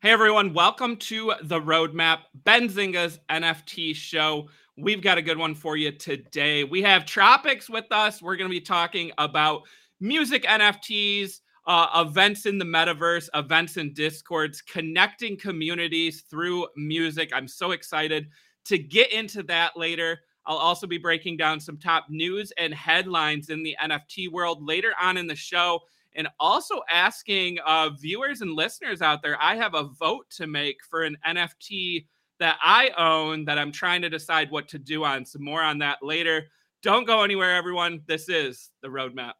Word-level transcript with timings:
Hey 0.00 0.10
everyone, 0.10 0.54
welcome 0.54 0.96
to 0.96 1.32
the 1.42 1.60
Roadmap, 1.60 2.18
Benzinga's 2.44 3.18
NFT 3.28 3.96
show. 3.96 4.48
We've 4.76 5.02
got 5.02 5.18
a 5.18 5.22
good 5.22 5.38
one 5.38 5.56
for 5.56 5.76
you 5.76 5.90
today. 5.90 6.62
We 6.62 6.82
have 6.82 7.02
Tropix 7.02 7.68
with 7.68 7.86
us. 7.90 8.22
We're 8.22 8.36
going 8.36 8.48
to 8.48 8.54
be 8.54 8.60
talking 8.60 9.10
about 9.18 9.62
music 9.98 10.44
NFTs, 10.44 11.40
uh, 11.66 12.04
events 12.06 12.46
in 12.46 12.58
the 12.58 12.64
metaverse, 12.64 13.28
events 13.34 13.76
in 13.76 13.92
discords, 13.92 14.62
connecting 14.62 15.36
communities 15.36 16.20
through 16.30 16.68
music. 16.76 17.32
I'm 17.34 17.48
so 17.48 17.72
excited 17.72 18.28
to 18.66 18.78
get 18.78 19.10
into 19.10 19.42
that 19.42 19.76
later. 19.76 20.20
I'll 20.46 20.58
also 20.58 20.86
be 20.86 20.98
breaking 20.98 21.38
down 21.38 21.58
some 21.58 21.76
top 21.76 22.06
news 22.08 22.52
and 22.56 22.72
headlines 22.72 23.50
in 23.50 23.64
the 23.64 23.76
NFT 23.82 24.30
world 24.30 24.64
later 24.64 24.92
on 25.00 25.16
in 25.16 25.26
the 25.26 25.34
show 25.34 25.80
and 26.14 26.28
also 26.40 26.80
asking 26.90 27.58
uh, 27.64 27.90
viewers 27.90 28.40
and 28.40 28.52
listeners 28.52 29.02
out 29.02 29.22
there. 29.22 29.40
I 29.40 29.56
have 29.56 29.74
a 29.74 29.84
vote 29.84 30.26
to 30.36 30.46
make 30.46 30.78
for 30.88 31.02
an 31.02 31.16
NFT 31.26 32.06
that 32.40 32.58
I 32.62 32.90
own 32.96 33.44
that 33.46 33.58
I'm 33.58 33.72
trying 33.72 34.02
to 34.02 34.08
decide 34.08 34.50
what 34.50 34.68
to 34.68 34.78
do 34.78 35.04
on. 35.04 35.24
Some 35.24 35.44
more 35.44 35.62
on 35.62 35.78
that 35.78 35.98
later. 36.02 36.46
Don't 36.82 37.06
go 37.06 37.22
anywhere, 37.22 37.56
everyone. 37.56 38.00
This 38.06 38.28
is 38.28 38.70
the 38.82 38.88
roadmap. 38.88 39.32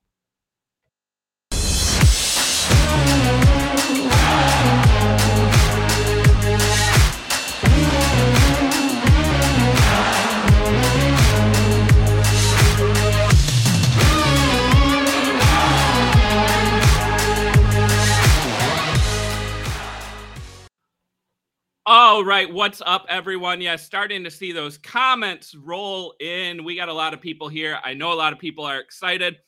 All 21.91 22.23
right, 22.23 22.53
what's 22.53 22.83
up, 22.85 23.07
everyone? 23.09 23.63
Yeah, 23.63 23.77
starting 23.77 24.23
to 24.25 24.31
see 24.31 24.53
those 24.53 24.77
comments 24.77 25.55
roll 25.55 26.13
in. 26.21 26.63
We 26.63 26.77
got 26.77 26.91
a 26.91 26.93
lot 26.93 27.15
of 27.15 27.23
people 27.23 27.49
here. 27.49 27.79
I 27.83 27.95
know 27.95 28.13
a 28.13 28.15
lot 28.15 28.35
of 28.35 28.39
people 28.39 28.67
are 28.67 28.79
excited 28.79 29.39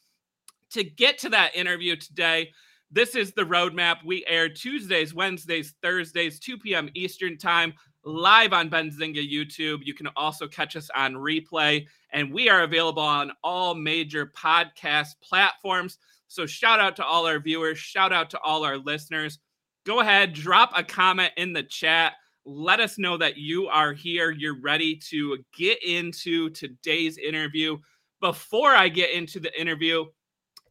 to 0.70 0.82
get 0.82 1.18
to 1.18 1.28
that 1.28 1.54
interview 1.54 1.96
today. 1.96 2.50
This 2.90 3.14
is 3.14 3.32
the 3.32 3.42
roadmap. 3.42 3.96
We 4.06 4.24
air 4.26 4.48
Tuesdays, 4.48 5.12
Wednesdays, 5.12 5.74
Thursdays, 5.82 6.40
2 6.40 6.56
p.m. 6.56 6.88
Eastern 6.94 7.36
Time, 7.36 7.74
live 8.06 8.54
on 8.54 8.70
Benzinga 8.70 9.22
YouTube. 9.22 9.80
You 9.84 9.92
can 9.92 10.08
also 10.16 10.48
catch 10.48 10.76
us 10.76 10.88
on 10.96 11.16
replay, 11.16 11.86
and 12.10 12.32
we 12.32 12.48
are 12.48 12.62
available 12.62 13.02
on 13.02 13.32
all 13.44 13.74
major 13.74 14.32
podcast 14.34 15.08
platforms. 15.22 15.98
So, 16.28 16.46
shout 16.46 16.80
out 16.80 16.96
to 16.96 17.04
all 17.04 17.26
our 17.26 17.38
viewers, 17.38 17.76
shout 17.76 18.14
out 18.14 18.30
to 18.30 18.40
all 18.40 18.64
our 18.64 18.78
listeners. 18.78 19.40
Go 19.84 20.00
ahead, 20.00 20.32
drop 20.32 20.72
a 20.74 20.82
comment 20.82 21.32
in 21.36 21.52
the 21.52 21.64
chat 21.64 22.14
let 22.50 22.80
us 22.80 22.98
know 22.98 23.16
that 23.16 23.36
you 23.36 23.68
are 23.68 23.92
here. 23.92 24.32
You're 24.32 24.60
ready 24.60 24.96
to 25.08 25.38
get 25.56 25.82
into 25.84 26.50
today's 26.50 27.16
interview. 27.16 27.78
Before 28.20 28.74
I 28.74 28.88
get 28.88 29.12
into 29.12 29.38
the 29.38 29.58
interview, 29.58 30.06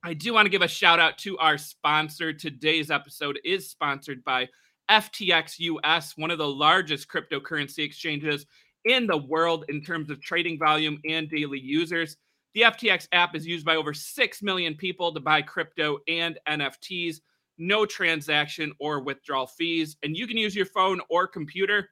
I 0.04 0.14
do 0.14 0.34
want 0.34 0.46
to 0.46 0.50
give 0.50 0.62
a 0.62 0.68
shout 0.68 1.00
out 1.00 1.18
to 1.20 1.38
our 1.38 1.58
sponsor. 1.58 2.34
Today's 2.34 2.92
episode 2.92 3.40
is 3.46 3.70
sponsored 3.70 4.26
by 4.26 4.50
FTX 4.92 5.56
US, 5.60 6.18
one 6.18 6.32
of 6.32 6.38
the 6.38 6.48
largest 6.48 7.08
cryptocurrency 7.08 7.80
exchanges 7.80 8.46
in 8.84 9.08
the 9.08 9.18
world 9.18 9.64
in 9.70 9.82
terms 9.82 10.10
of 10.10 10.22
trading 10.22 10.60
volume 10.60 11.00
and 11.08 11.30
daily 11.30 11.60
users. 11.60 12.18
The 12.56 12.62
FTX 12.64 13.08
app 13.14 13.36
is 13.36 13.48
used 13.48 13.66
by 13.66 13.78
over 13.78 13.94
6 13.94 14.42
million 14.42 14.76
people 14.76 15.14
to 15.14 15.22
buy 15.22 15.42
crypto 15.44 16.00
and 16.10 16.38
NFTs 16.46 17.22
no 17.60 17.86
transaction 17.86 18.72
or 18.80 19.02
withdrawal 19.02 19.48
fees. 19.48 19.98
And 20.04 20.16
you 20.16 20.26
can 20.28 20.38
use 20.38 20.56
your 20.56 20.66
phone 20.66 21.02
or 21.10 21.28
computer. 21.28 21.90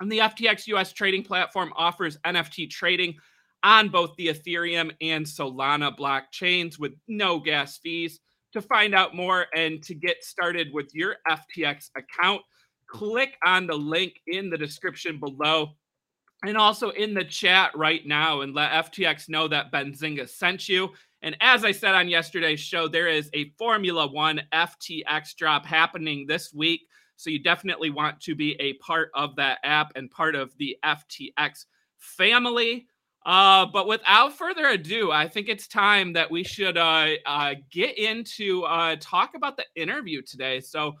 And 0.00 0.10
the 0.10 0.18
FTX 0.18 0.66
US 0.68 0.92
trading 0.92 1.22
platform 1.22 1.72
offers 1.76 2.18
NFT 2.24 2.70
trading 2.70 3.14
on 3.62 3.88
both 3.88 4.14
the 4.16 4.28
Ethereum 4.28 4.92
and 5.00 5.24
Solana 5.24 5.96
blockchains 5.96 6.78
with 6.78 6.92
no 7.08 7.38
gas 7.38 7.78
fees. 7.78 8.20
To 8.52 8.60
find 8.60 8.94
out 8.94 9.14
more 9.14 9.46
and 9.56 9.82
to 9.84 9.94
get 9.94 10.22
started 10.22 10.68
with 10.74 10.94
your 10.94 11.16
FTX 11.26 11.88
account, 11.96 12.42
click 12.86 13.38
on 13.46 13.66
the 13.66 13.76
link 13.76 14.20
in 14.26 14.50
the 14.50 14.58
description 14.58 15.18
below 15.18 15.70
and 16.44 16.56
also 16.56 16.90
in 16.90 17.14
the 17.14 17.24
chat 17.24 17.70
right 17.74 18.06
now 18.06 18.42
and 18.42 18.54
let 18.54 18.92
FTX 18.92 19.28
know 19.28 19.48
that 19.48 19.72
Benzinga 19.72 20.28
sent 20.28 20.68
you. 20.68 20.90
And 21.22 21.36
as 21.40 21.64
I 21.64 21.72
said 21.72 21.94
on 21.94 22.08
yesterday's 22.08 22.60
show, 22.60 22.88
there 22.88 23.08
is 23.08 23.30
a 23.32 23.50
Formula 23.50 24.06
One 24.06 24.42
FTX 24.52 25.36
drop 25.36 25.64
happening 25.64 26.26
this 26.26 26.52
week. 26.52 26.82
So 27.16 27.30
you 27.30 27.38
definitely 27.38 27.90
want 27.90 28.20
to 28.22 28.34
be 28.34 28.56
a 28.60 28.74
part 28.74 29.10
of 29.14 29.36
that 29.36 29.58
app 29.62 29.92
and 29.94 30.10
part 30.10 30.34
of 30.34 30.50
the 30.58 30.76
FTX 30.84 31.66
family. 31.98 32.86
Uh, 33.24 33.66
but 33.66 33.86
without 33.86 34.36
further 34.36 34.66
ado, 34.66 35.12
I 35.12 35.28
think 35.28 35.48
it's 35.48 35.68
time 35.68 36.12
that 36.14 36.28
we 36.28 36.42
should 36.42 36.76
uh, 36.76 37.10
uh, 37.24 37.54
get 37.70 37.96
into 37.96 38.64
uh, 38.64 38.96
talk 38.98 39.36
about 39.36 39.56
the 39.56 39.64
interview 39.76 40.22
today. 40.22 40.58
So 40.60 40.94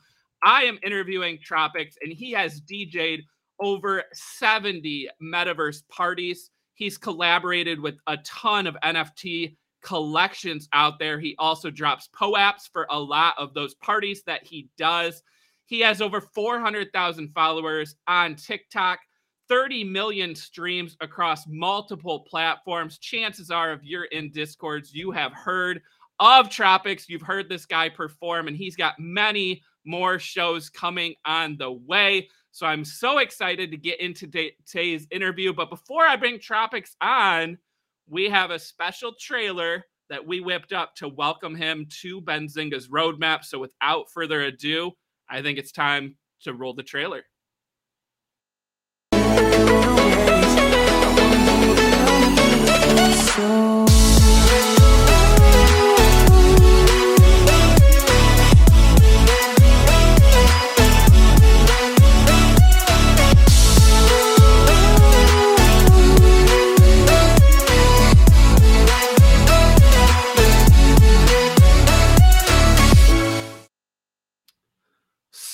I 0.44 0.62
am 0.62 0.78
interviewing 0.84 1.38
Tropix, 1.38 1.94
and 2.00 2.12
he 2.12 2.30
has 2.32 2.60
DJ'd 2.60 3.22
over 3.58 4.04
70 4.12 5.08
metaverse 5.20 5.82
parties. 5.88 6.50
He's 6.74 6.96
collaborated 6.96 7.80
with 7.80 7.96
a 8.06 8.18
ton 8.18 8.68
of 8.68 8.76
NFT 8.84 9.56
collections 9.82 10.68
out 10.72 10.98
there. 10.98 11.18
He 11.18 11.34
also 11.38 11.70
drops 11.70 12.08
POAPs 12.16 12.70
for 12.72 12.86
a 12.90 12.98
lot 12.98 13.34
of 13.36 13.52
those 13.52 13.74
parties 13.74 14.22
that 14.24 14.44
he 14.44 14.68
does. 14.78 15.22
He 15.66 15.80
has 15.80 16.00
over 16.00 16.20
400,000 16.20 17.32
followers 17.34 17.96
on 18.06 18.36
TikTok, 18.36 19.00
30 19.48 19.84
million 19.84 20.34
streams 20.34 20.96
across 21.00 21.46
multiple 21.46 22.20
platforms. 22.20 22.98
Chances 22.98 23.50
are, 23.50 23.72
if 23.72 23.80
you're 23.82 24.04
in 24.04 24.30
Discords, 24.30 24.94
you 24.94 25.10
have 25.10 25.32
heard 25.32 25.82
of 26.18 26.48
Tropix. 26.48 27.08
You've 27.08 27.22
heard 27.22 27.48
this 27.48 27.66
guy 27.66 27.88
perform, 27.88 28.48
and 28.48 28.56
he's 28.56 28.76
got 28.76 28.98
many 28.98 29.62
more 29.84 30.18
shows 30.18 30.70
coming 30.70 31.14
on 31.24 31.56
the 31.56 31.72
way. 31.72 32.28
So 32.52 32.66
I'm 32.66 32.84
so 32.84 33.18
excited 33.18 33.70
to 33.70 33.76
get 33.76 34.00
into 34.00 34.26
today's 34.66 35.06
interview. 35.10 35.52
But 35.52 35.70
before 35.70 36.04
I 36.04 36.16
bring 36.16 36.38
Tropix 36.38 36.90
on, 37.00 37.58
we 38.08 38.28
have 38.28 38.50
a 38.50 38.58
special 38.58 39.12
trailer 39.18 39.84
that 40.10 40.26
we 40.26 40.40
whipped 40.40 40.72
up 40.72 40.94
to 40.96 41.08
welcome 41.08 41.54
him 41.54 41.86
to 42.02 42.20
Benzinga's 42.20 42.88
roadmap. 42.88 43.44
So 43.44 43.58
without 43.58 44.10
further 44.12 44.42
ado, 44.42 44.92
I 45.28 45.42
think 45.42 45.58
it's 45.58 45.72
time 45.72 46.16
to 46.42 46.52
roll 46.52 46.74
the 46.74 46.82
trailer. 46.82 47.24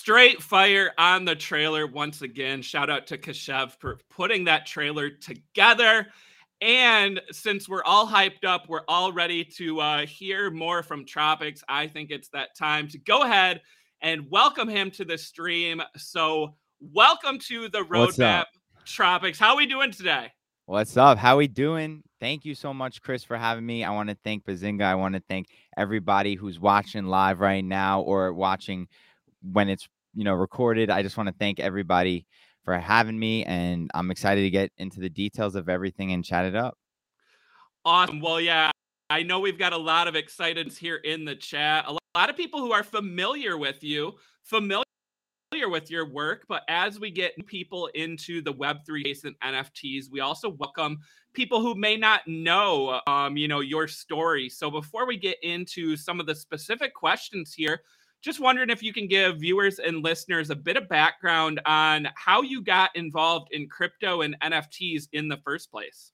Straight 0.08 0.42
fire 0.42 0.92
on 0.96 1.26
the 1.26 1.36
trailer 1.36 1.86
once 1.86 2.22
again. 2.22 2.62
Shout 2.62 2.88
out 2.88 3.06
to 3.08 3.18
Kashev 3.18 3.72
for 3.72 3.98
putting 4.08 4.44
that 4.44 4.64
trailer 4.64 5.10
together. 5.10 6.06
And 6.62 7.20
since 7.30 7.68
we're 7.68 7.84
all 7.84 8.08
hyped 8.08 8.46
up, 8.46 8.70
we're 8.70 8.86
all 8.88 9.12
ready 9.12 9.44
to 9.58 9.80
uh, 9.80 10.06
hear 10.06 10.50
more 10.50 10.82
from 10.82 11.04
Tropix. 11.04 11.60
I 11.68 11.88
think 11.88 12.10
it's 12.10 12.30
that 12.30 12.56
time 12.56 12.88
to 12.88 12.98
go 12.98 13.24
ahead 13.24 13.60
and 14.00 14.30
welcome 14.30 14.66
him 14.66 14.90
to 14.92 15.04
the 15.04 15.18
stream. 15.18 15.82
So, 15.98 16.54
welcome 16.80 17.38
to 17.40 17.68
the 17.68 17.80
roadmap, 17.80 18.44
Tropix. 18.86 19.38
How 19.38 19.50
are 19.50 19.56
we 19.58 19.66
doing 19.66 19.92
today? 19.92 20.32
What's 20.64 20.96
up? 20.96 21.18
How 21.18 21.36
we 21.36 21.48
doing? 21.48 22.02
Thank 22.18 22.46
you 22.46 22.54
so 22.54 22.72
much, 22.72 23.02
Chris, 23.02 23.24
for 23.24 23.36
having 23.36 23.66
me. 23.66 23.84
I 23.84 23.90
want 23.90 24.08
to 24.08 24.16
thank 24.24 24.46
Benzinga. 24.46 24.84
I 24.84 24.94
want 24.94 25.16
to 25.16 25.22
thank 25.28 25.48
everybody 25.76 26.34
who's 26.34 26.58
watching 26.58 27.04
live 27.04 27.40
right 27.40 27.62
now 27.62 28.00
or 28.00 28.32
watching 28.32 28.88
when 29.42 29.68
it's 29.68 29.86
you 30.18 30.24
know 30.24 30.34
recorded. 30.34 30.90
I 30.90 31.02
just 31.02 31.16
want 31.16 31.28
to 31.28 31.34
thank 31.38 31.60
everybody 31.60 32.26
for 32.64 32.76
having 32.76 33.16
me, 33.16 33.44
and 33.44 33.88
I'm 33.94 34.10
excited 34.10 34.42
to 34.42 34.50
get 34.50 34.72
into 34.76 34.98
the 34.98 35.08
details 35.08 35.54
of 35.54 35.68
everything 35.68 36.10
and 36.10 36.24
chat 36.24 36.44
it 36.44 36.56
up. 36.56 36.76
Awesome. 37.84 38.20
Well, 38.20 38.40
yeah, 38.40 38.72
I 39.08 39.22
know 39.22 39.38
we've 39.38 39.60
got 39.60 39.72
a 39.72 39.78
lot 39.78 40.08
of 40.08 40.14
exciteds 40.14 40.76
here 40.76 40.96
in 40.96 41.24
the 41.24 41.36
chat. 41.36 41.84
A 41.86 41.96
lot 42.16 42.30
of 42.30 42.36
people 42.36 42.58
who 42.58 42.72
are 42.72 42.82
familiar 42.82 43.56
with 43.56 43.84
you, 43.84 44.14
familiar 44.42 44.82
with 45.52 45.88
your 45.88 46.10
work, 46.10 46.46
but 46.48 46.62
as 46.68 46.98
we 46.98 47.12
get 47.12 47.34
people 47.46 47.86
into 47.94 48.42
the 48.42 48.52
Web3 48.52 49.00
adjacent 49.02 49.38
NFTs, 49.38 50.06
we 50.10 50.18
also 50.18 50.48
welcome 50.48 50.98
people 51.32 51.60
who 51.60 51.76
may 51.76 51.96
not 51.96 52.26
know, 52.26 53.00
um, 53.06 53.36
you 53.36 53.46
know, 53.46 53.60
your 53.60 53.86
story. 53.86 54.48
So 54.48 54.68
before 54.68 55.06
we 55.06 55.16
get 55.16 55.36
into 55.44 55.96
some 55.96 56.18
of 56.18 56.26
the 56.26 56.34
specific 56.34 56.92
questions 56.92 57.54
here, 57.54 57.82
just 58.22 58.40
wondering 58.40 58.70
if 58.70 58.82
you 58.82 58.92
can 58.92 59.06
give 59.06 59.38
viewers 59.38 59.78
and 59.78 60.02
listeners 60.02 60.50
a 60.50 60.56
bit 60.56 60.76
of 60.76 60.88
background 60.88 61.60
on 61.66 62.08
how 62.14 62.42
you 62.42 62.62
got 62.62 62.94
involved 62.96 63.48
in 63.52 63.68
crypto 63.68 64.22
and 64.22 64.36
NFTs 64.40 65.08
in 65.12 65.28
the 65.28 65.38
first 65.38 65.70
place. 65.70 66.12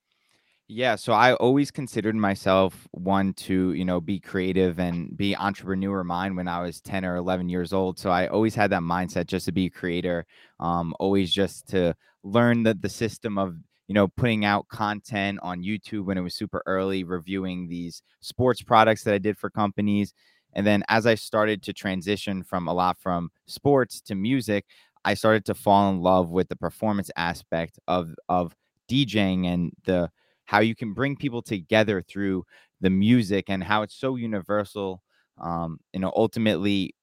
Yeah, 0.67 0.95
so 0.95 1.13
I 1.13 1.35
always 1.35 1.69
considered 1.69 2.15
myself 2.15 2.87
one 2.91 3.33
to, 3.33 3.73
you 3.73 3.85
know, 3.85 4.01
be 4.01 4.19
creative 4.19 4.79
and 4.79 5.15
be 5.15 5.35
entrepreneur 5.35 6.03
mind 6.03 6.35
when 6.35 6.47
I 6.47 6.61
was 6.61 6.81
10 6.81 7.05
or 7.05 7.17
11 7.17 7.49
years 7.49 7.71
old. 7.71 7.99
So 7.99 8.09
I 8.09 8.27
always 8.27 8.55
had 8.55 8.71
that 8.71 8.81
mindset 8.81 9.27
just 9.27 9.45
to 9.45 9.51
be 9.51 9.67
a 9.67 9.69
creator, 9.69 10.25
um, 10.59 10.95
always 10.99 11.31
just 11.31 11.67
to 11.69 11.95
learn 12.23 12.63
the, 12.63 12.73
the 12.73 12.89
system 12.89 13.37
of, 13.37 13.55
you 13.87 13.93
know, 13.93 14.07
putting 14.07 14.43
out 14.43 14.67
content 14.67 15.37
on 15.43 15.61
YouTube 15.61 16.05
when 16.05 16.17
it 16.17 16.21
was 16.21 16.33
super 16.33 16.63
early, 16.65 17.03
reviewing 17.03 17.67
these 17.67 18.01
sports 18.21 18.63
products 18.63 19.03
that 19.03 19.13
I 19.13 19.19
did 19.19 19.37
for 19.37 19.51
companies. 19.51 20.15
And 20.55 20.65
then 20.65 20.83
as 20.89 21.05
I 21.05 21.15
started 21.15 21.61
to 21.63 21.73
transition 21.73 22.43
from 22.43 22.67
a 22.67 22.73
lot 22.73 22.97
from 22.99 23.29
sports 23.47 24.01
to 24.01 24.15
music, 24.15 24.65
I 25.03 25.13
started 25.13 25.45
to 25.45 25.53
fall 25.53 25.89
in 25.91 26.01
love 26.01 26.31
with 26.31 26.49
the 26.49 26.55
performance 26.55 27.11
aspect 27.15 27.79
of 27.87 28.15
of 28.29 28.55
DJing 28.89 29.45
and 29.47 29.71
the 29.85 30.09
how 30.45 30.59
you 30.59 30.75
can 30.75 30.93
bring 30.93 31.15
people 31.15 31.41
together 31.41 32.01
through 32.01 32.45
the 32.81 32.89
music 32.89 33.45
and 33.49 33.63
how 33.63 33.81
it's 33.81 33.95
so 33.95 34.15
universal 34.15 35.01
um 35.41 35.79
you 35.93 35.99
know 35.99 36.11
ultimately 36.15 36.93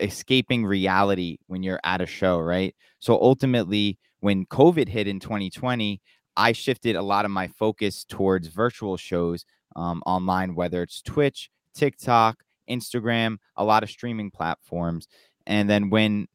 escaping 0.00 0.64
reality 0.66 1.38
when 1.46 1.62
you're 1.62 1.80
at 1.84 2.00
a 2.00 2.06
show 2.06 2.38
right? 2.38 2.74
So 2.98 3.14
ultimately 3.20 3.98
when 4.20 4.44
covid 4.46 4.88
hit 4.88 5.06
in 5.06 5.20
2020 5.20 6.00
i 6.36 6.52
shifted 6.52 6.96
a 6.96 7.02
lot 7.02 7.24
of 7.24 7.30
my 7.30 7.46
focus 7.48 8.04
towards 8.04 8.48
virtual 8.48 8.96
shows 8.96 9.44
um, 9.76 10.02
online 10.06 10.54
whether 10.56 10.82
it's 10.82 11.00
twitch 11.02 11.50
tiktok 11.74 12.42
instagram 12.68 13.36
a 13.56 13.64
lot 13.64 13.82
of 13.82 13.90
streaming 13.90 14.30
platforms 14.30 15.08
and 15.46 15.68
then 15.68 15.90
when 15.90 16.26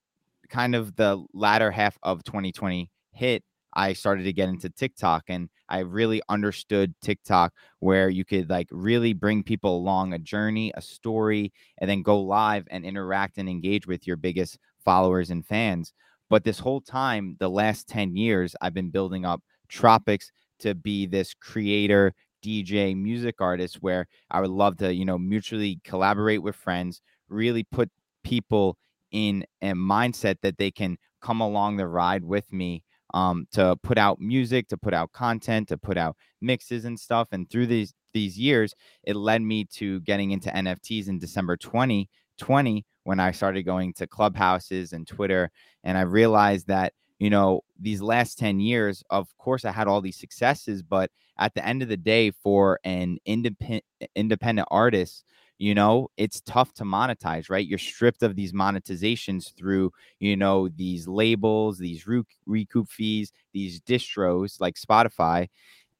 kind 0.49 0.75
of 0.75 0.95
the 0.95 1.23
latter 1.33 1.71
half 1.71 1.97
of 2.03 2.23
2020 2.23 2.89
hit 3.11 3.43
I 3.75 3.93
started 3.93 4.23
to 4.23 4.33
get 4.33 4.49
into 4.49 4.69
TikTok 4.69 5.23
and 5.27 5.49
I 5.67 5.79
really 5.79 6.21
understood 6.29 6.93
TikTok 7.01 7.53
where 7.79 8.09
you 8.09 8.23
could 8.23 8.49
like 8.49 8.67
really 8.71 9.13
bring 9.13 9.43
people 9.43 9.75
along 9.75 10.13
a 10.13 10.19
journey, 10.19 10.71
a 10.75 10.81
story, 10.81 11.51
and 11.79 11.89
then 11.89 12.03
go 12.03 12.21
live 12.21 12.67
and 12.69 12.85
interact 12.85 13.37
and 13.37 13.49
engage 13.49 13.87
with 13.87 14.05
your 14.05 14.17
biggest 14.17 14.59
followers 14.85 15.31
and 15.31 15.45
fans. 15.45 15.93
But 16.29 16.43
this 16.43 16.59
whole 16.59 16.81
time, 16.81 17.35
the 17.39 17.49
last 17.49 17.87
10 17.87 18.15
years, 18.15 18.55
I've 18.61 18.73
been 18.73 18.91
building 18.91 19.25
up 19.25 19.41
Tropix 19.69 20.27
to 20.59 20.75
be 20.75 21.05
this 21.05 21.33
creator, 21.33 22.13
DJ, 22.43 22.95
music 22.95 23.35
artist 23.39 23.77
where 23.81 24.07
I 24.29 24.41
would 24.41 24.49
love 24.51 24.77
to, 24.77 24.93
you 24.93 25.05
know, 25.05 25.17
mutually 25.17 25.79
collaborate 25.83 26.43
with 26.43 26.55
friends, 26.55 27.01
really 27.29 27.63
put 27.63 27.89
people 28.23 28.77
in 29.11 29.45
a 29.61 29.71
mindset 29.71 30.37
that 30.41 30.57
they 30.57 30.71
can 30.71 30.97
come 31.21 31.39
along 31.39 31.77
the 31.77 31.87
ride 31.87 32.23
with 32.23 32.51
me 32.51 32.83
um, 33.13 33.45
to 33.51 33.77
put 33.83 33.97
out 33.97 34.19
music, 34.19 34.67
to 34.69 34.77
put 34.77 34.93
out 34.93 35.11
content, 35.11 35.69
to 35.69 35.77
put 35.77 35.97
out 35.97 36.15
mixes 36.41 36.85
and 36.85 36.99
stuff. 36.99 37.29
And 37.31 37.49
through 37.49 37.67
these 37.67 37.93
these 38.13 38.37
years, 38.37 38.73
it 39.03 39.15
led 39.15 39.41
me 39.41 39.65
to 39.65 39.99
getting 40.01 40.31
into 40.31 40.49
NFTs 40.49 41.07
in 41.07 41.17
December 41.17 41.57
2020 41.57 42.85
when 43.03 43.19
I 43.19 43.31
started 43.31 43.63
going 43.63 43.93
to 43.93 44.07
clubhouses 44.07 44.93
and 44.93 45.07
Twitter. 45.07 45.49
And 45.83 45.97
I 45.97 46.01
realized 46.01 46.67
that, 46.67 46.93
you 47.23 47.29
know, 47.29 47.61
these 47.79 48.01
last 48.01 48.37
10 48.37 48.59
years, 48.59 49.01
of 49.09 49.29
course, 49.37 49.63
I 49.63 49.71
had 49.71 49.87
all 49.87 50.01
these 50.01 50.17
successes, 50.17 50.83
but 50.83 51.09
at 51.37 51.53
the 51.53 51.65
end 51.65 51.81
of 51.81 51.87
the 51.87 51.95
day, 51.97 52.31
for 52.31 52.79
an 52.83 53.17
independent 53.25 53.85
independent 54.15 54.67
artist, 54.69 55.23
you 55.57 55.73
know 55.73 56.09
it's 56.17 56.41
tough 56.41 56.73
to 56.73 56.83
monetize 56.83 57.49
right? 57.49 57.65
You're 57.65 57.79
stripped 57.79 58.23
of 58.23 58.35
these 58.35 58.51
monetizations 58.51 59.53
through 59.55 59.91
you 60.19 60.35
know 60.35 60.67
these 60.67 61.07
labels 61.07 61.77
these 61.77 62.05
recoup 62.45 62.89
fees 62.89 63.31
these 63.53 63.79
distros 63.81 64.59
like 64.59 64.75
spotify 64.75 65.47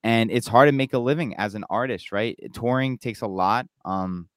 and 0.04 0.32
it's 0.32 0.48
hard 0.48 0.68
to 0.68 0.74
make 0.74 0.94
a 0.94 1.00
living 1.00 1.36
as 1.38 1.56
an 1.56 1.64
artist 1.70 2.12
right? 2.12 2.38
Touring 2.54 2.98
takes 2.98 3.22
a 3.22 3.28
lot 3.28 3.68
um 3.86 4.28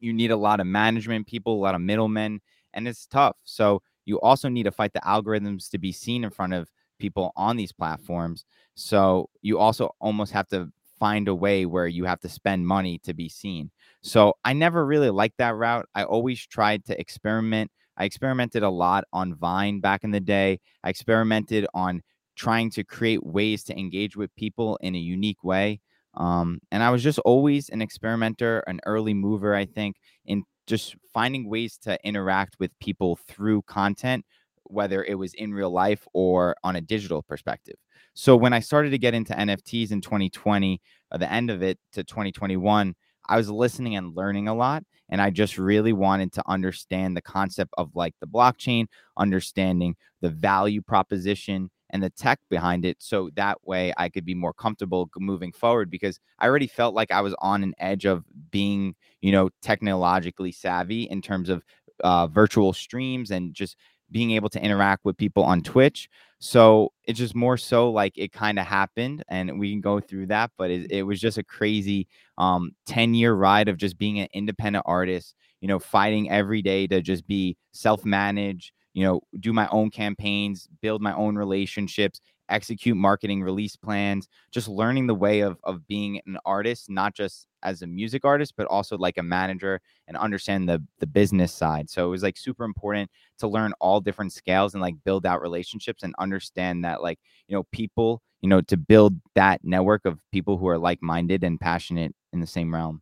you 0.00 0.12
need 0.12 0.30
a 0.30 0.36
lot 0.36 0.60
of 0.60 0.66
management 0.66 1.26
people 1.26 1.54
a 1.54 1.64
lot 1.66 1.74
of 1.74 1.80
middlemen 1.80 2.40
and 2.74 2.86
it's 2.88 3.06
tough. 3.06 3.36
So 3.44 3.82
you 4.04 4.20
also 4.20 4.48
need 4.48 4.64
to 4.64 4.72
fight 4.72 4.92
the 4.92 5.00
algorithms 5.00 5.70
to 5.70 5.78
be 5.78 5.92
seen 5.92 6.24
in 6.24 6.30
front 6.30 6.52
of 6.52 6.68
people 6.98 7.32
on 7.36 7.56
these 7.56 7.72
platforms 7.72 8.44
so 8.74 9.28
you 9.42 9.58
also 9.58 9.94
almost 10.00 10.32
have 10.32 10.48
to 10.48 10.70
find 10.98 11.28
a 11.28 11.34
way 11.34 11.66
where 11.66 11.86
you 11.86 12.04
have 12.04 12.20
to 12.20 12.28
spend 12.28 12.66
money 12.66 12.98
to 13.00 13.14
be 13.14 13.28
seen. 13.28 13.70
So 14.02 14.34
I 14.44 14.52
never 14.52 14.86
really 14.86 15.10
liked 15.10 15.38
that 15.38 15.54
route. 15.54 15.86
I 15.94 16.04
always 16.04 16.46
tried 16.46 16.84
to 16.86 16.98
experiment. 17.00 17.70
I 17.96 18.04
experimented 18.04 18.62
a 18.62 18.70
lot 18.70 19.04
on 19.12 19.34
Vine 19.34 19.80
back 19.80 20.04
in 20.04 20.10
the 20.10 20.20
day. 20.20 20.60
I 20.82 20.90
experimented 20.90 21.66
on 21.74 22.02
trying 22.36 22.70
to 22.70 22.84
create 22.84 23.24
ways 23.24 23.62
to 23.64 23.78
engage 23.78 24.16
with 24.16 24.34
people 24.36 24.76
in 24.80 24.94
a 24.94 24.98
unique 24.98 25.44
way. 25.44 25.80
Um, 26.14 26.60
and 26.70 26.82
I 26.82 26.90
was 26.90 27.02
just 27.02 27.18
always 27.20 27.68
an 27.68 27.82
experimenter, 27.82 28.60
an 28.60 28.80
early 28.86 29.14
mover, 29.14 29.54
I 29.54 29.66
think, 29.66 29.96
in 30.26 30.44
just 30.66 30.96
finding 31.12 31.48
ways 31.48 31.78
to 31.82 31.98
interact 32.04 32.56
with 32.58 32.78
people 32.78 33.16
through 33.28 33.62
content, 33.62 34.24
whether 34.64 35.04
it 35.04 35.14
was 35.14 35.34
in 35.34 35.52
real 35.52 35.70
life 35.70 36.06
or 36.12 36.56
on 36.64 36.76
a 36.76 36.80
digital 36.80 37.22
perspective. 37.22 37.76
So 38.14 38.36
when 38.36 38.52
I 38.52 38.60
started 38.60 38.90
to 38.90 38.98
get 38.98 39.14
into 39.14 39.34
NFTs 39.34 39.90
in 39.90 40.00
2020, 40.00 40.80
uh, 41.10 41.18
the 41.18 41.30
end 41.30 41.50
of 41.50 41.62
it 41.62 41.78
to 41.92 42.04
2021, 42.04 42.94
I 43.26 43.36
was 43.36 43.50
listening 43.50 43.96
and 43.96 44.14
learning 44.14 44.48
a 44.48 44.54
lot. 44.54 44.84
And 45.10 45.20
I 45.20 45.30
just 45.30 45.58
really 45.58 45.92
wanted 45.92 46.32
to 46.34 46.42
understand 46.46 47.16
the 47.16 47.22
concept 47.22 47.74
of 47.76 47.90
like 47.94 48.14
the 48.20 48.26
blockchain, 48.26 48.86
understanding 49.16 49.96
the 50.22 50.30
value 50.30 50.80
proposition 50.80 51.70
and 51.94 52.02
the 52.02 52.10
tech 52.10 52.40
behind 52.50 52.84
it. 52.84 52.98
So 53.00 53.30
that 53.36 53.58
way 53.66 53.94
I 53.96 54.10
could 54.10 54.26
be 54.26 54.34
more 54.34 54.52
comfortable 54.52 55.08
moving 55.18 55.52
forward 55.52 55.90
because 55.90 56.20
I 56.40 56.46
already 56.46 56.66
felt 56.66 56.94
like 56.94 57.12
I 57.12 57.22
was 57.22 57.34
on 57.40 57.62
an 57.62 57.74
edge 57.78 58.04
of 58.04 58.24
being, 58.50 58.96
you 59.22 59.32
know, 59.32 59.50
technologically 59.62 60.52
savvy 60.52 61.04
in 61.04 61.22
terms 61.22 61.48
of 61.48 61.62
uh, 62.02 62.26
virtual 62.26 62.72
streams 62.74 63.30
and 63.30 63.54
just 63.54 63.76
being 64.10 64.32
able 64.32 64.50
to 64.50 64.62
interact 64.62 65.04
with 65.04 65.16
people 65.16 65.44
on 65.44 65.62
Twitch. 65.62 66.08
So 66.40 66.92
it's 67.04 67.18
just 67.18 67.34
more 67.34 67.56
so 67.56 67.90
like 67.90 68.12
it 68.16 68.32
kind 68.32 68.58
of 68.58 68.66
happened 68.66 69.24
and 69.28 69.58
we 69.58 69.70
can 69.70 69.80
go 69.80 70.00
through 70.00 70.26
that, 70.26 70.50
but 70.58 70.70
it, 70.70 70.90
it 70.90 71.02
was 71.04 71.20
just 71.20 71.38
a 71.38 71.44
crazy 71.44 72.06
um 72.38 72.72
10 72.86 73.14
year 73.14 73.32
ride 73.34 73.68
of 73.68 73.76
just 73.78 73.98
being 73.98 74.20
an 74.20 74.28
independent 74.34 74.84
artist, 74.86 75.34
you 75.60 75.68
know, 75.68 75.78
fighting 75.78 76.30
every 76.30 76.62
day 76.62 76.86
to 76.88 77.00
just 77.00 77.26
be 77.26 77.56
self 77.72 78.04
managed, 78.04 78.72
you 78.94 79.04
know, 79.04 79.20
do 79.40 79.52
my 79.52 79.68
own 79.68 79.90
campaigns, 79.90 80.68
build 80.82 81.02
my 81.02 81.14
own 81.14 81.36
relationships, 81.36 82.20
execute 82.48 82.96
marketing 82.96 83.42
release 83.42 83.76
plans, 83.76 84.28
just 84.52 84.68
learning 84.68 85.06
the 85.06 85.14
way 85.14 85.40
of 85.40 85.58
of 85.64 85.86
being 85.86 86.20
an 86.26 86.38
artist, 86.44 86.90
not 86.90 87.14
just 87.14 87.46
as 87.62 87.82
a 87.82 87.86
music 87.86 88.24
artist, 88.24 88.54
but 88.56 88.66
also 88.66 88.96
like 88.98 89.18
a 89.18 89.22
manager 89.22 89.80
and 90.08 90.16
understand 90.16 90.68
the 90.68 90.82
the 91.00 91.06
business 91.06 91.52
side. 91.52 91.88
So 91.90 92.06
it 92.06 92.10
was 92.10 92.22
like 92.22 92.36
super 92.36 92.64
important 92.64 93.10
to 93.38 93.48
learn 93.48 93.72
all 93.80 94.00
different 94.00 94.32
scales 94.32 94.74
and 94.74 94.82
like 94.82 94.94
build 95.04 95.26
out 95.26 95.42
relationships 95.42 96.02
and 96.02 96.14
understand 96.18 96.84
that 96.84 97.02
like, 97.02 97.18
you 97.48 97.56
know, 97.56 97.64
people, 97.72 98.22
you 98.42 98.48
know, 98.48 98.60
to 98.62 98.76
build 98.76 99.18
that 99.34 99.60
network 99.64 100.04
of 100.04 100.20
people 100.32 100.58
who 100.58 100.68
are 100.68 100.78
like-minded 100.78 101.42
and 101.44 101.60
passionate 101.60 102.14
in 102.32 102.40
the 102.40 102.46
same 102.46 102.72
realm. 102.74 103.00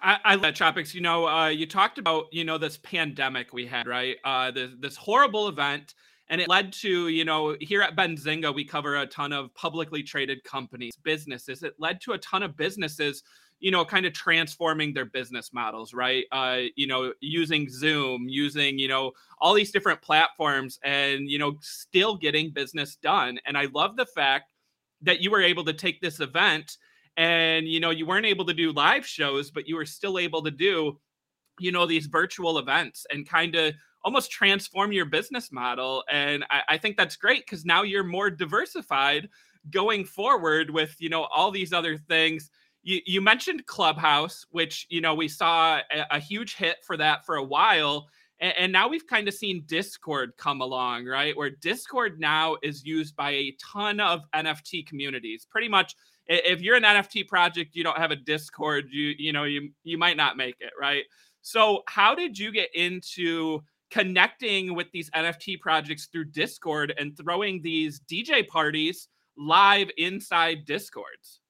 I, 0.00 0.34
love 0.34 0.54
Tropix. 0.54 0.94
You 0.94 1.00
know, 1.00 1.26
uh, 1.26 1.48
you 1.48 1.66
talked 1.66 1.98
about 1.98 2.26
you 2.32 2.44
know 2.44 2.58
this 2.58 2.76
pandemic 2.78 3.52
we 3.52 3.66
had, 3.66 3.86
right? 3.86 4.16
Uh, 4.24 4.50
this 4.50 4.70
this 4.78 4.96
horrible 4.96 5.48
event 5.48 5.94
and 6.28 6.40
it 6.40 6.48
led 6.48 6.72
to, 6.74 7.08
you 7.08 7.24
know, 7.24 7.56
here 7.60 7.82
at 7.82 7.96
Benzinga, 7.96 8.54
we 8.54 8.64
cover 8.64 8.96
a 8.96 9.06
ton 9.06 9.32
of 9.32 9.54
publicly 9.54 10.02
traded 10.02 10.42
companies, 10.42 10.92
businesses. 11.02 11.62
It 11.62 11.74
led 11.78 12.00
to 12.02 12.12
a 12.12 12.18
ton 12.18 12.42
of 12.42 12.56
businesses, 12.56 13.22
you 13.60 13.70
know, 13.70 13.84
kind 13.84 14.06
of 14.06 14.14
transforming 14.14 14.94
their 14.94 15.04
business 15.04 15.52
models, 15.52 15.92
right? 15.92 16.24
Uh, 16.32 16.60
you 16.76 16.86
know, 16.86 17.12
using 17.20 17.68
Zoom, 17.68 18.26
using, 18.26 18.78
you 18.78 18.88
know, 18.88 19.12
all 19.38 19.52
these 19.52 19.70
different 19.70 20.00
platforms 20.00 20.78
and, 20.82 21.28
you 21.28 21.38
know, 21.38 21.56
still 21.60 22.16
getting 22.16 22.50
business 22.50 22.96
done. 22.96 23.38
And 23.44 23.58
I 23.58 23.66
love 23.74 23.96
the 23.96 24.06
fact 24.06 24.50
that 25.02 25.20
you 25.20 25.30
were 25.30 25.42
able 25.42 25.64
to 25.64 25.74
take 25.74 26.00
this 26.00 26.20
event 26.20 26.78
and, 27.16 27.68
you 27.68 27.80
know, 27.80 27.90
you 27.90 28.06
weren't 28.06 28.26
able 28.26 28.44
to 28.46 28.54
do 28.54 28.72
live 28.72 29.06
shows, 29.06 29.50
but 29.50 29.68
you 29.68 29.76
were 29.76 29.86
still 29.86 30.18
able 30.18 30.42
to 30.42 30.50
do, 30.50 30.98
you 31.58 31.72
know, 31.72 31.86
these 31.86 32.06
virtual 32.06 32.58
events 32.58 33.06
and 33.10 33.28
kind 33.28 33.54
of 33.54 33.74
almost 34.04 34.30
transform 34.30 34.92
your 34.92 35.06
business 35.06 35.52
model. 35.52 36.04
And 36.10 36.44
I, 36.50 36.62
I 36.70 36.78
think 36.78 36.96
that's 36.96 37.16
great 37.16 37.46
because 37.46 37.64
now 37.64 37.82
you're 37.82 38.04
more 38.04 38.30
diversified 38.30 39.28
going 39.70 40.04
forward 40.04 40.70
with, 40.70 40.94
you 40.98 41.08
know, 41.08 41.24
all 41.24 41.50
these 41.50 41.72
other 41.72 41.96
things. 41.96 42.50
You, 42.82 43.00
you 43.06 43.20
mentioned 43.20 43.66
Clubhouse, 43.66 44.44
which, 44.50 44.86
you 44.90 45.00
know, 45.00 45.14
we 45.14 45.28
saw 45.28 45.78
a, 45.92 46.16
a 46.16 46.18
huge 46.18 46.56
hit 46.56 46.78
for 46.84 46.96
that 46.98 47.24
for 47.24 47.36
a 47.36 47.44
while. 47.44 48.08
And, 48.40 48.52
and 48.58 48.72
now 48.72 48.88
we've 48.88 49.06
kind 49.06 49.26
of 49.26 49.34
seen 49.34 49.64
Discord 49.66 50.32
come 50.36 50.60
along, 50.60 51.06
right? 51.06 51.36
Where 51.36 51.50
Discord 51.50 52.20
now 52.20 52.56
is 52.62 52.84
used 52.84 53.16
by 53.16 53.30
a 53.30 53.56
ton 53.72 54.00
of 54.00 54.20
NFT 54.34 54.86
communities. 54.86 55.46
Pretty 55.50 55.68
much 55.68 55.94
if 56.26 56.62
you're 56.62 56.76
an 56.76 56.82
NFT 56.82 57.28
project, 57.28 57.74
you 57.74 57.84
don't 57.84 57.98
have 57.98 58.10
a 58.10 58.16
Discord, 58.16 58.86
you 58.90 59.14
you 59.18 59.32
know, 59.32 59.44
you 59.44 59.70
you 59.82 59.98
might 59.98 60.16
not 60.16 60.36
make 60.36 60.56
it, 60.60 60.72
right? 60.80 61.04
So, 61.42 61.82
how 61.88 62.14
did 62.14 62.38
you 62.38 62.52
get 62.52 62.74
into 62.74 63.60
connecting 63.90 64.74
with 64.74 64.90
these 64.92 65.10
NFT 65.10 65.60
projects 65.60 66.06
through 66.06 66.26
Discord 66.26 66.94
and 66.98 67.16
throwing 67.16 67.62
these 67.62 68.00
DJ 68.00 68.46
parties 68.46 69.08
live 69.36 69.90
inside 69.98 70.64
Discords? 70.64 71.40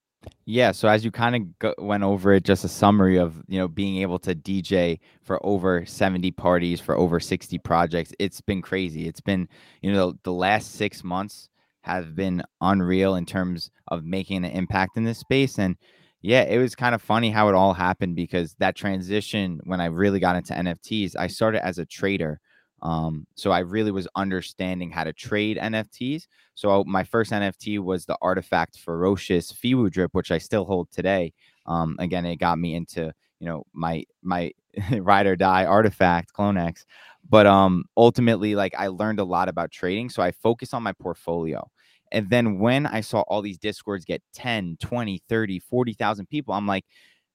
Yeah, 0.47 0.73
so 0.73 0.88
as 0.88 1.04
you 1.04 1.11
kind 1.11 1.54
of 1.62 1.75
went 1.78 2.02
over 2.02 2.33
it, 2.33 2.45
just 2.45 2.64
a 2.64 2.69
summary 2.69 3.19
of 3.19 3.43
you 3.47 3.59
know 3.59 3.69
being 3.69 3.99
able 3.99 4.19
to 4.21 4.35
DJ 4.35 4.99
for 5.23 5.45
over 5.47 5.87
seventy 5.87 6.31
parties 6.31 6.81
for 6.81 6.97
over 6.97 7.21
sixty 7.21 7.59
projects. 7.59 8.12
It's 8.19 8.40
been 8.40 8.62
crazy. 8.62 9.07
It's 9.07 9.21
been 9.21 9.49
you 9.81 9.93
know 9.93 10.14
the 10.23 10.33
last 10.33 10.73
six 10.75 11.04
months 11.04 11.49
have 11.85 12.14
been 12.14 12.43
unreal 12.62 13.14
in 13.14 13.26
terms 13.26 13.71
of 13.88 14.05
making 14.05 14.38
an 14.38 14.50
impact 14.53 14.97
in 14.97 15.05
this 15.05 15.19
space. 15.19 15.59
And 15.59 15.76
yeah, 16.23 16.45
it 16.45 16.57
was 16.57 16.75
kind 16.75 16.95
of 16.95 17.03
funny 17.03 17.31
how 17.31 17.50
it 17.50 17.55
all 17.55 17.75
happened 17.75 18.17
because 18.17 18.55
that 18.59 18.75
transition 18.75 19.61
when 19.64 19.83
I 19.83 19.87
really 19.87 20.19
got 20.19 20.35
into 20.37 20.55
NFTs, 20.55 21.14
I 21.19 21.26
started 21.26 21.62
as 21.62 21.79
a 21.79 21.85
trader. 21.85 22.41
Um, 22.81 23.26
so 23.35 23.50
I 23.50 23.59
really 23.59 23.91
was 23.91 24.09
understanding 24.17 24.91
how 24.91 25.05
to 25.05 25.12
trade 25.12 25.59
NFTs. 25.59 26.23
So 26.55 26.85
my 26.85 27.05
first 27.05 27.33
NFT 27.33 27.79
was 27.81 28.07
the 28.07 28.17
artifact 28.23 28.79
Fewocious 28.83 29.53
Fiwu 29.53 29.91
drip, 29.91 30.14
which 30.14 30.31
I 30.31 30.38
still 30.38 30.64
hold 30.64 30.91
today. 30.91 31.35
Um, 31.67 31.97
again, 31.99 32.25
it 32.25 32.37
got 32.37 32.59
me 32.59 32.75
into 32.75 33.12
you 33.41 33.47
know 33.47 33.64
my 33.75 34.05
my 34.23 34.53
ride 34.91 35.26
or 35.26 35.37
die 35.37 35.67
artifact 35.67 36.33
CloneX. 36.33 36.85
But 37.29 37.47
um, 37.47 37.85
ultimately, 37.97 38.55
like 38.55 38.75
I 38.79 38.88
learned 38.88 39.21
a 39.21 39.25
lot 39.25 39.50
about 39.50 39.71
trading, 39.71 40.09
so 40.09 40.23
I 40.23 40.31
focused 40.31 40.73
on 40.73 40.83
my 40.83 40.93
portfolio. 40.93 41.71
And 42.13 42.31
then 42.31 42.59
when 42.59 42.87
I 42.87 43.01
saw 43.01 43.23
all 43.23 43.43
these 43.43 43.59
discords 43.59 44.05
get 44.05 44.23
10, 44.35 44.77
20, 44.81 45.23
30, 45.29 45.59
40,000 45.59 46.29
people, 46.29 46.55
I'm 46.55 46.67
like, 46.67 46.85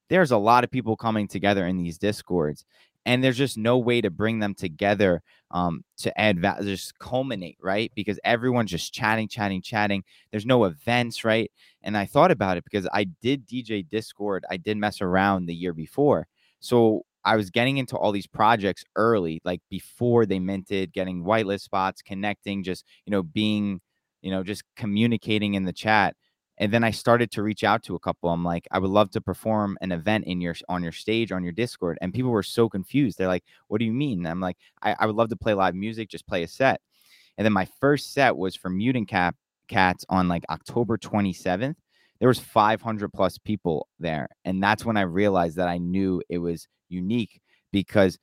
there's 0.08 0.30
a 0.32 0.38
lot 0.38 0.64
of 0.64 0.70
people 0.70 0.96
coming 0.96 1.28
together 1.28 1.66
in 1.66 1.76
these 1.76 1.98
discords 1.98 2.64
and 3.06 3.24
there's 3.24 3.38
just 3.38 3.56
no 3.56 3.78
way 3.78 4.00
to 4.00 4.10
bring 4.10 4.38
them 4.40 4.54
together 4.54 5.22
um, 5.50 5.82
to 5.98 6.20
add 6.20 6.38
value, 6.38 6.64
just 6.70 6.98
culminate, 6.98 7.56
right? 7.60 7.90
Because 7.94 8.20
everyone's 8.24 8.70
just 8.70 8.92
chatting, 8.92 9.28
chatting, 9.28 9.62
chatting. 9.62 10.04
There's 10.30 10.46
no 10.46 10.64
events, 10.64 11.24
right? 11.24 11.50
And 11.82 11.96
I 11.96 12.06
thought 12.06 12.30
about 12.30 12.56
it 12.56 12.64
because 12.64 12.86
I 12.92 13.04
did 13.22 13.46
DJ 13.46 13.88
Discord, 13.88 14.44
I 14.50 14.58
did 14.58 14.76
mess 14.76 15.00
around 15.00 15.46
the 15.46 15.54
year 15.54 15.72
before. 15.72 16.26
So 16.60 17.02
I 17.24 17.36
was 17.36 17.50
getting 17.50 17.78
into 17.78 17.96
all 17.96 18.12
these 18.12 18.26
projects 18.26 18.84
early, 18.96 19.40
like 19.44 19.60
before 19.70 20.26
they 20.26 20.38
minted, 20.38 20.92
getting 20.92 21.24
whitelist 21.24 21.62
spots, 21.62 22.02
connecting, 22.02 22.62
just, 22.62 22.84
you 23.06 23.10
know, 23.10 23.22
being, 23.22 23.80
you 24.22 24.30
know, 24.30 24.42
just 24.42 24.64
communicating 24.76 25.54
in 25.54 25.64
the 25.64 25.72
chat 25.72 26.16
and 26.60 26.70
then 26.70 26.84
I 26.84 26.90
started 26.90 27.30
to 27.32 27.42
reach 27.42 27.64
out 27.64 27.82
to 27.84 27.94
a 27.94 27.98
couple. 27.98 28.28
I'm 28.28 28.44
like, 28.44 28.68
I 28.70 28.78
would 28.78 28.90
love 28.90 29.10
to 29.12 29.20
perform 29.22 29.78
an 29.80 29.92
event 29.92 30.26
in 30.26 30.42
your 30.42 30.54
on 30.68 30.82
your 30.82 30.92
stage 30.92 31.32
on 31.32 31.42
your 31.42 31.54
Discord. 31.54 31.96
And 32.02 32.12
people 32.12 32.30
were 32.30 32.42
so 32.42 32.68
confused. 32.68 33.16
They're 33.16 33.28
like, 33.28 33.44
What 33.68 33.78
do 33.78 33.86
you 33.86 33.92
mean? 33.92 34.18
And 34.18 34.28
I'm 34.28 34.40
like, 34.40 34.58
I, 34.82 34.94
I 35.00 35.06
would 35.06 35.16
love 35.16 35.30
to 35.30 35.36
play 35.36 35.54
live 35.54 35.74
music, 35.74 36.10
just 36.10 36.26
play 36.26 36.42
a 36.42 36.48
set. 36.48 36.82
And 37.38 37.46
then 37.46 37.54
my 37.54 37.66
first 37.80 38.12
set 38.12 38.36
was 38.36 38.54
for 38.54 38.68
Mutant 38.68 39.08
Cap 39.08 39.36
Cats 39.68 40.04
on 40.10 40.28
like 40.28 40.44
October 40.50 40.98
27th. 40.98 41.76
There 42.18 42.28
was 42.28 42.38
500 42.38 43.10
plus 43.10 43.38
people 43.38 43.88
there, 43.98 44.28
and 44.44 44.62
that's 44.62 44.84
when 44.84 44.98
I 44.98 45.02
realized 45.02 45.56
that 45.56 45.68
I 45.68 45.78
knew 45.78 46.20
it 46.28 46.38
was 46.38 46.68
unique 46.90 47.40
because 47.72 48.18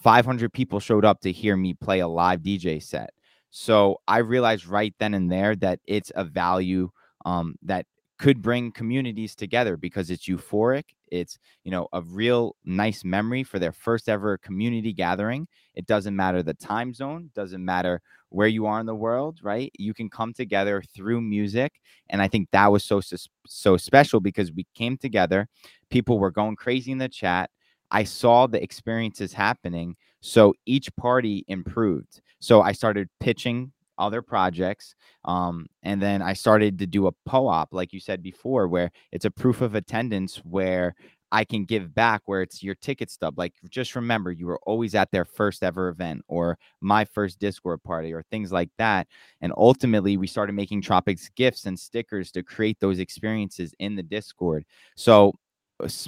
500 0.00 0.52
people 0.52 0.78
showed 0.78 1.04
up 1.04 1.20
to 1.22 1.32
hear 1.32 1.56
me 1.56 1.74
play 1.74 1.98
a 1.98 2.06
live 2.06 2.42
DJ 2.42 2.80
set. 2.80 3.10
So 3.50 4.00
I 4.06 4.18
realized 4.18 4.66
right 4.66 4.94
then 4.98 5.14
and 5.14 5.30
there 5.30 5.56
that 5.56 5.80
it's 5.86 6.12
a 6.14 6.24
value 6.24 6.90
um, 7.24 7.56
that 7.62 7.86
could 8.18 8.42
bring 8.42 8.70
communities 8.70 9.34
together 9.34 9.76
because 9.78 10.10
it's 10.10 10.28
euphoric. 10.28 10.84
It's, 11.10 11.38
you 11.64 11.70
know, 11.70 11.88
a 11.92 12.02
real 12.02 12.54
nice 12.64 13.02
memory 13.02 13.42
for 13.42 13.58
their 13.58 13.72
first 13.72 14.08
ever 14.08 14.36
community 14.38 14.92
gathering. 14.92 15.48
It 15.74 15.86
doesn't 15.86 16.14
matter 16.14 16.42
the 16.42 16.54
time 16.54 16.92
zone, 16.92 17.30
doesn't 17.34 17.64
matter 17.64 18.02
where 18.28 18.46
you 18.46 18.66
are 18.66 18.78
in 18.78 18.86
the 18.86 18.94
world, 18.94 19.38
right? 19.42 19.72
You 19.78 19.94
can 19.94 20.10
come 20.10 20.34
together 20.34 20.82
through 20.94 21.22
music. 21.22 21.80
And 22.10 22.20
I 22.20 22.28
think 22.28 22.48
that 22.52 22.70
was 22.70 22.84
so, 22.84 23.00
so 23.46 23.76
special 23.78 24.20
because 24.20 24.52
we 24.52 24.66
came 24.74 24.98
together. 24.98 25.48
People 25.88 26.18
were 26.18 26.30
going 26.30 26.56
crazy 26.56 26.92
in 26.92 26.98
the 26.98 27.08
chat. 27.08 27.50
I 27.90 28.04
saw 28.04 28.46
the 28.46 28.62
experiences 28.62 29.32
happening. 29.32 29.96
So 30.20 30.54
each 30.66 30.94
party 30.96 31.44
improved. 31.48 32.20
So 32.40 32.62
I 32.62 32.72
started 32.72 33.08
pitching 33.20 33.72
other 33.98 34.22
projects. 34.22 34.94
Um, 35.24 35.66
and 35.82 36.00
then 36.00 36.22
I 36.22 36.32
started 36.32 36.78
to 36.78 36.86
do 36.86 37.06
a 37.06 37.12
POAP, 37.26 37.68
like 37.72 37.92
you 37.92 38.00
said 38.00 38.22
before, 38.22 38.66
where 38.66 38.90
it's 39.12 39.26
a 39.26 39.30
proof 39.30 39.60
of 39.60 39.74
attendance 39.74 40.36
where 40.38 40.94
I 41.32 41.44
can 41.44 41.64
give 41.64 41.94
back 41.94 42.22
where 42.24 42.42
it's 42.42 42.62
your 42.62 42.74
ticket 42.74 43.10
stub. 43.10 43.38
Like, 43.38 43.54
just 43.68 43.94
remember, 43.94 44.32
you 44.32 44.46
were 44.46 44.58
always 44.66 44.96
at 44.96 45.12
their 45.12 45.24
first 45.24 45.62
ever 45.62 45.88
event 45.88 46.22
or 46.26 46.58
my 46.80 47.04
first 47.04 47.38
Discord 47.38 47.82
party 47.84 48.12
or 48.12 48.24
things 48.30 48.50
like 48.50 48.70
that. 48.78 49.06
And 49.40 49.52
ultimately, 49.56 50.16
we 50.16 50.26
started 50.26 50.54
making 50.54 50.82
Tropix 50.82 51.30
gifts 51.36 51.66
and 51.66 51.78
stickers 51.78 52.32
to 52.32 52.42
create 52.42 52.78
those 52.80 52.98
experiences 52.98 53.72
in 53.78 53.94
the 53.94 54.02
Discord. 54.02 54.64
So, 54.96 55.34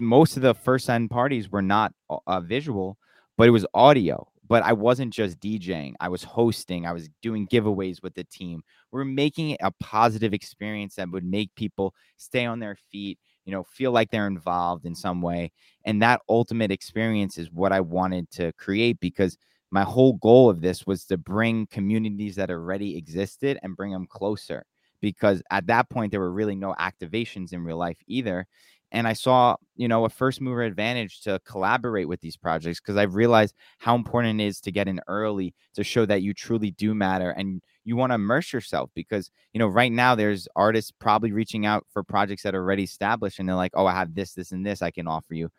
most 0.01 0.37
of 0.37 0.43
the 0.43 0.55
first 0.55 0.91
end 0.91 1.11
parties 1.11 1.51
were 1.51 1.63
not 1.63 1.93
uh, 2.27 2.41
visual, 2.41 2.99
but 3.43 3.49
it 3.49 3.51
was 3.51 3.67
audio 3.75 4.25
but 4.47 4.63
I 4.63 4.73
wasn't 4.73 5.13
just 5.13 5.41
DJing. 5.41 5.95
I 5.99 6.09
was 6.09 6.23
hosting. 6.23 6.87
I 6.87 6.93
was 6.93 7.09
doing 7.23 7.49
giveaways 7.49 8.05
with 8.05 8.15
the 8.15 8.23
team. 8.23 8.63
We're 8.93 9.05
making 9.05 9.51
it 9.51 9.61
a 9.63 9.73
positive 9.81 10.33
experience 10.33 10.95
that 10.95 11.11
would 11.11 11.25
make 11.25 11.53
people 11.57 11.93
stay 12.19 12.47
on 12.47 12.61
their 12.61 12.77
feet, 12.77 13.19
you 13.45 13.51
know, 13.51 13.65
feel 13.65 13.91
like 13.91 14.13
they're 14.13 14.29
involved 14.29 14.85
in 14.85 14.95
some 14.95 15.23
way. 15.23 15.51
And 15.85 16.01
that 16.03 16.21
ultimate 16.29 16.71
experience 16.71 17.37
is 17.37 17.51
what 17.51 17.73
I 17.73 17.81
wanted 17.81 18.31
to 18.33 18.53
create 18.53 19.01
because 19.01 19.39
my 19.73 19.83
whole 19.83 20.13
goal 20.15 20.49
of 20.49 20.61
this 20.61 20.87
was 20.87 21.05
to 21.07 21.17
bring 21.17 21.67
communities 21.67 22.37
that 22.37 22.51
already 22.51 22.97
existed 22.97 23.59
and 23.65 23.75
bring 23.75 23.91
them 23.91 24.07
closer 24.07 24.67
because 25.01 25.43
at 25.51 25.67
that 25.67 25.91
point 25.91 26.13
there 26.13 26.21
were 26.21 26.33
really 26.33 26.55
no 26.55 26.77
activations 26.79 27.53
in 27.53 27.65
real 27.65 27.77
life 27.77 27.99
either 28.07 28.47
and 28.93 29.09
I 29.09 29.15
saw, 29.15 29.57
you 29.75 29.89
know, 29.89 30.05
a 30.05 30.11
first 30.11 30.41
mover 30.41 30.63
advantage 30.63 31.23
to 31.23 31.41
collaborate 31.45 32.07
with 32.07 32.21
these 32.21 32.37
projects 32.37 32.79
because 32.79 32.97
I've 32.97 33.15
realized 33.15 33.55
how 33.79 33.95
important 33.95 34.41
it 34.41 34.45
is 34.45 34.61
to 34.61 34.71
get 34.71 34.87
in 34.87 35.01
early 35.09 35.55
to 35.75 35.83
show 35.83 36.07
that 36.07 36.23
you 36.23 36.35
truly 36.35 36.71
do 36.71 36.95
matter 36.95 37.31
and 37.31 37.63
you 37.85 37.97
want 37.97 38.11
to 38.11 38.15
immerse 38.15 38.53
yourself 38.53 38.91
because, 38.95 39.31
you 39.53 39.59
know, 39.59 39.67
right 39.67 39.91
now 39.91 40.15
there's 40.15 40.47
artists 40.55 40.93
probably 40.93 41.33
reaching 41.33 41.67
out 41.67 41.87
for 41.93 42.05
projects 42.05 42.43
that 42.43 42.55
are 42.55 42.63
already 42.63 42.85
established 42.85 43.41
and 43.41 43.49
they're 43.49 43.57
like, 43.57 43.73
oh, 43.75 43.87
I 43.87 43.95
have 43.95 44.15
this, 44.15 44.35
this, 44.35 44.53
and 44.53 44.65
this 44.65 44.83
I 44.83 44.91
can 44.91 45.09
offer 45.09 45.35
you. 45.35 45.51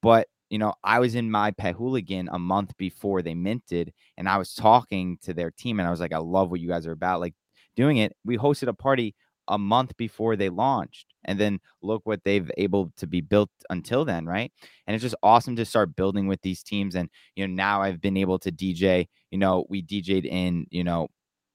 But 0.00 0.28
you 0.48 0.58
know, 0.58 0.74
I 0.84 1.00
was 1.00 1.16
in 1.16 1.28
my 1.28 1.50
pet 1.50 1.74
hooligan 1.74 2.28
a 2.30 2.38
month 2.38 2.76
before 2.76 3.20
they 3.20 3.34
minted, 3.34 3.92
and 4.16 4.28
I 4.28 4.38
was 4.38 4.54
talking 4.54 5.18
to 5.22 5.34
their 5.34 5.50
team, 5.50 5.80
and 5.80 5.88
I 5.88 5.90
was 5.90 5.98
like, 5.98 6.12
I 6.12 6.18
love 6.18 6.52
what 6.52 6.60
you 6.60 6.68
guys 6.68 6.86
are 6.86 6.92
about. 6.92 7.18
Like 7.18 7.34
doing 7.74 7.98
it. 7.98 8.16
We 8.24 8.38
hosted 8.38 8.68
a 8.68 8.74
party 8.74 9.14
a 9.48 9.58
month 9.58 9.96
before 9.96 10.36
they 10.36 10.48
launched 10.48 11.14
and 11.26 11.38
then 11.38 11.60
look 11.82 12.02
what 12.04 12.22
they've 12.24 12.50
able 12.56 12.92
to 12.96 13.06
be 13.06 13.20
built 13.20 13.50
until 13.70 14.04
then 14.04 14.26
right? 14.26 14.52
And 14.86 14.94
it's 14.94 15.02
just 15.02 15.14
awesome 15.22 15.56
to 15.56 15.64
start 15.64 15.96
building 15.96 16.26
with 16.26 16.40
these 16.42 16.62
teams 16.62 16.94
and 16.94 17.08
you 17.34 17.46
know 17.46 17.52
now 17.54 17.82
i've 17.82 18.00
been 18.00 18.16
able 18.16 18.38
to 18.38 18.50
dj 18.52 19.06
you 19.30 19.38
know 19.38 19.66
we 19.68 19.82
dj'd 19.82 20.24
in 20.26 20.66
you 20.70 20.84
know 20.84 21.08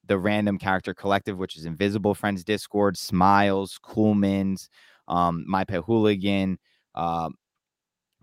the 0.08 0.18
random 0.18 0.58
character 0.58 0.94
collective 0.94 1.38
which 1.38 1.58
is 1.58 1.66
invisible 1.66 2.13
friends 2.13 2.44
discord 2.44 2.98
smiles 2.98 3.80
coolmans 3.84 4.70
um 5.08 5.44
my 5.48 5.63
pet 5.63 5.84
hooligan 5.86 6.58
uh, 6.96 7.30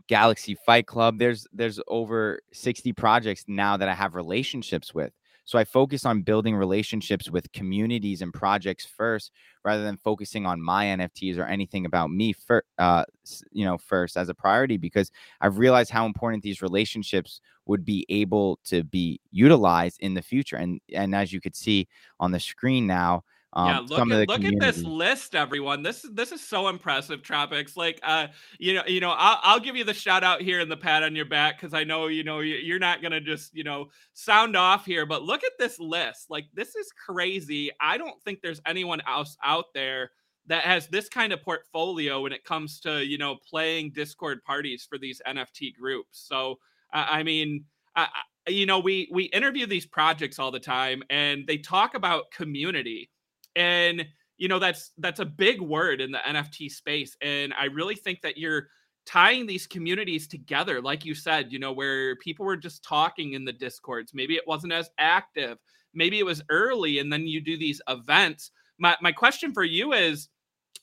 galaxy 0.08 0.56
fight 0.66 0.86
club. 0.86 1.18
There's 1.18 1.46
there's 1.52 1.80
over 1.86 2.40
60 2.52 2.92
projects 2.94 3.44
now 3.46 3.76
that 3.76 3.88
i 3.88 3.94
have 3.94 4.14
relationships 4.14 4.94
with 4.94 5.12
so 5.48 5.58
I 5.58 5.64
focus 5.64 6.04
on 6.04 6.20
building 6.20 6.54
relationships 6.54 7.30
with 7.30 7.50
communities 7.52 8.20
and 8.20 8.34
projects 8.34 8.84
first, 8.84 9.32
rather 9.64 9.82
than 9.82 9.96
focusing 9.96 10.44
on 10.44 10.60
my 10.60 10.84
NFTs 10.84 11.38
or 11.38 11.44
anything 11.46 11.86
about 11.86 12.10
me 12.10 12.34
for, 12.34 12.64
uh, 12.78 13.04
you 13.50 13.64
know, 13.64 13.78
first 13.78 14.18
as 14.18 14.28
a 14.28 14.34
priority, 14.34 14.76
because 14.76 15.10
I've 15.40 15.56
realized 15.56 15.90
how 15.90 16.04
important 16.04 16.42
these 16.42 16.60
relationships 16.60 17.40
would 17.64 17.82
be 17.82 18.04
able 18.10 18.58
to 18.66 18.84
be 18.84 19.20
utilized 19.30 19.96
in 20.00 20.12
the 20.12 20.20
future. 20.20 20.56
And 20.56 20.82
and 20.94 21.14
as 21.14 21.32
you 21.32 21.40
could 21.40 21.56
see 21.56 21.88
on 22.20 22.30
the 22.32 22.40
screen 22.40 22.86
now, 22.86 23.24
um, 23.54 23.66
yeah, 23.66 23.78
look 23.78 24.10
at 24.10 24.28
look 24.28 24.44
at 24.44 24.60
this 24.60 24.82
list, 24.82 25.34
everyone. 25.34 25.82
This 25.82 26.04
this 26.12 26.32
is 26.32 26.46
so 26.46 26.68
impressive, 26.68 27.22
Tropix. 27.22 27.76
Like, 27.76 27.98
uh, 28.02 28.26
you 28.58 28.74
know, 28.74 28.82
you 28.86 29.00
know, 29.00 29.10
I'll, 29.10 29.38
I'll 29.42 29.60
give 29.60 29.74
you 29.74 29.84
the 29.84 29.94
shout 29.94 30.22
out 30.22 30.42
here 30.42 30.60
in 30.60 30.68
the 30.68 30.76
pat 30.76 31.02
on 31.02 31.16
your 31.16 31.24
back 31.24 31.58
because 31.58 31.72
I 31.72 31.82
know 31.84 32.08
you 32.08 32.24
know 32.24 32.40
you're 32.40 32.78
not 32.78 33.00
gonna 33.00 33.22
just 33.22 33.54
you 33.54 33.64
know 33.64 33.88
sound 34.12 34.54
off 34.54 34.84
here. 34.84 35.06
But 35.06 35.22
look 35.22 35.44
at 35.44 35.52
this 35.58 35.78
list. 35.80 36.26
Like, 36.28 36.46
this 36.52 36.76
is 36.76 36.92
crazy. 36.92 37.70
I 37.80 37.96
don't 37.96 38.22
think 38.22 38.42
there's 38.42 38.60
anyone 38.66 39.00
else 39.08 39.36
out 39.42 39.66
there 39.74 40.10
that 40.46 40.64
has 40.64 40.86
this 40.88 41.08
kind 41.08 41.32
of 41.32 41.42
portfolio 41.42 42.22
when 42.22 42.32
it 42.32 42.44
comes 42.44 42.80
to 42.80 43.04
you 43.04 43.16
know 43.16 43.36
playing 43.48 43.92
Discord 43.94 44.44
parties 44.44 44.86
for 44.86 44.98
these 44.98 45.22
NFT 45.26 45.74
groups. 45.74 46.22
So, 46.28 46.58
uh, 46.92 47.06
I 47.08 47.22
mean. 47.22 47.64
I, 47.96 48.06
you 48.46 48.64
know 48.64 48.78
we 48.78 49.08
we 49.12 49.24
interview 49.24 49.66
these 49.66 49.84
projects 49.84 50.38
all 50.38 50.50
the 50.50 50.60
time 50.60 51.02
and 51.10 51.46
they 51.46 51.58
talk 51.58 51.94
about 51.94 52.30
community 52.30 53.10
and 53.58 54.06
you 54.38 54.48
know 54.48 54.58
that's 54.58 54.92
that's 54.98 55.20
a 55.20 55.24
big 55.24 55.60
word 55.60 56.00
in 56.00 56.10
the 56.10 56.18
nft 56.18 56.70
space 56.70 57.14
and 57.20 57.52
i 57.60 57.66
really 57.66 57.94
think 57.94 58.22
that 58.22 58.38
you're 58.38 58.68
tying 59.08 59.46
these 59.46 59.66
communities 59.66 60.28
together, 60.28 60.82
like 60.82 61.02
you 61.02 61.14
said, 61.14 61.50
you 61.50 61.58
know, 61.58 61.72
where 61.72 62.16
people 62.16 62.44
were 62.44 62.58
just 62.58 62.84
talking 62.84 63.32
in 63.32 63.42
the 63.42 63.52
discords. 63.52 64.12
Maybe 64.12 64.34
it 64.36 64.46
wasn't 64.46 64.74
as 64.74 64.90
active. 64.98 65.56
Maybe 65.94 66.18
it 66.18 66.26
was 66.26 66.42
early, 66.50 66.98
and 66.98 67.10
then 67.10 67.26
you 67.26 67.40
do 67.40 67.56
these 67.56 67.80
events. 67.88 68.50
My 68.78 68.96
my 69.00 69.10
question 69.10 69.54
for 69.54 69.64
you 69.64 69.94
is 69.94 70.28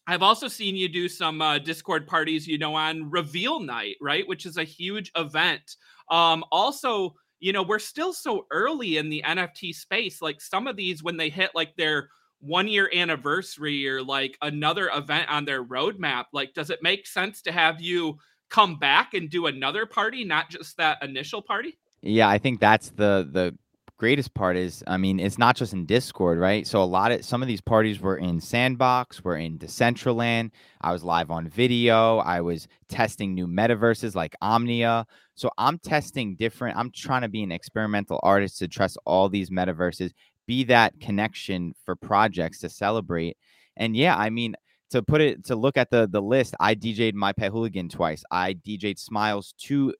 I've 0.07 0.23
also 0.23 0.47
seen 0.47 0.75
you 0.75 0.89
do 0.89 1.07
some 1.07 1.39
uh, 1.39 1.59
Discord 1.59 2.07
parties, 2.07 2.47
you 2.47 2.57
know, 2.57 2.73
on 2.73 3.11
Reveal 3.11 3.59
Night, 3.59 3.95
right? 4.01 4.27
Which 4.27 4.47
is 4.47 4.57
a 4.57 4.63
huge 4.63 5.11
event. 5.15 5.75
Um, 6.09 6.43
also, 6.51 7.13
you 7.39 7.53
know, 7.53 7.61
we're 7.61 7.77
still 7.77 8.11
so 8.11 8.47
early 8.51 8.97
in 8.97 9.09
the 9.09 9.23
NFT 9.25 9.73
space. 9.73 10.19
Like 10.21 10.41
some 10.41 10.65
of 10.65 10.75
these, 10.75 11.03
when 11.03 11.17
they 11.17 11.29
hit 11.29 11.51
like 11.53 11.75
their 11.75 12.09
one 12.39 12.67
year 12.67 12.89
anniversary 12.93 13.87
or 13.87 14.03
like 14.03 14.37
another 14.41 14.89
event 14.93 15.29
on 15.29 15.45
their 15.45 15.63
roadmap, 15.63 16.25
like, 16.33 16.53
does 16.53 16.69
it 16.69 16.79
make 16.81 17.07
sense 17.07 17.41
to 17.43 17.51
have 17.51 17.81
you 17.81 18.17
come 18.49 18.77
back 18.77 19.13
and 19.13 19.29
do 19.29 19.47
another 19.47 19.85
party, 19.85 20.23
not 20.23 20.49
just 20.49 20.77
that 20.77 21.01
initial 21.03 21.41
party? 21.41 21.77
Yeah, 22.01 22.29
I 22.29 22.37
think 22.37 22.59
that's 22.59 22.89
the 22.91 23.27
the 23.31 23.57
greatest 23.97 24.33
part 24.33 24.57
is, 24.57 24.83
I 24.87 24.97
mean, 24.97 25.19
it's 25.19 25.37
not 25.37 25.55
just 25.55 25.73
in 25.73 25.85
Discord, 25.85 26.37
right? 26.37 26.67
So 26.67 26.83
a 26.83 26.85
lot 26.85 27.11
of 27.11 27.23
some 27.23 27.41
of 27.41 27.47
these 27.47 27.61
parties 27.61 27.99
were 28.01 28.17
in 28.17 28.41
Sandbox, 28.41 29.23
were 29.23 29.37
in 29.37 29.57
Decentraland. 29.57 30.51
I 30.81 30.91
was 30.91 31.03
live 31.03 31.31
on 31.31 31.47
video. 31.47 32.17
I 32.17 32.41
was 32.41 32.67
testing 32.89 33.33
new 33.33 33.47
metaverses 33.47 34.13
like 34.13 34.35
Omnia. 34.41 35.05
So 35.35 35.49
I'm 35.57 35.79
testing 35.79 36.35
different. 36.35 36.77
I'm 36.77 36.91
trying 36.91 37.21
to 37.21 37.29
be 37.29 37.43
an 37.43 37.51
experimental 37.51 38.19
artist 38.21 38.59
to 38.59 38.67
trust 38.67 38.97
all 39.05 39.29
these 39.29 39.49
metaverses, 39.49 40.11
be 40.47 40.63
that 40.65 40.99
connection 40.99 41.73
for 41.85 41.95
projects 41.95 42.59
to 42.59 42.69
celebrate. 42.69 43.37
And 43.77 43.95
yeah, 43.95 44.15
I 44.15 44.29
mean, 44.29 44.55
to 44.91 45.01
put 45.01 45.21
it 45.21 45.45
to 45.45 45.55
look 45.55 45.77
at 45.77 45.89
the 45.89 46.07
the 46.09 46.21
list, 46.21 46.55
I 46.59 46.75
DJ'd 46.75 47.15
my 47.15 47.33
pet 47.33 47.51
hooligan 47.51 47.89
twice. 47.89 48.23
I 48.31 48.53
DJ'd 48.53 48.99
Smiles 48.99 49.53
two 49.57 49.93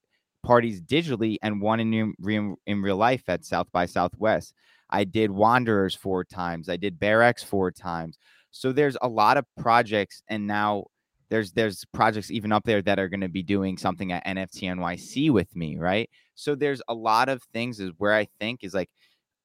parties 0.44 0.82
digitally 0.82 1.38
and 1.42 1.60
one 1.60 1.80
in, 1.80 1.94
in, 1.94 2.56
in 2.68 2.82
real 2.82 2.98
life 2.98 3.24
at 3.28 3.44
South 3.44 3.68
by 3.72 3.86
Southwest. 3.86 4.54
I 4.90 5.04
did 5.04 5.32
Wanderers 5.32 5.96
four 5.96 6.24
times. 6.24 6.70
I 6.70 6.78
did 6.78 7.00
BearX 7.00 7.44
four 7.44 7.72
times. 7.72 8.18
So 8.52 8.72
there's 8.72 8.96
a 9.02 9.08
lot 9.08 9.38
of 9.38 9.46
projects, 9.58 10.22
and 10.30 10.48
now 10.48 10.86
there's 11.30 11.52
there's 11.52 11.84
projects 11.94 12.32
even 12.32 12.52
up 12.52 12.64
there 12.64 12.82
that 12.84 13.00
are 13.00 13.10
going 13.10 13.22
to 13.22 13.28
be 13.28 13.44
doing 13.44 13.78
something 13.78 14.12
at 14.12 14.26
NFT 14.26 14.64
NYC 14.64 15.32
with 15.32 15.54
me, 15.56 15.78
right? 15.78 16.10
So 16.36 16.56
there's 16.56 16.82
a 16.88 16.94
lot 16.94 17.28
of 17.28 17.42
things 17.52 17.80
is 17.80 17.92
where 17.98 18.14
I 18.14 18.28
think 18.40 18.64
is 18.64 18.74
like 18.74 18.90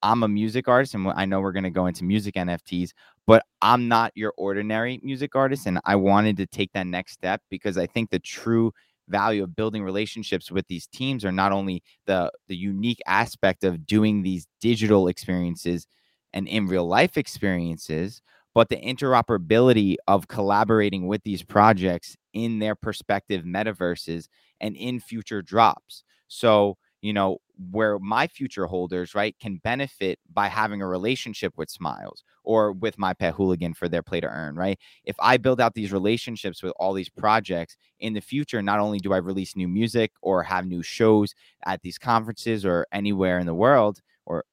I'm 0.03 0.23
a 0.23 0.27
music 0.27 0.67
artist, 0.67 0.93
and 0.95 1.07
I 1.09 1.25
know 1.25 1.41
we're 1.41 1.51
going 1.51 1.63
to 1.63 1.69
go 1.69 1.85
into 1.85 2.03
music 2.03 2.35
NFTs, 2.35 2.91
but 3.27 3.43
I'm 3.61 3.87
not 3.87 4.11
your 4.15 4.33
ordinary 4.37 4.99
music 5.03 5.35
artist, 5.35 5.65
and 5.67 5.79
I 5.85 5.95
wanted 5.95 6.37
to 6.37 6.47
take 6.47 6.71
that 6.73 6.87
next 6.87 7.13
step 7.13 7.41
because 7.49 7.77
I 7.77 7.85
think 7.87 8.09
the 8.09 8.19
true 8.19 8.73
value 9.09 9.43
of 9.43 9.55
building 9.55 9.83
relationships 9.83 10.51
with 10.51 10.67
these 10.67 10.87
teams 10.87 11.25
are 11.25 11.31
not 11.31 11.51
only 11.51 11.83
the 12.05 12.31
the 12.47 12.55
unique 12.55 13.01
aspect 13.07 13.63
of 13.63 13.85
doing 13.85 14.21
these 14.21 14.47
digital 14.61 15.07
experiences 15.07 15.85
and 16.33 16.47
in 16.47 16.67
real 16.67 16.87
life 16.87 17.17
experiences 17.17 18.21
but 18.53 18.69
the 18.69 18.77
interoperability 18.77 19.95
of 20.07 20.27
collaborating 20.27 21.07
with 21.07 21.23
these 21.23 21.43
projects 21.43 22.17
in 22.33 22.59
their 22.59 22.75
perspective 22.75 23.43
metaverses 23.43 24.27
and 24.59 24.75
in 24.75 24.99
future 24.99 25.41
drops. 25.41 26.03
So 26.27 26.77
you 27.01 27.13
know, 27.13 27.37
where 27.71 27.99
my 27.99 28.27
future 28.27 28.65
holders, 28.65 29.13
right, 29.13 29.35
can 29.39 29.57
benefit 29.63 30.19
by 30.33 30.47
having 30.47 30.81
a 30.81 30.87
relationship 30.87 31.53
with 31.57 31.69
Smiles 31.69 32.23
or 32.43 32.71
with 32.71 32.97
my 32.97 33.13
pet 33.13 33.35
hooligan 33.35 33.73
for 33.73 33.87
their 33.87 34.01
play 34.01 34.19
to 34.19 34.27
earn, 34.27 34.55
right? 34.55 34.79
If 35.03 35.15
I 35.19 35.37
build 35.37 35.61
out 35.61 35.75
these 35.75 35.91
relationships 35.91 36.63
with 36.63 36.73
all 36.79 36.93
these 36.93 37.09
projects 37.09 37.77
in 37.99 38.13
the 38.13 38.21
future, 38.21 38.61
not 38.61 38.79
only 38.79 38.99
do 38.99 39.13
I 39.13 39.17
release 39.17 39.55
new 39.55 39.67
music 39.67 40.11
or 40.21 40.43
have 40.43 40.65
new 40.65 40.81
shows 40.81 41.33
at 41.65 41.81
these 41.81 41.97
conferences 41.97 42.65
or 42.65 42.87
anywhere 42.91 43.39
in 43.39 43.45
the 43.45 43.53
world, 43.53 43.99
or 44.25 44.43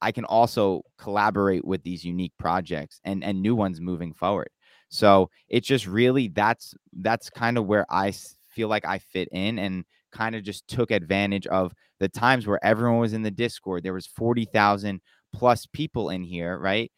I 0.00 0.12
can 0.12 0.24
also 0.24 0.82
collaborate 0.98 1.64
with 1.64 1.82
these 1.82 2.04
unique 2.04 2.32
projects 2.38 3.00
and 3.04 3.24
and 3.24 3.42
new 3.42 3.54
ones 3.54 3.80
moving 3.80 4.12
forward. 4.12 4.50
So 4.90 5.30
it's 5.48 5.66
just 5.66 5.86
really 5.86 6.28
that's 6.28 6.74
that's 7.00 7.30
kind 7.30 7.58
of 7.58 7.66
where 7.66 7.86
I 7.90 8.12
feel 8.48 8.68
like 8.68 8.84
I 8.84 8.98
fit 8.98 9.28
in 9.32 9.58
and 9.58 9.84
kind 10.12 10.34
of 10.34 10.42
just 10.42 10.66
took 10.68 10.90
advantage 10.90 11.46
of 11.48 11.72
the 12.00 12.08
times 12.08 12.46
where 12.46 12.64
everyone 12.64 12.98
was 12.98 13.12
in 13.12 13.22
the 13.22 13.30
Discord. 13.30 13.82
There 13.82 13.92
was 13.92 14.06
40,000 14.06 15.00
plus 15.32 15.66
people 15.66 16.10
in 16.10 16.22
here, 16.22 16.58
right? 16.58 16.90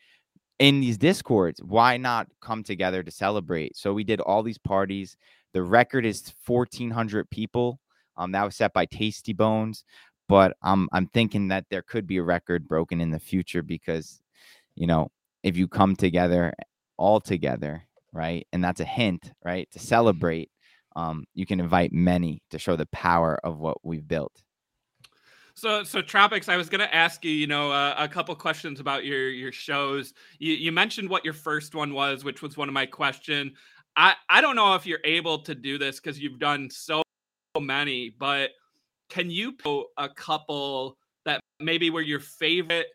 In 0.58 0.80
these 0.80 0.98
Discords, 0.98 1.60
why 1.62 1.96
not 1.96 2.28
come 2.40 2.62
together 2.62 3.02
to 3.02 3.10
celebrate? 3.10 3.76
So 3.76 3.92
we 3.92 4.04
did 4.04 4.20
all 4.20 4.42
these 4.42 4.58
parties. 4.58 5.16
The 5.54 5.62
record 5.62 6.04
is 6.04 6.32
1,400 6.46 7.30
people. 7.30 7.80
Um, 8.16 8.32
that 8.32 8.44
was 8.44 8.56
set 8.56 8.74
by 8.74 8.84
Tasty 8.84 9.32
Bones, 9.32 9.84
but 10.28 10.54
um, 10.62 10.88
I'm 10.92 11.06
thinking 11.06 11.48
that 11.48 11.64
there 11.70 11.82
could 11.82 12.06
be 12.06 12.18
a 12.18 12.22
record 12.22 12.68
broken 12.68 13.00
in 13.00 13.10
the 13.10 13.18
future 13.18 13.62
because, 13.62 14.20
you 14.74 14.86
know, 14.86 15.10
if 15.42 15.56
you 15.56 15.66
come 15.66 15.96
together 15.96 16.52
all 16.98 17.20
together, 17.20 17.82
right, 18.12 18.46
and 18.52 18.62
that's 18.62 18.80
a 18.80 18.84
hint, 18.84 19.32
right, 19.42 19.70
to 19.70 19.78
celebrate 19.78 20.50
um, 20.96 21.24
you 21.34 21.46
can 21.46 21.60
invite 21.60 21.92
many 21.92 22.42
to 22.50 22.58
show 22.58 22.76
the 22.76 22.86
power 22.86 23.38
of 23.44 23.58
what 23.58 23.78
we've 23.84 24.06
built. 24.06 24.32
So, 25.54 25.82
so 25.82 26.00
Tropix, 26.00 26.48
I 26.48 26.56
was 26.56 26.68
going 26.68 26.80
to 26.80 26.94
ask 26.94 27.24
you, 27.24 27.32
you 27.32 27.46
know, 27.46 27.70
uh, 27.70 27.94
a 27.98 28.08
couple 28.08 28.34
questions 28.34 28.80
about 28.80 29.04
your 29.04 29.28
your 29.28 29.52
shows. 29.52 30.14
You, 30.38 30.54
you 30.54 30.72
mentioned 30.72 31.08
what 31.08 31.24
your 31.24 31.34
first 31.34 31.74
one 31.74 31.92
was, 31.92 32.24
which 32.24 32.42
was 32.42 32.56
one 32.56 32.68
of 32.68 32.74
my 32.74 32.86
question. 32.86 33.52
I 33.96 34.14
I 34.28 34.40
don't 34.40 34.56
know 34.56 34.74
if 34.74 34.86
you're 34.86 35.00
able 35.04 35.42
to 35.42 35.54
do 35.54 35.78
this 35.78 36.00
because 36.00 36.18
you've 36.18 36.38
done 36.38 36.70
so 36.70 37.02
many, 37.58 38.14
but 38.18 38.50
can 39.08 39.30
you 39.30 39.52
a 39.96 40.08
couple 40.08 40.96
that 41.24 41.40
maybe 41.58 41.90
were 41.90 42.00
your 42.00 42.20
favorite 42.20 42.86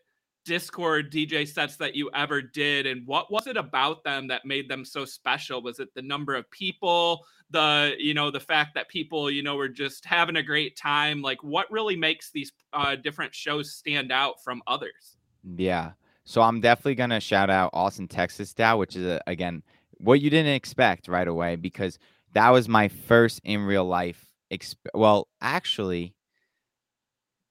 Discord 0.46 1.12
DJ 1.12 1.46
sets 1.46 1.76
that 1.76 1.94
you 1.94 2.08
ever 2.14 2.40
did, 2.40 2.86
and 2.86 3.06
what 3.06 3.30
was 3.30 3.46
it 3.46 3.56
about 3.56 4.04
them 4.04 4.28
that 4.28 4.46
made 4.46 4.70
them 4.70 4.84
so 4.84 5.04
special? 5.04 5.60
Was 5.60 5.80
it 5.80 5.92
the 5.94 6.02
number 6.02 6.34
of 6.34 6.50
people, 6.50 7.26
the 7.50 7.94
you 7.98 8.14
know 8.14 8.30
the 8.30 8.40
fact 8.40 8.74
that 8.74 8.88
people 8.88 9.30
you 9.30 9.42
know 9.42 9.56
were 9.56 9.68
just 9.68 10.06
having 10.06 10.36
a 10.36 10.42
great 10.42 10.76
time? 10.76 11.20
Like, 11.20 11.42
what 11.42 11.70
really 11.70 11.96
makes 11.96 12.30
these 12.30 12.52
uh, 12.72 12.94
different 12.96 13.34
shows 13.34 13.74
stand 13.74 14.12
out 14.12 14.42
from 14.42 14.62
others? 14.66 15.16
Yeah, 15.56 15.92
so 16.24 16.40
I'm 16.40 16.60
definitely 16.60 16.94
gonna 16.94 17.20
shout 17.20 17.50
out 17.50 17.70
Austin, 17.74 18.08
Texas, 18.08 18.54
DAO, 18.54 18.78
which 18.78 18.96
is 18.96 19.04
a, 19.04 19.20
again 19.26 19.62
what 19.98 20.20
you 20.20 20.30
didn't 20.30 20.54
expect 20.54 21.08
right 21.08 21.28
away 21.28 21.56
because 21.56 21.98
that 22.32 22.50
was 22.50 22.68
my 22.68 22.88
first 22.88 23.40
in 23.44 23.62
real 23.62 23.84
life. 23.84 24.26
Exp- 24.52 24.76
well, 24.94 25.28
actually, 25.40 26.14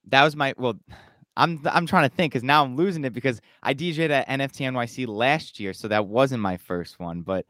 that 0.08 0.24
was 0.24 0.36
my 0.36 0.54
well 0.58 0.80
I'm 1.38 1.62
I'm 1.66 1.86
trying 1.86 2.10
to 2.10 2.16
think 2.16 2.34
because 2.34 2.44
now 2.44 2.64
I'm 2.64 2.76
losing 2.76 3.04
it 3.04 3.14
because 3.14 3.42
I 3.62 3.74
DJed 3.74 4.10
at 4.10 4.28
NFT 4.28 4.72
NYC 4.72 5.08
last 5.08 5.60
year, 5.60 5.74
so 5.74 5.88
that 5.90 6.08
wasn't 6.08 6.42
my 6.42 6.58
first 6.58 7.00
one, 7.00 7.22
but 7.22 7.46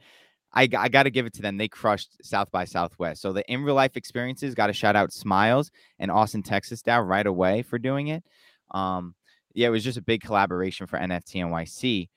I, 0.53 0.69
I 0.77 0.87
got 0.87 1.03
to 1.03 1.09
give 1.09 1.25
it 1.25 1.33
to 1.33 1.41
them. 1.41 1.57
They 1.57 1.67
crushed 1.67 2.25
South 2.25 2.49
by 2.49 2.63
Southwest. 2.65 3.21
So 3.21 3.33
the 3.33 3.43
in 3.51 3.63
real 3.63 3.75
life 3.75 3.97
experiences 3.97 4.55
got 4.55 4.67
to 4.67 4.73
shout 4.73 4.95
out 4.95 5.11
Smiles 5.11 5.69
and 5.99 6.09
Austin, 6.09 6.43
Texas, 6.43 6.81
DAO 6.81 7.05
right 7.05 7.27
away 7.27 7.61
for 7.61 7.77
doing 7.77 8.07
it. 8.07 8.23
Um, 8.71 9.15
yeah, 9.53 9.67
it 9.67 9.71
was 9.71 9.83
just 9.83 9.97
a 9.97 10.01
big 10.01 10.21
collaboration 10.21 10.87
for 10.87 10.97
NFT 10.97 11.43
NYC. 11.43 12.09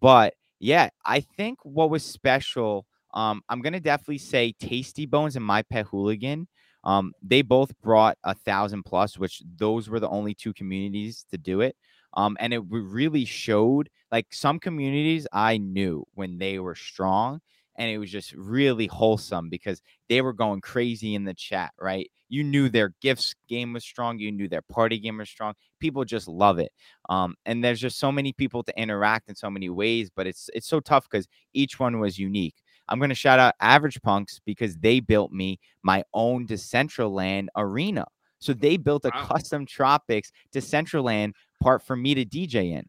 But 0.00 0.34
yeah, 0.58 0.88
I 1.04 1.20
think 1.20 1.58
what 1.64 1.90
was 1.90 2.04
special, 2.04 2.86
um, 3.14 3.42
I'm 3.48 3.60
gonna 3.60 3.80
definitely 3.80 4.18
say 4.18 4.52
Tasty 4.58 5.06
Bones 5.06 5.36
and 5.36 5.44
My 5.44 5.62
Pet 5.62 5.86
Hooligan 5.86 6.48
um, 6.84 7.12
they 7.22 7.42
both 7.42 7.72
brought 7.80 8.18
a 8.24 8.34
thousand 8.34 8.84
plus, 8.84 9.18
which 9.18 9.42
those 9.56 9.88
were 9.88 10.00
the 10.00 10.08
only 10.08 10.34
two 10.34 10.52
communities 10.52 11.24
to 11.30 11.38
do 11.38 11.60
it. 11.60 11.76
Um, 12.14 12.36
and 12.40 12.52
it 12.52 12.62
really 12.68 13.24
showed 13.24 13.88
like 14.10 14.26
some 14.32 14.58
communities 14.58 15.26
I 15.32 15.56
knew 15.58 16.04
when 16.14 16.38
they 16.38 16.58
were 16.58 16.74
strong, 16.74 17.40
and 17.76 17.90
it 17.90 17.98
was 17.98 18.10
just 18.10 18.32
really 18.34 18.86
wholesome 18.86 19.48
because 19.48 19.80
they 20.08 20.20
were 20.20 20.34
going 20.34 20.60
crazy 20.60 21.14
in 21.14 21.24
the 21.24 21.34
chat, 21.34 21.72
right? 21.80 22.10
You 22.28 22.44
knew 22.44 22.68
their 22.68 22.94
gifts 23.00 23.34
game 23.48 23.72
was 23.72 23.84
strong, 23.84 24.18
you 24.18 24.30
knew 24.30 24.48
their 24.48 24.62
party 24.62 24.98
game 24.98 25.18
was 25.18 25.30
strong. 25.30 25.54
People 25.80 26.04
just 26.04 26.28
love 26.28 26.58
it. 26.58 26.72
Um, 27.08 27.34
and 27.46 27.62
there's 27.64 27.80
just 27.80 27.98
so 27.98 28.12
many 28.12 28.32
people 28.32 28.62
to 28.64 28.78
interact 28.78 29.28
in 29.28 29.34
so 29.34 29.50
many 29.50 29.70
ways, 29.70 30.10
but 30.14 30.26
it's 30.26 30.50
it's 30.54 30.66
so 30.68 30.80
tough 30.80 31.08
because 31.10 31.26
each 31.54 31.78
one 31.78 31.98
was 31.98 32.18
unique. 32.18 32.61
I'm 32.88 32.98
going 32.98 33.10
to 33.10 33.14
shout 33.14 33.38
out 33.38 33.54
Average 33.60 34.00
Punks 34.02 34.40
because 34.44 34.76
they 34.76 35.00
built 35.00 35.32
me 35.32 35.58
my 35.82 36.04
own 36.12 36.46
Decentraland 36.46 37.48
arena. 37.56 38.06
So 38.38 38.52
they 38.52 38.76
built 38.76 39.04
a 39.04 39.10
wow. 39.14 39.24
custom 39.26 39.66
Tropix 39.66 40.30
Decentraland 40.52 41.32
part 41.62 41.82
for 41.82 41.96
me 41.96 42.14
to 42.14 42.24
DJ 42.24 42.72
in. 42.72 42.88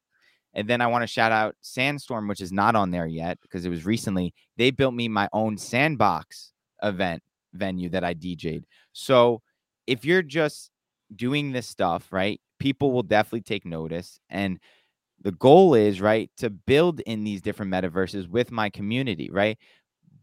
And 0.55 0.67
then 0.67 0.81
I 0.81 0.87
want 0.87 1.03
to 1.03 1.07
shout 1.07 1.31
out 1.31 1.55
Sandstorm, 1.61 2.27
which 2.27 2.41
is 2.41 2.51
not 2.51 2.75
on 2.75 2.91
there 2.91 3.07
yet 3.07 3.39
because 3.41 3.65
it 3.65 3.69
was 3.69 3.85
recently. 3.85 4.33
They 4.57 4.71
built 4.71 4.93
me 4.93 5.07
my 5.07 5.27
own 5.33 5.57
sandbox 5.57 6.53
event 6.81 7.23
venue 7.53 7.89
that 7.89 8.03
I 8.03 8.13
DJ'd. 8.13 8.65
So 8.93 9.41
if 9.87 10.05
you're 10.05 10.21
just 10.21 10.69
doing 11.15 11.51
this 11.51 11.67
stuff, 11.67 12.07
right, 12.11 12.39
people 12.59 12.91
will 12.91 13.03
definitely 13.03 13.41
take 13.41 13.65
notice. 13.65 14.19
And 14.29 14.59
the 15.21 15.31
goal 15.31 15.73
is, 15.73 16.01
right, 16.01 16.29
to 16.37 16.49
build 16.49 16.99
in 17.01 17.23
these 17.23 17.41
different 17.41 17.71
metaverses 17.71 18.27
with 18.27 18.51
my 18.51 18.69
community, 18.69 19.29
right? 19.31 19.57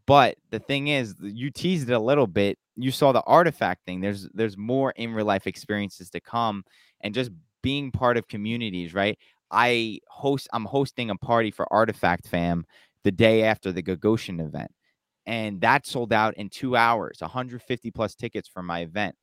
But 0.07 0.37
the 0.51 0.59
thing 0.59 0.87
is, 0.87 1.15
you 1.21 1.51
teased 1.51 1.89
it 1.89 1.93
a 1.93 1.99
little 1.99 2.27
bit. 2.27 2.57
You 2.75 2.91
saw 2.91 3.11
the 3.11 3.21
artifact 3.23 3.85
thing. 3.85 4.01
There's 4.01 4.27
there's 4.33 4.57
more 4.57 4.91
in 4.91 5.13
real 5.13 5.25
life 5.25 5.47
experiences 5.47 6.09
to 6.11 6.19
come, 6.19 6.63
and 7.01 7.13
just 7.13 7.31
being 7.61 7.91
part 7.91 8.17
of 8.17 8.27
communities, 8.27 8.93
right? 8.93 9.17
I 9.51 9.99
host. 10.09 10.47
I'm 10.53 10.65
hosting 10.65 11.09
a 11.09 11.15
party 11.15 11.51
for 11.51 11.71
Artifact 11.71 12.27
Fam 12.27 12.65
the 13.03 13.11
day 13.11 13.43
after 13.43 13.71
the 13.71 13.83
Gagosian 13.83 14.41
event, 14.45 14.71
and 15.25 15.61
that 15.61 15.85
sold 15.87 16.13
out 16.13 16.35
in 16.37 16.49
two 16.49 16.75
hours. 16.75 17.17
150 17.21 17.91
plus 17.91 18.15
tickets 18.15 18.49
for 18.49 18.63
my 18.63 18.81
event. 18.81 19.15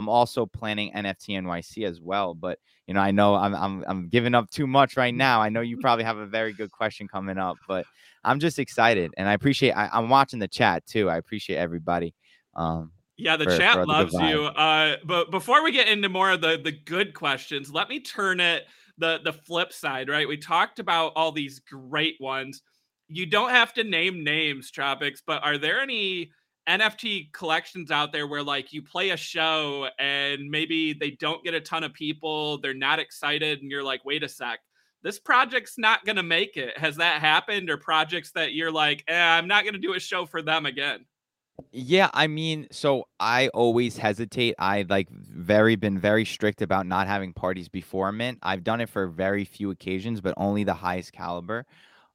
I'm 0.00 0.08
also 0.08 0.46
planning 0.46 0.90
NFT 0.92 1.38
NYC 1.42 1.86
as 1.86 2.00
well, 2.00 2.34
but 2.34 2.58
you 2.86 2.94
know, 2.94 3.00
I 3.00 3.10
know 3.10 3.34
I'm 3.34 3.54
I'm 3.54 3.84
I'm 3.86 4.08
giving 4.08 4.34
up 4.34 4.48
too 4.48 4.66
much 4.66 4.96
right 4.96 5.14
now. 5.14 5.42
I 5.42 5.50
know 5.50 5.60
you 5.60 5.76
probably 5.80 6.04
have 6.04 6.16
a 6.16 6.26
very 6.26 6.54
good 6.54 6.72
question 6.72 7.06
coming 7.06 7.36
up, 7.36 7.58
but 7.68 7.84
I'm 8.24 8.40
just 8.40 8.58
excited 8.58 9.12
and 9.18 9.28
I 9.28 9.34
appreciate 9.34 9.72
I, 9.72 9.90
am 9.92 10.08
watching 10.08 10.38
the 10.38 10.48
chat 10.48 10.86
too. 10.86 11.10
I 11.10 11.18
appreciate 11.18 11.58
everybody. 11.58 12.14
Um 12.56 12.92
yeah, 13.18 13.36
the 13.36 13.44
for, 13.44 13.58
chat 13.58 13.74
for 13.74 13.86
loves 13.86 14.14
you. 14.14 14.44
Uh 14.44 14.96
but 15.04 15.30
before 15.30 15.62
we 15.62 15.70
get 15.70 15.86
into 15.86 16.08
more 16.08 16.30
of 16.30 16.40
the 16.40 16.58
the 16.64 16.72
good 16.72 17.12
questions, 17.12 17.70
let 17.70 17.90
me 17.90 18.00
turn 18.00 18.40
it 18.40 18.64
the 18.96 19.20
the 19.22 19.34
flip 19.34 19.74
side, 19.74 20.08
right? 20.08 20.26
We 20.26 20.38
talked 20.38 20.78
about 20.78 21.12
all 21.14 21.30
these 21.30 21.58
great 21.58 22.16
ones. 22.20 22.62
You 23.08 23.26
don't 23.26 23.50
have 23.50 23.74
to 23.74 23.84
name 23.84 24.24
names, 24.24 24.72
Tropix, 24.72 25.18
but 25.26 25.44
are 25.44 25.58
there 25.58 25.80
any 25.80 26.30
NFT 26.68 27.32
collections 27.32 27.90
out 27.90 28.12
there 28.12 28.26
where 28.26 28.42
like 28.42 28.72
you 28.72 28.82
play 28.82 29.10
a 29.10 29.16
show 29.16 29.88
and 29.98 30.50
maybe 30.50 30.92
they 30.92 31.12
don't 31.12 31.42
get 31.42 31.54
a 31.54 31.60
ton 31.60 31.84
of 31.84 31.92
people, 31.92 32.58
they're 32.58 32.74
not 32.74 32.98
excited, 32.98 33.62
and 33.62 33.70
you're 33.70 33.82
like, 33.82 34.04
wait 34.04 34.22
a 34.22 34.28
sec, 34.28 34.60
this 35.02 35.18
project's 35.18 35.78
not 35.78 36.04
gonna 36.04 36.22
make 36.22 36.56
it. 36.56 36.76
Has 36.78 36.96
that 36.96 37.20
happened? 37.20 37.70
Or 37.70 37.76
projects 37.76 38.32
that 38.32 38.52
you're 38.52 38.72
like, 38.72 39.04
eh, 39.08 39.18
I'm 39.18 39.48
not 39.48 39.64
gonna 39.64 39.78
do 39.78 39.94
a 39.94 40.00
show 40.00 40.26
for 40.26 40.42
them 40.42 40.66
again? 40.66 41.06
Yeah, 41.72 42.10
I 42.14 42.26
mean, 42.26 42.66
so 42.70 43.06
I 43.18 43.48
always 43.48 43.96
hesitate. 43.96 44.54
I 44.58 44.84
like 44.88 45.08
very 45.10 45.76
been 45.76 45.98
very 45.98 46.24
strict 46.24 46.62
about 46.62 46.86
not 46.86 47.06
having 47.06 47.32
parties 47.32 47.68
before 47.68 48.12
Mint. 48.12 48.38
I've 48.42 48.64
done 48.64 48.80
it 48.80 48.88
for 48.88 49.06
very 49.06 49.44
few 49.44 49.70
occasions, 49.70 50.20
but 50.20 50.34
only 50.36 50.64
the 50.64 50.74
highest 50.74 51.12
caliber. 51.12 51.66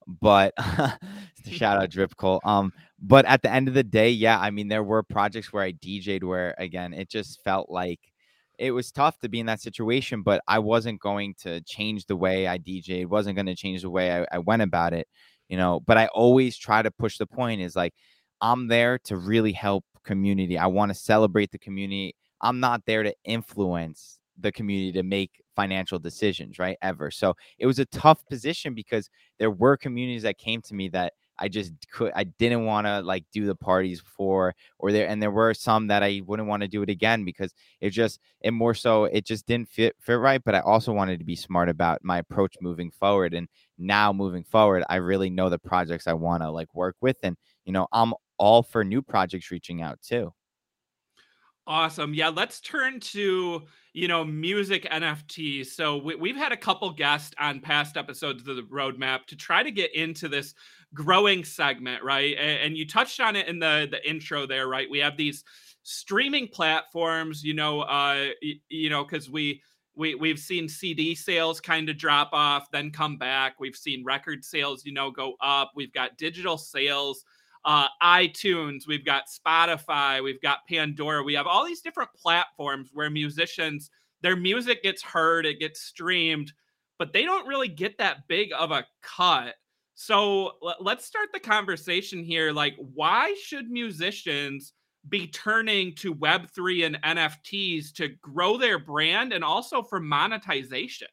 But 0.08 0.54
shout 1.50 1.82
out 1.82 1.90
Drip 1.90 2.16
Cole. 2.18 2.42
Um, 2.44 2.74
but 3.06 3.26
at 3.26 3.44
the 3.44 3.52
end 3.52 3.68
of 3.68 3.76
the 3.76 3.84
day, 3.84 4.10
yeah, 4.10 4.40
I 4.40 4.50
mean, 4.50 4.68
there 4.68 4.84
were 4.84 5.04
projects 5.04 5.54
where 5.54 5.64
I 5.64 5.74
DJ'd 5.74 6.24
where 6.24 6.56
again, 6.58 6.92
it 6.94 7.08
just 7.08 7.44
felt 7.44 7.70
like 7.70 8.00
it 8.58 8.72
was 8.72 8.92
tough 8.92 9.20
to 9.20 9.30
be 9.30 9.40
in 9.40 9.46
that 9.46 9.62
situation, 9.62 10.24
but 10.24 10.42
I 10.48 10.60
wasn't 10.60 11.00
going 11.00 11.36
to 11.42 11.62
change 11.62 12.08
the 12.08 12.16
way 12.16 12.48
I 12.48 12.58
DJ'd, 12.58 13.08
wasn't 13.08 13.36
going 13.36 13.46
to 13.46 13.56
change 13.56 13.84
the 13.84 13.92
way 13.92 14.12
I, 14.12 14.26
I 14.32 14.40
went 14.40 14.64
about 14.64 14.94
it, 14.94 15.08
you 15.50 15.58
know. 15.58 15.82
But 15.82 15.98
I 15.98 16.08
always 16.08 16.58
try 16.58 16.82
to 16.82 16.90
push 16.90 17.20
the 17.20 17.28
point 17.28 17.62
is 17.62 17.76
like, 17.76 17.94
I'm 18.42 18.68
there 18.68 18.98
to 19.06 19.18
really 19.18 19.52
help 19.52 19.86
community. 20.04 20.58
I 20.58 20.68
want 20.68 20.90
to 20.90 20.96
celebrate 20.96 21.52
the 21.52 21.60
community. 21.60 22.16
I'm 22.42 22.60
not 22.60 22.86
there 22.88 23.04
to 23.04 23.14
influence 23.24 24.20
the 24.40 24.52
community 24.52 24.94
to 24.94 25.04
make 25.04 25.44
financial 25.56 26.00
decisions, 26.00 26.58
right? 26.58 26.78
Ever. 26.82 27.12
So 27.12 27.36
it 27.60 27.68
was 27.68 27.78
a 27.78 27.86
tough 27.86 28.26
position 28.26 28.74
because 28.74 29.10
there 29.38 29.52
were 29.52 29.78
communities 29.78 30.24
that 30.24 30.40
came 30.40 30.62
to 30.64 30.74
me 30.74 30.90
that 30.90 31.14
I 31.38 31.48
just 31.50 31.74
could 31.92 32.12
I 32.16 32.26
didn't 32.26 32.66
want 32.66 32.88
to 32.88 33.02
like 33.02 33.26
do 33.34 33.46
the 33.46 33.56
parties 33.56 34.02
for 34.18 34.54
or 34.80 34.92
there 34.92 35.08
and 35.08 35.22
there 35.22 35.32
were 35.32 35.54
some 35.54 35.88
that 35.88 36.04
I 36.04 36.22
wouldn't 36.26 36.48
want 36.48 36.62
to 36.64 36.68
do 36.68 36.82
it 36.82 36.90
again 36.90 37.26
because 37.26 37.54
it 37.82 37.90
just 37.92 38.20
it 38.42 38.52
more 38.52 38.74
so 38.74 39.06
it 39.06 39.26
just 39.26 39.46
didn't 39.46 39.70
fit 39.70 39.96
fit 40.00 40.20
right 40.20 40.42
but 40.44 40.56
I 40.56 40.60
also 40.62 40.94
wanted 40.94 41.20
to 41.20 41.26
be 41.26 41.36
smart 41.36 41.70
about 41.70 42.04
my 42.04 42.20
approach 42.20 42.56
moving 42.62 42.92
forward 42.92 43.34
and 43.34 43.48
now 43.78 44.14
moving 44.14 44.44
forward 44.44 44.84
I 44.90 44.98
really 44.98 45.30
know 45.30 45.50
the 45.50 45.60
projects 45.60 46.08
I 46.08 46.14
want 46.14 46.44
to 46.44 46.52
like 46.52 46.74
work 46.76 46.96
with 47.02 47.18
and 47.24 47.38
you 47.66 47.74
know 47.74 47.88
I'm 47.92 48.14
all 48.38 48.64
for 48.64 48.84
new 48.84 49.02
projects 49.02 49.52
reaching 49.52 49.82
out 49.82 50.00
too. 50.02 50.34
Awesome. 51.68 52.14
Yeah, 52.14 52.30
let's 52.30 52.62
turn 52.62 53.00
to, 53.00 53.64
you 53.94 54.08
know, 54.08 54.24
music 54.24 54.86
NFTs. 54.92 55.66
So 55.66 55.98
we, 55.98 56.30
have 56.30 56.38
had 56.38 56.52
a 56.52 56.58
couple 56.58 56.92
guests 56.92 57.34
on 57.40 57.60
past 57.60 57.98
episodes 57.98 58.48
of 58.48 58.56
the 58.56 58.62
roadmap 58.64 59.26
to 59.28 59.36
try 59.36 59.64
to 59.64 59.72
get 59.72 59.94
into 59.96 60.28
this 60.28 60.54
growing 60.94 61.44
segment, 61.44 62.04
right? 62.04 62.36
And, 62.38 62.60
and 62.62 62.78
you 62.78 62.88
touched 62.88 63.20
on 63.20 63.36
it 63.36 63.48
in 63.48 63.58
the 63.58 63.88
the 63.90 64.08
intro 64.08 64.46
there, 64.46 64.68
right? 64.68 64.88
We 64.90 65.00
have 65.00 65.18
these 65.18 65.44
streaming 65.82 66.50
platforms, 66.50 67.44
you 67.44 67.56
know, 67.56 67.82
uh, 67.82 68.28
y- 68.44 68.60
you 68.70 68.92
know, 68.92 69.04
because 69.04 69.28
we 69.28 69.64
we 69.96 70.14
we've 70.14 70.40
seen 70.40 70.70
CD 70.70 71.16
sales 71.16 71.60
kind 71.60 71.90
of 71.90 71.98
drop 71.98 72.30
off, 72.32 72.70
then 72.72 72.92
come 72.92 73.18
back. 73.18 73.56
We've 73.60 73.76
seen 73.76 74.04
record 74.06 74.46
sales, 74.46 74.86
you 74.86 74.94
know, 74.94 75.10
go 75.10 75.34
up. 75.42 75.72
We've 75.76 75.94
got 75.94 76.18
digital 76.18 76.60
sales 76.60 77.26
uh, 77.66 77.88
iTunes, 78.02 78.88
we've 78.88 79.06
got 79.06 79.24
Spotify, 79.28 80.24
we've 80.24 80.42
got 80.42 80.60
Pandora. 80.70 81.24
We 81.24 81.34
have 81.34 81.48
all 81.48 81.66
these 81.66 81.82
different 81.82 82.12
platforms 82.14 82.92
where 82.94 83.10
musicians, 83.10 83.90
their 84.22 84.36
music 84.36 84.84
gets 84.84 85.02
heard, 85.02 85.46
it 85.46 85.60
gets 85.60 85.82
streamed, 85.82 86.54
but 87.00 87.12
they 87.12 87.26
don't 87.26 87.48
really 87.48 87.68
get 87.68 87.98
that 87.98 88.28
big 88.28 88.52
of 88.58 88.72
a 88.72 88.86
cut. 89.02 89.56
So 89.96 90.54
let's 90.80 91.06
start 91.06 91.30
the 91.34 91.40
conversation 91.40 92.24
here. 92.24 92.52
Like, 92.52 92.76
why 92.78 93.36
should 93.42 93.70
musicians 93.70 94.74
be 95.10 95.28
turning 95.28 95.96
to 95.96 96.14
Web3 96.14 96.86
and 96.86 97.02
NFTs 97.02 97.94
to 97.96 98.10
grow 98.22 98.58
their 98.58 98.78
brand 98.78 99.34
and 99.34 99.44
also 99.44 99.82
for 99.82 100.00
monetization? 100.00 101.08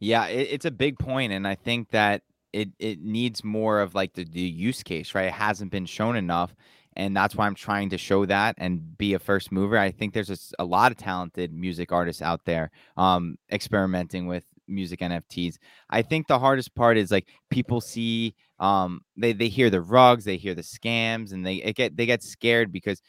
Yeah, 0.00 0.26
it, 0.26 0.48
it's 0.50 0.64
a 0.64 0.70
big 0.70 0.98
point, 0.98 1.32
and 1.32 1.46
I 1.46 1.54
think 1.54 1.90
that 1.90 2.22
it 2.52 2.70
it 2.78 3.00
needs 3.00 3.44
more 3.44 3.80
of 3.80 3.94
like 3.94 4.14
the, 4.14 4.24
the 4.24 4.40
use 4.40 4.82
case, 4.82 5.14
right? 5.14 5.26
It 5.26 5.32
hasn't 5.32 5.70
been 5.70 5.86
shown 5.86 6.16
enough. 6.16 6.54
And 6.96 7.16
that's 7.16 7.36
why 7.36 7.46
I'm 7.46 7.54
trying 7.54 7.90
to 7.90 7.98
show 7.98 8.26
that 8.26 8.56
and 8.58 8.96
be 8.98 9.14
a 9.14 9.20
first 9.20 9.52
mover. 9.52 9.78
I 9.78 9.90
think 9.92 10.14
there's 10.14 10.30
a, 10.30 10.62
a 10.62 10.64
lot 10.64 10.90
of 10.90 10.98
talented 10.98 11.52
music 11.52 11.92
artists 11.92 12.22
out 12.22 12.40
there 12.44 12.70
um, 12.96 13.36
experimenting 13.52 14.26
with 14.26 14.42
music 14.66 15.00
NFTs. 15.00 15.58
I 15.90 16.02
think 16.02 16.26
the 16.26 16.38
hardest 16.40 16.74
part 16.74 16.98
is 16.98 17.10
like 17.10 17.28
people 17.50 17.80
see 17.80 18.34
um 18.58 19.02
they 19.16 19.32
they 19.32 19.48
hear 19.48 19.70
the 19.70 19.80
rugs, 19.80 20.24
they 20.24 20.36
hear 20.36 20.54
the 20.54 20.62
scams 20.62 21.32
and 21.32 21.46
they 21.46 21.60
get 21.72 21.96
they 21.96 22.06
get 22.06 22.22
scared 22.22 22.72
because 22.72 23.00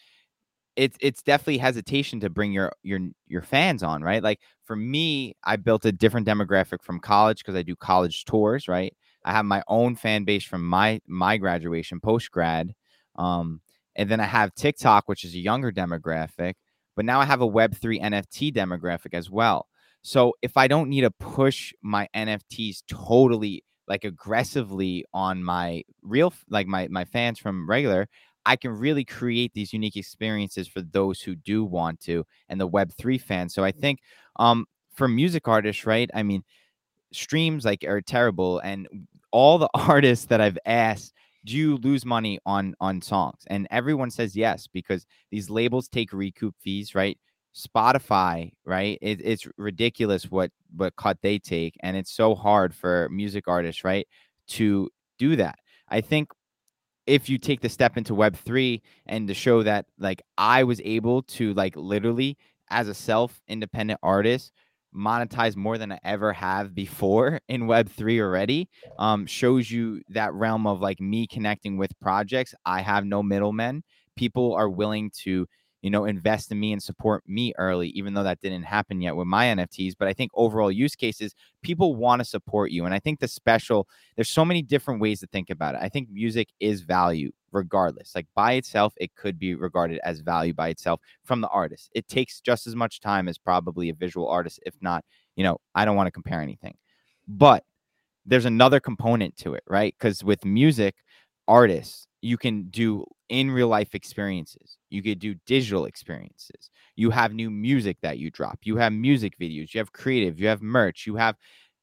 it's 0.75 0.97
it's 1.01 1.21
definitely 1.21 1.57
hesitation 1.57 2.19
to 2.21 2.29
bring 2.29 2.53
your 2.53 2.71
your 2.83 2.99
your 3.27 3.41
fans 3.41 3.83
on, 3.83 4.01
right? 4.03 4.23
Like 4.23 4.39
for 4.65 4.75
me, 4.75 5.35
I 5.43 5.57
built 5.57 5.85
a 5.85 5.91
different 5.91 6.27
demographic 6.27 6.83
from 6.83 6.99
college 6.99 7.39
because 7.39 7.55
I 7.55 7.63
do 7.63 7.75
college 7.75 8.25
tours, 8.25 8.67
right? 8.67 8.93
I 9.29 9.33
have 9.33 9.45
my 9.45 9.61
own 9.67 9.95
fan 9.95 10.23
base 10.23 10.43
from 10.43 10.65
my 10.65 11.01
my 11.05 11.37
graduation, 11.37 11.99
post 11.99 12.31
grad, 12.31 12.73
um, 13.15 13.61
and 13.95 14.09
then 14.09 14.19
I 14.19 14.25
have 14.25 14.55
TikTok, 14.55 15.07
which 15.07 15.23
is 15.23 15.35
a 15.35 15.39
younger 15.39 15.71
demographic. 15.71 16.55
But 16.95 17.05
now 17.05 17.19
I 17.21 17.25
have 17.25 17.41
a 17.41 17.45
Web 17.47 17.75
three 17.75 17.99
NFT 17.99 18.51
demographic 18.51 19.13
as 19.13 19.29
well. 19.29 19.67
So 20.01 20.33
if 20.41 20.57
I 20.57 20.67
don't 20.67 20.89
need 20.89 21.01
to 21.01 21.11
push 21.11 21.73
my 21.83 22.07
NFTs 22.15 22.81
totally 22.87 23.63
like 23.87 24.03
aggressively 24.03 25.05
on 25.13 25.43
my 25.43 25.83
real 26.01 26.33
like 26.49 26.65
my 26.65 26.87
my 26.87 27.05
fans 27.05 27.37
from 27.37 27.69
regular, 27.69 28.07
I 28.47 28.55
can 28.55 28.71
really 28.71 29.05
create 29.05 29.53
these 29.53 29.73
unique 29.73 29.95
experiences 29.95 30.67
for 30.67 30.81
those 30.81 31.21
who 31.21 31.35
do 31.35 31.63
want 31.63 31.99
to 32.01 32.25
and 32.49 32.59
the 32.59 32.67
Web3 32.67 33.21
fans. 33.21 33.53
So 33.53 33.63
I 33.63 33.73
think 33.73 33.99
um 34.37 34.65
for 34.95 35.07
music 35.07 35.47
artists, 35.47 35.85
right? 35.85 36.09
I 36.15 36.23
mean, 36.23 36.43
streams 37.11 37.65
like 37.65 37.83
are 37.83 38.01
terrible 38.01 38.59
and 38.59 38.87
all 39.31 39.57
the 39.57 39.69
artists 39.73 40.25
that 40.25 40.41
I've 40.41 40.57
asked, 40.65 41.13
do 41.45 41.55
you 41.55 41.77
lose 41.77 42.05
money 42.05 42.39
on 42.45 42.75
on 42.79 43.01
songs? 43.01 43.43
And 43.47 43.67
everyone 43.71 44.11
says 44.11 44.35
yes 44.35 44.67
because 44.67 45.05
these 45.31 45.49
labels 45.49 45.87
take 45.87 46.13
recoup 46.13 46.55
fees, 46.61 46.95
right? 46.95 47.17
Spotify, 47.55 48.51
right? 48.65 48.97
It, 49.01 49.21
it's 49.23 49.47
ridiculous 49.57 50.29
what 50.29 50.51
what 50.75 50.95
cut 50.95 51.17
they 51.21 51.39
take, 51.39 51.75
and 51.81 51.97
it's 51.97 52.11
so 52.11 52.35
hard 52.35 52.75
for 52.75 53.09
music 53.09 53.47
artists, 53.47 53.83
right, 53.83 54.07
to 54.49 54.89
do 55.17 55.35
that. 55.37 55.59
I 55.89 56.01
think 56.01 56.31
if 57.07 57.29
you 57.29 57.37
take 57.37 57.61
the 57.61 57.69
step 57.69 57.97
into 57.97 58.13
Web 58.13 58.35
three 58.35 58.81
and 59.07 59.27
to 59.27 59.33
show 59.33 59.63
that 59.63 59.85
like 59.97 60.21
I 60.37 60.63
was 60.63 60.81
able 60.83 61.23
to 61.23 61.53
like 61.53 61.75
literally 61.75 62.37
as 62.69 62.87
a 62.87 62.93
self 62.93 63.41
independent 63.47 63.99
artist 64.03 64.51
monetize 64.95 65.55
more 65.55 65.77
than 65.77 65.91
I 65.91 65.99
ever 66.03 66.33
have 66.33 66.73
before 66.73 67.39
in 67.49 67.63
Web3 67.63 68.19
already. 68.19 68.69
Um, 68.97 69.25
shows 69.25 69.69
you 69.69 70.01
that 70.09 70.33
realm 70.33 70.67
of 70.67 70.81
like 70.81 70.99
me 70.99 71.27
connecting 71.27 71.77
with 71.77 71.97
projects. 71.99 72.53
I 72.65 72.81
have 72.81 73.05
no 73.05 73.23
middlemen. 73.23 73.83
People 74.15 74.53
are 74.53 74.69
willing 74.69 75.11
to 75.23 75.47
you 75.81 75.89
know, 75.89 76.05
invest 76.05 76.51
in 76.51 76.59
me 76.59 76.73
and 76.73 76.83
support 76.83 77.23
me 77.25 77.53
early, 77.57 77.89
even 77.89 78.13
though 78.13 78.23
that 78.23 78.41
didn't 78.41 78.63
happen 78.63 79.01
yet 79.01 79.15
with 79.15 79.27
my 79.27 79.45
NFTs. 79.45 79.93
But 79.97 80.07
I 80.07 80.13
think 80.13 80.31
overall 80.33 80.71
use 80.71 80.95
cases, 80.95 81.33
people 81.63 81.95
want 81.95 82.19
to 82.19 82.25
support 82.25 82.71
you. 82.71 82.85
And 82.85 82.93
I 82.93 82.99
think 82.99 83.19
the 83.19 83.27
special, 83.27 83.87
there's 84.15 84.29
so 84.29 84.43
many 84.43 84.61
different 84.61 84.99
ways 84.99 85.21
to 85.21 85.27
think 85.27 85.49
about 85.49 85.75
it. 85.75 85.81
I 85.81 85.89
think 85.89 86.09
music 86.11 86.49
is 86.59 86.81
value 86.81 87.31
regardless. 87.51 88.13
Like 88.15 88.27
by 88.35 88.53
itself, 88.53 88.93
it 88.97 89.15
could 89.15 89.39
be 89.39 89.55
regarded 89.55 89.99
as 90.03 90.19
value 90.19 90.53
by 90.53 90.69
itself 90.69 91.01
from 91.23 91.41
the 91.41 91.49
artist. 91.49 91.89
It 91.93 92.07
takes 92.07 92.41
just 92.41 92.67
as 92.67 92.75
much 92.75 92.99
time 92.99 93.27
as 93.27 93.37
probably 93.37 93.89
a 93.89 93.93
visual 93.93 94.27
artist, 94.27 94.59
if 94.65 94.75
not, 94.81 95.03
you 95.35 95.43
know, 95.43 95.59
I 95.75 95.85
don't 95.85 95.95
want 95.95 96.07
to 96.07 96.11
compare 96.11 96.41
anything. 96.41 96.75
But 97.27 97.63
there's 98.25 98.45
another 98.45 98.79
component 98.79 99.37
to 99.37 99.53
it, 99.55 99.63
right? 99.67 99.95
Because 99.97 100.23
with 100.23 100.45
music, 100.45 100.95
artists, 101.47 102.07
you 102.21 102.37
can 102.37 102.63
do 102.69 103.05
in 103.29 103.51
real 103.51 103.67
life 103.67 103.95
experiences. 103.95 104.77
You 104.89 105.01
could 105.01 105.19
do 105.19 105.35
digital 105.45 105.85
experiences. 105.85 106.69
You 106.95 107.11
have 107.11 107.33
new 107.33 107.49
music 107.49 107.97
that 108.01 108.17
you 108.17 108.29
drop. 108.29 108.59
You 108.63 108.77
have 108.77 108.91
music 108.91 109.37
videos. 109.39 109.73
You 109.73 109.79
have 109.79 109.93
creative. 109.93 110.39
You 110.39 110.47
have 110.47 110.61
merch. 110.61 111.07
You 111.07 111.15
have 111.15 111.37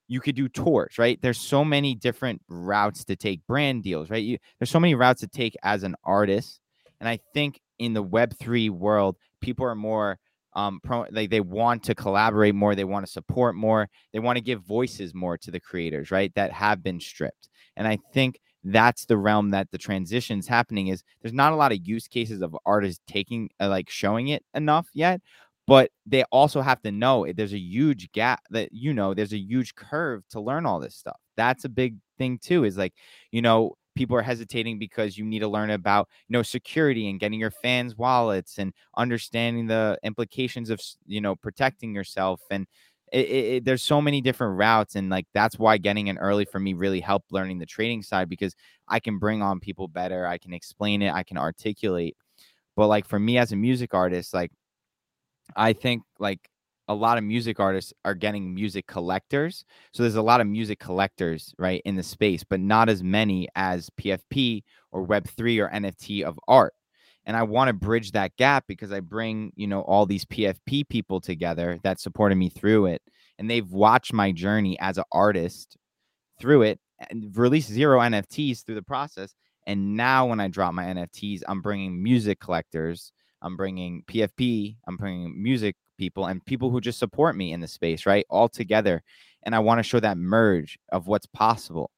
you 0.08 0.20
could 0.20 0.36
do 0.36 0.48
tours, 0.48 0.98
right? 0.98 1.18
There's 1.20 1.40
so 1.40 1.64
many 1.64 1.94
different 1.94 2.42
routes 2.48 3.04
to 3.06 3.16
take 3.16 3.46
brand 3.46 3.82
deals, 3.82 4.10
right? 4.10 4.22
You, 4.22 4.38
there's 4.58 4.70
so 4.70 4.80
many 4.80 4.94
routes 4.94 5.20
to 5.20 5.28
take 5.28 5.54
as 5.62 5.82
an 5.82 5.96
artist. 6.04 6.60
And 7.00 7.08
I 7.08 7.18
think 7.34 7.60
in 7.78 7.92
the 7.92 8.04
web3 8.04 8.70
world, 8.70 9.16
people 9.40 9.66
are 9.66 9.74
more 9.74 10.18
um 10.54 10.80
pro 10.82 11.04
like 11.10 11.28
they 11.30 11.40
want 11.40 11.82
to 11.84 11.94
collaborate 11.94 12.54
more, 12.54 12.74
they 12.74 12.84
want 12.84 13.04
to 13.04 13.12
support 13.12 13.54
more, 13.54 13.88
they 14.12 14.18
want 14.18 14.36
to 14.36 14.42
give 14.42 14.62
voices 14.62 15.14
more 15.14 15.36
to 15.38 15.50
the 15.50 15.60
creators, 15.60 16.10
right? 16.10 16.32
That 16.34 16.52
have 16.52 16.82
been 16.82 17.00
stripped. 17.00 17.48
And 17.76 17.86
I 17.86 17.98
think 18.14 18.40
that's 18.64 19.04
the 19.04 19.16
realm 19.16 19.50
that 19.50 19.70
the 19.70 19.78
transition's 19.78 20.48
happening 20.48 20.88
is 20.88 21.04
there's 21.22 21.32
not 21.32 21.52
a 21.52 21.56
lot 21.56 21.70
of 21.72 21.86
use 21.86 22.08
cases 22.08 22.42
of 22.42 22.56
artists 22.66 23.00
taking 23.06 23.48
uh, 23.60 23.68
like 23.68 23.88
showing 23.88 24.28
it 24.28 24.44
enough 24.54 24.88
yet 24.92 25.20
but 25.66 25.90
they 26.06 26.22
also 26.24 26.60
have 26.60 26.80
to 26.82 26.92
know 26.92 27.24
eh, 27.24 27.32
there's 27.36 27.52
a 27.54 27.58
huge 27.58 28.10
gap 28.12 28.40
that 28.50 28.68
you 28.72 28.92
know 28.94 29.14
there's 29.14 29.32
a 29.32 29.38
huge 29.38 29.74
curve 29.74 30.22
to 30.30 30.40
learn 30.40 30.66
all 30.66 30.80
this 30.80 30.96
stuff. 30.96 31.18
That's 31.36 31.64
a 31.64 31.68
big 31.68 31.96
thing 32.18 32.38
too 32.38 32.64
is 32.64 32.76
like 32.78 32.94
you 33.32 33.42
know 33.42 33.74
people 33.96 34.16
are 34.16 34.22
hesitating 34.22 34.78
because 34.78 35.16
you 35.18 35.24
need 35.24 35.40
to 35.40 35.48
learn 35.48 35.70
about 35.70 36.08
you 36.28 36.34
know 36.34 36.42
security 36.42 37.08
and 37.10 37.20
getting 37.20 37.40
your 37.40 37.50
fans 37.50 37.96
wallets 37.96 38.58
and 38.58 38.72
understanding 38.96 39.66
the 39.66 39.98
implications 40.02 40.70
of 40.70 40.80
you 41.06 41.20
know 41.20 41.34
protecting 41.36 41.94
yourself 41.94 42.40
and 42.50 42.66
it, 43.12 43.18
it, 43.30 43.64
there's 43.64 43.82
so 43.82 44.02
many 44.02 44.20
different 44.20 44.58
routes 44.58 44.96
and 44.96 45.08
like 45.10 45.26
that's 45.32 45.58
why 45.58 45.78
getting 45.78 46.08
in 46.08 46.18
early 46.18 46.44
for 46.44 46.58
me 46.58 46.74
really 46.74 47.00
helped 47.00 47.32
learning 47.32 47.58
the 47.58 47.66
trading 47.66 48.02
side 48.02 48.28
because 48.28 48.54
i 48.88 48.98
can 48.98 49.18
bring 49.18 49.42
on 49.42 49.60
people 49.60 49.86
better 49.86 50.26
i 50.26 50.36
can 50.38 50.52
explain 50.52 51.02
it 51.02 51.12
i 51.12 51.22
can 51.22 51.38
articulate. 51.38 52.16
But 52.76 52.88
like 52.88 53.06
for 53.06 53.18
me 53.18 53.38
as 53.38 53.52
a 53.52 53.56
music 53.56 53.94
artist 53.94 54.34
like 54.34 54.50
I 55.54 55.72
think 55.72 56.02
like 56.18 56.48
a 56.88 56.94
lot 56.94 57.18
of 57.18 57.24
music 57.24 57.58
artists 57.58 57.92
are 58.04 58.14
getting 58.14 58.54
music 58.54 58.86
collectors. 58.86 59.64
So 59.92 60.02
there's 60.02 60.14
a 60.14 60.22
lot 60.22 60.40
of 60.40 60.46
music 60.46 60.78
collectors, 60.78 61.52
right, 61.58 61.82
in 61.84 61.96
the 61.96 62.02
space, 62.02 62.44
but 62.44 62.60
not 62.60 62.88
as 62.88 63.02
many 63.02 63.48
as 63.56 63.90
PFP 64.00 64.62
or 64.92 65.06
Web3 65.06 65.60
or 65.64 65.68
NFT 65.68 66.22
of 66.22 66.38
art. 66.46 66.74
And 67.24 67.36
I 67.36 67.42
want 67.42 67.68
to 67.68 67.74
bridge 67.74 68.12
that 68.12 68.36
gap 68.36 68.64
because 68.68 68.92
I 68.92 69.00
bring, 69.00 69.52
you 69.56 69.66
know, 69.66 69.80
all 69.80 70.06
these 70.06 70.24
PFP 70.24 70.88
people 70.88 71.20
together 71.20 71.80
that 71.82 71.98
supported 71.98 72.36
me 72.36 72.48
through 72.48 72.86
it. 72.86 73.02
And 73.38 73.50
they've 73.50 73.68
watched 73.68 74.12
my 74.12 74.30
journey 74.30 74.78
as 74.78 74.96
an 74.96 75.04
artist 75.10 75.76
through 76.40 76.62
it 76.62 76.78
and 77.10 77.36
released 77.36 77.68
zero 77.68 77.98
NFTs 77.98 78.64
through 78.64 78.76
the 78.76 78.82
process. 78.82 79.34
And 79.66 79.96
now 79.96 80.26
when 80.26 80.38
I 80.38 80.46
drop 80.46 80.72
my 80.72 80.84
NFTs, 80.84 81.42
I'm 81.48 81.60
bringing 81.60 82.00
music 82.00 82.38
collectors 82.38 83.12
I'm 83.42 83.56
bringing 83.56 84.02
PFP, 84.04 84.76
I'm 84.86 84.96
bringing 84.96 85.42
music 85.42 85.76
people 85.98 86.26
and 86.26 86.44
people 86.44 86.70
who 86.70 86.80
just 86.80 86.98
support 86.98 87.36
me 87.36 87.52
in 87.52 87.60
the 87.60 87.68
space, 87.68 88.06
right? 88.06 88.26
All 88.28 88.48
together. 88.48 89.02
And 89.44 89.54
I 89.54 89.60
want 89.60 89.78
to 89.78 89.82
show 89.82 90.00
that 90.00 90.18
merge 90.18 90.78
of 90.90 91.06
what's 91.06 91.26
possible. 91.26 91.90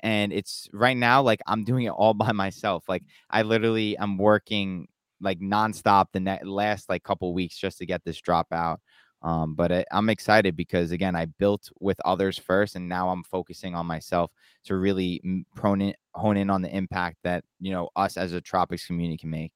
And 0.00 0.32
it's 0.32 0.68
right 0.72 0.96
now, 0.96 1.22
like 1.22 1.40
I'm 1.46 1.64
doing 1.64 1.84
it 1.84 1.90
all 1.90 2.14
by 2.26 2.32
myself. 2.32 2.84
Like 2.88 3.04
I 3.30 3.42
literally 3.42 3.96
am 3.98 4.18
working 4.18 4.88
like 5.20 5.40
nonstop 5.40 6.06
the 6.12 6.20
net 6.20 6.46
last 6.46 6.88
like 6.88 7.02
couple 7.02 7.32
weeks 7.32 7.56
just 7.56 7.78
to 7.78 7.86
get 7.86 8.04
this 8.04 8.20
drop 8.20 8.48
out. 8.52 8.80
Um, 9.22 9.54
but 9.54 9.72
I, 9.72 9.84
I'm 9.90 10.10
excited 10.10 10.56
because 10.56 10.92
again, 10.92 11.16
I 11.16 11.24
built 11.24 11.70
with 11.80 11.98
others 12.04 12.38
first, 12.38 12.76
and 12.76 12.88
now 12.88 13.08
I'm 13.08 13.24
focusing 13.24 13.74
on 13.74 13.86
myself 13.86 14.30
to 14.64 14.76
really 14.76 15.20
in, 15.24 15.44
hone 15.54 16.36
in 16.36 16.50
on 16.50 16.62
the 16.62 16.74
impact 16.74 17.16
that 17.24 17.42
you 17.58 17.72
know 17.72 17.88
us 17.96 18.16
as 18.16 18.34
a 18.34 18.40
Tropix 18.40 18.86
community 18.86 19.16
can 19.18 19.30
make. 19.30 19.52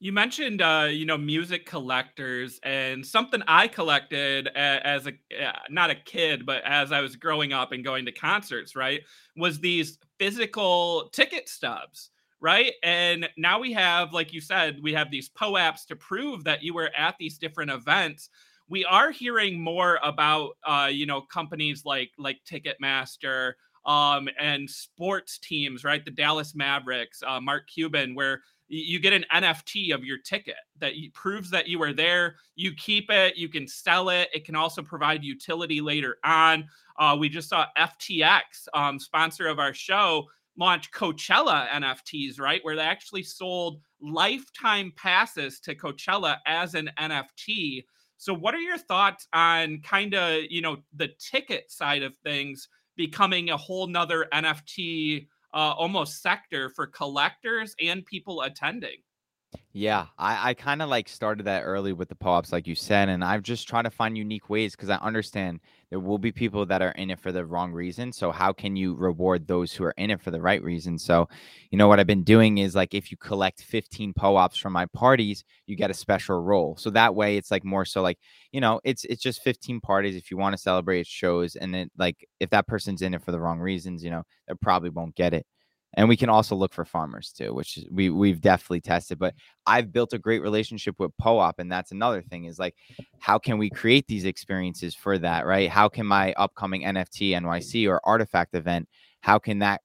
You 0.00 0.12
mentioned, 0.12 0.60
uh, 0.60 0.88
you 0.90 1.06
know, 1.06 1.16
music 1.16 1.64
collectors, 1.64 2.60
and 2.62 3.06
something 3.06 3.42
I 3.46 3.68
collected 3.68 4.48
as 4.48 5.06
a 5.06 5.12
not 5.70 5.90
a 5.90 5.94
kid, 5.94 6.44
but 6.44 6.62
as 6.64 6.92
I 6.92 7.00
was 7.00 7.16
growing 7.16 7.52
up 7.52 7.72
and 7.72 7.82
going 7.82 8.04
to 8.04 8.12
concerts, 8.12 8.76
right, 8.76 9.00
was 9.36 9.60
these 9.60 9.98
physical 10.18 11.08
ticket 11.14 11.48
stubs, 11.48 12.10
right? 12.40 12.72
And 12.82 13.28
now 13.38 13.60
we 13.60 13.72
have, 13.72 14.12
like 14.12 14.32
you 14.32 14.42
said, 14.42 14.78
we 14.82 14.92
have 14.92 15.10
these 15.10 15.30
POAPs 15.30 15.86
to 15.86 15.96
prove 15.96 16.44
that 16.44 16.62
you 16.62 16.74
were 16.74 16.90
at 16.96 17.16
these 17.18 17.38
different 17.38 17.70
events. 17.70 18.28
We 18.68 18.84
are 18.84 19.10
hearing 19.10 19.60
more 19.60 19.98
about, 20.02 20.56
uh, 20.66 20.90
you 20.92 21.06
know, 21.06 21.22
companies 21.22 21.84
like 21.86 22.10
like 22.18 22.40
Ticketmaster, 22.44 23.54
um, 23.86 24.28
and 24.38 24.68
sports 24.68 25.38
teams, 25.38 25.84
right? 25.84 26.04
The 26.04 26.10
Dallas 26.10 26.54
Mavericks, 26.54 27.22
uh, 27.26 27.40
Mark 27.40 27.68
Cuban, 27.68 28.14
where 28.14 28.42
you 28.68 28.98
get 28.98 29.12
an 29.12 29.24
NFT 29.32 29.94
of 29.94 30.04
your 30.04 30.18
ticket 30.18 30.56
that 30.78 30.94
proves 31.12 31.50
that 31.50 31.68
you 31.68 31.78
were 31.78 31.92
there. 31.92 32.36
You 32.56 32.74
keep 32.74 33.10
it, 33.10 33.36
you 33.36 33.48
can 33.48 33.68
sell 33.68 34.08
it. 34.08 34.28
It 34.32 34.44
can 34.44 34.56
also 34.56 34.82
provide 34.82 35.22
utility 35.22 35.80
later 35.80 36.16
on. 36.24 36.66
Uh, 36.98 37.16
we 37.18 37.28
just 37.28 37.48
saw 37.48 37.66
FTX, 37.76 38.68
um, 38.72 38.98
sponsor 38.98 39.48
of 39.48 39.58
our 39.58 39.74
show, 39.74 40.24
launch 40.56 40.90
Coachella 40.92 41.68
NFTs, 41.68 42.40
right? 42.40 42.64
Where 42.64 42.76
they 42.76 42.82
actually 42.82 43.22
sold 43.22 43.80
lifetime 44.00 44.92
passes 44.96 45.60
to 45.60 45.74
Coachella 45.74 46.38
as 46.46 46.74
an 46.74 46.90
NFT. 46.98 47.84
So, 48.16 48.32
what 48.32 48.54
are 48.54 48.60
your 48.60 48.78
thoughts 48.78 49.26
on 49.32 49.80
kind 49.82 50.14
of, 50.14 50.44
you 50.48 50.60
know, 50.60 50.78
the 50.94 51.10
ticket 51.18 51.70
side 51.70 52.02
of 52.02 52.14
things 52.22 52.68
becoming 52.96 53.50
a 53.50 53.56
whole 53.56 53.86
nother 53.86 54.26
NFT 54.32 55.26
uh, 55.54 55.74
almost 55.78 56.20
sector 56.20 56.68
for 56.68 56.86
collectors 56.88 57.74
and 57.80 58.04
people 58.04 58.42
attending. 58.42 58.98
Yeah, 59.76 60.06
I, 60.16 60.50
I 60.50 60.54
kind 60.54 60.82
of 60.82 60.88
like 60.88 61.08
started 61.08 61.46
that 61.46 61.62
early 61.64 61.92
with 61.92 62.08
the 62.08 62.14
POAPs, 62.14 62.52
like 62.52 62.68
you 62.68 62.76
said, 62.76 63.08
and 63.08 63.24
I've 63.24 63.42
just 63.42 63.66
tried 63.66 63.82
to 63.82 63.90
find 63.90 64.16
unique 64.16 64.48
ways 64.48 64.76
because 64.76 64.88
I 64.88 64.98
understand 64.98 65.58
there 65.90 65.98
will 65.98 66.18
be 66.18 66.30
people 66.30 66.64
that 66.66 66.80
are 66.80 66.92
in 66.92 67.10
it 67.10 67.18
for 67.18 67.32
the 67.32 67.44
wrong 67.44 67.72
reason. 67.72 68.12
So 68.12 68.30
how 68.30 68.52
can 68.52 68.76
you 68.76 68.94
reward 68.94 69.48
those 69.48 69.72
who 69.72 69.82
are 69.82 69.94
in 69.96 70.10
it 70.12 70.20
for 70.20 70.30
the 70.30 70.40
right 70.40 70.62
reason? 70.62 70.96
So, 70.96 71.28
you 71.72 71.78
know 71.78 71.88
what 71.88 71.98
I've 71.98 72.06
been 72.06 72.22
doing 72.22 72.58
is 72.58 72.76
like 72.76 72.94
if 72.94 73.10
you 73.10 73.16
collect 73.16 73.62
15 73.64 74.14
POAPs 74.14 74.60
from 74.60 74.72
my 74.74 74.86
parties, 74.86 75.42
you 75.66 75.74
get 75.74 75.90
a 75.90 75.94
special 75.94 76.38
role. 76.40 76.76
So 76.76 76.90
that 76.90 77.16
way 77.16 77.36
it's 77.36 77.50
like 77.50 77.64
more 77.64 77.84
so 77.84 78.00
like, 78.00 78.18
you 78.52 78.60
know, 78.60 78.80
it's 78.84 79.04
it's 79.06 79.22
just 79.22 79.42
15 79.42 79.80
parties 79.80 80.14
if 80.14 80.30
you 80.30 80.36
want 80.36 80.52
to 80.54 80.62
celebrate 80.62 81.04
shows 81.08 81.56
and 81.56 81.74
then 81.74 81.90
like 81.98 82.24
if 82.38 82.50
that 82.50 82.68
person's 82.68 83.02
in 83.02 83.12
it 83.12 83.22
for 83.24 83.32
the 83.32 83.40
wrong 83.40 83.58
reasons, 83.58 84.04
you 84.04 84.10
know, 84.12 84.22
they 84.46 84.54
probably 84.62 84.90
won't 84.90 85.16
get 85.16 85.34
it 85.34 85.46
and 85.96 86.08
we 86.08 86.16
can 86.16 86.28
also 86.28 86.54
look 86.54 86.72
for 86.72 86.84
farmers 86.84 87.32
too 87.32 87.54
which 87.54 87.78
we 87.90 88.10
we've 88.10 88.40
definitely 88.40 88.80
tested 88.80 89.18
but 89.18 89.34
i've 89.66 89.92
built 89.92 90.12
a 90.12 90.18
great 90.18 90.42
relationship 90.42 90.94
with 90.98 91.16
POAP 91.18 91.54
and 91.58 91.70
that's 91.70 91.92
another 91.92 92.22
thing 92.22 92.44
is 92.44 92.58
like 92.58 92.74
how 93.18 93.38
can 93.38 93.58
we 93.58 93.70
create 93.70 94.06
these 94.06 94.24
experiences 94.24 94.94
for 94.94 95.18
that 95.18 95.46
right? 95.46 95.70
How 95.70 95.88
can 95.88 96.06
my 96.06 96.32
upcoming 96.34 96.82
nft 96.82 97.30
nyc 97.30 97.88
or 97.88 98.00
artifact 98.04 98.54
event 98.54 98.88
how 99.20 99.38
can 99.38 99.60
that 99.60 99.80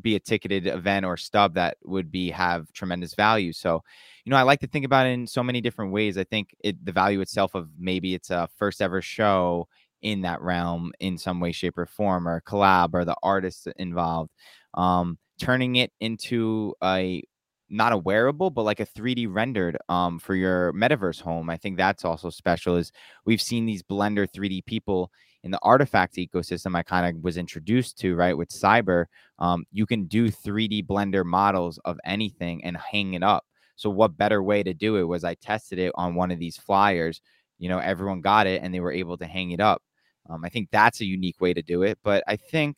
be 0.00 0.14
a 0.16 0.20
ticketed 0.20 0.66
event 0.66 1.04
or 1.04 1.16
stub 1.16 1.54
that 1.54 1.76
would 1.84 2.10
be 2.10 2.30
have 2.30 2.72
tremendous 2.72 3.14
value? 3.14 3.52
So 3.52 3.82
you 4.24 4.30
know 4.30 4.36
i 4.36 4.42
like 4.42 4.60
to 4.60 4.66
think 4.66 4.84
about 4.84 5.06
it 5.06 5.10
in 5.10 5.26
so 5.26 5.42
many 5.42 5.60
different 5.60 5.92
ways. 5.92 6.16
I 6.18 6.24
think 6.24 6.54
it 6.60 6.84
the 6.84 6.92
value 6.92 7.20
itself 7.20 7.54
of 7.54 7.68
maybe 7.78 8.14
it's 8.14 8.30
a 8.30 8.48
first 8.56 8.80
ever 8.82 9.02
show 9.02 9.68
in 10.02 10.22
that 10.22 10.42
realm 10.42 10.92
in 11.00 11.16
some 11.16 11.40
way 11.40 11.52
shape 11.52 11.78
or 11.78 11.86
form 11.86 12.26
or 12.26 12.40
collab 12.42 12.90
or 12.92 13.04
the 13.04 13.16
artists 13.22 13.66
involved. 13.76 14.30
Um 14.74 15.18
turning 15.42 15.76
it 15.76 15.92
into 16.00 16.74
a 16.82 17.22
not 17.68 17.92
a 17.92 17.96
wearable, 17.96 18.50
but 18.50 18.62
like 18.62 18.80
a 18.80 18.86
3D 18.86 19.26
rendered 19.28 19.78
um, 19.88 20.18
for 20.18 20.34
your 20.34 20.72
metaverse 20.74 21.20
home. 21.20 21.48
I 21.48 21.56
think 21.56 21.76
that's 21.76 22.04
also 22.04 22.30
special. 22.30 22.76
Is 22.76 22.92
we've 23.24 23.40
seen 23.40 23.66
these 23.66 23.82
Blender 23.82 24.28
3D 24.30 24.64
people 24.66 25.10
in 25.42 25.50
the 25.50 25.58
artifact 25.62 26.16
ecosystem. 26.16 26.76
I 26.76 26.82
kind 26.82 27.16
of 27.16 27.22
was 27.24 27.36
introduced 27.38 27.98
to 28.00 28.14
right 28.14 28.36
with 28.36 28.50
Cyber. 28.50 29.06
Um, 29.38 29.64
you 29.72 29.86
can 29.86 30.04
do 30.04 30.30
3D 30.30 30.86
Blender 30.86 31.24
models 31.24 31.78
of 31.84 31.98
anything 32.04 32.62
and 32.62 32.76
hang 32.76 33.14
it 33.14 33.22
up. 33.22 33.44
So 33.74 33.90
what 33.90 34.18
better 34.18 34.42
way 34.42 34.62
to 34.62 34.74
do 34.74 34.96
it 34.96 35.04
was 35.04 35.24
I 35.24 35.34
tested 35.34 35.78
it 35.78 35.92
on 35.96 36.14
one 36.14 36.30
of 36.30 36.38
these 36.38 36.58
flyers. 36.58 37.20
You 37.58 37.68
know, 37.68 37.78
everyone 37.78 38.20
got 38.20 38.46
it 38.46 38.62
and 38.62 38.72
they 38.72 38.80
were 38.80 38.92
able 38.92 39.16
to 39.16 39.26
hang 39.26 39.50
it 39.50 39.60
up. 39.60 39.82
Um, 40.28 40.44
I 40.44 40.50
think 40.50 40.68
that's 40.70 41.00
a 41.00 41.06
unique 41.06 41.40
way 41.40 41.52
to 41.54 41.62
do 41.62 41.82
it. 41.82 41.98
But 42.04 42.22
I 42.28 42.36
think 42.36 42.76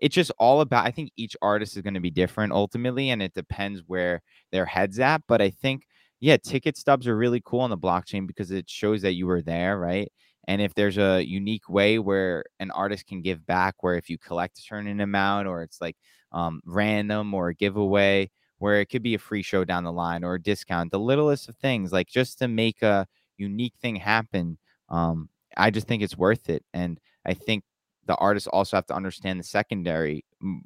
it's 0.00 0.14
just 0.14 0.32
all 0.38 0.60
about 0.60 0.86
i 0.86 0.90
think 0.90 1.10
each 1.16 1.36
artist 1.42 1.76
is 1.76 1.82
going 1.82 1.94
to 1.94 2.00
be 2.00 2.10
different 2.10 2.52
ultimately 2.52 3.10
and 3.10 3.22
it 3.22 3.34
depends 3.34 3.82
where 3.86 4.22
their 4.52 4.66
heads 4.66 4.98
at 4.98 5.22
but 5.28 5.40
i 5.40 5.50
think 5.50 5.84
yeah 6.20 6.36
ticket 6.36 6.76
stubs 6.76 7.06
are 7.06 7.16
really 7.16 7.40
cool 7.44 7.60
on 7.60 7.70
the 7.70 7.78
blockchain 7.78 8.26
because 8.26 8.50
it 8.50 8.68
shows 8.68 9.02
that 9.02 9.14
you 9.14 9.26
were 9.26 9.42
there 9.42 9.78
right? 9.78 10.10
And 10.48 10.60
if 10.60 10.74
there's 10.74 10.98
a 10.98 11.22
unique 11.24 11.68
way 11.68 11.98
where 11.98 12.44
an 12.58 12.70
artist 12.72 13.06
can 13.06 13.22
give 13.22 13.46
back 13.46 13.82
where 13.82 13.96
if 13.96 14.08
you 14.10 14.18
collect 14.18 14.58
a 14.58 14.62
certain 14.62 15.00
amount 15.00 15.46
or 15.46 15.62
it's 15.62 15.80
like 15.80 15.96
um, 16.32 16.60
random 16.64 17.34
or 17.34 17.48
a 17.48 17.54
giveaway 17.54 18.30
where 18.58 18.80
it 18.80 18.86
could 18.86 19.02
be 19.02 19.14
a 19.14 19.18
free 19.18 19.42
show 19.42 19.64
down 19.64 19.84
the 19.84 19.92
line 19.92 20.24
or 20.24 20.34
a 20.34 20.42
discount 20.42 20.90
the 20.90 20.98
littlest 20.98 21.48
of 21.48 21.56
things 21.56 21.92
like 21.92 22.08
just 22.08 22.38
to 22.38 22.48
make 22.48 22.82
a 22.82 23.06
unique 23.36 23.74
thing 23.80 23.96
happen 23.96 24.58
um, 24.88 25.28
i 25.56 25.70
just 25.70 25.86
think 25.86 26.02
it's 26.02 26.16
worth 26.16 26.48
it 26.48 26.64
and 26.74 26.98
i 27.26 27.34
think 27.34 27.64
the 28.10 28.16
artists 28.16 28.48
also 28.48 28.76
have 28.76 28.86
to 28.86 28.94
understand 28.94 29.38
the 29.38 29.44
secondary, 29.44 30.24